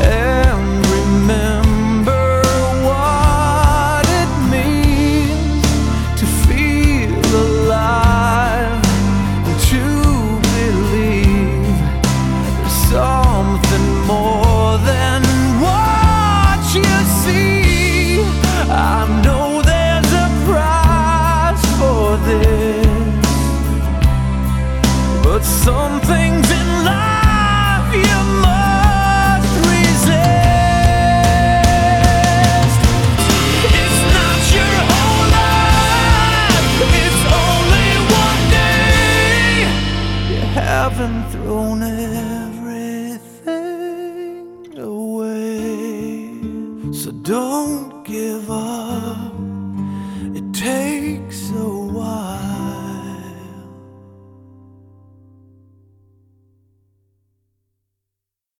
and 0.00 0.86
remember 0.86 1.63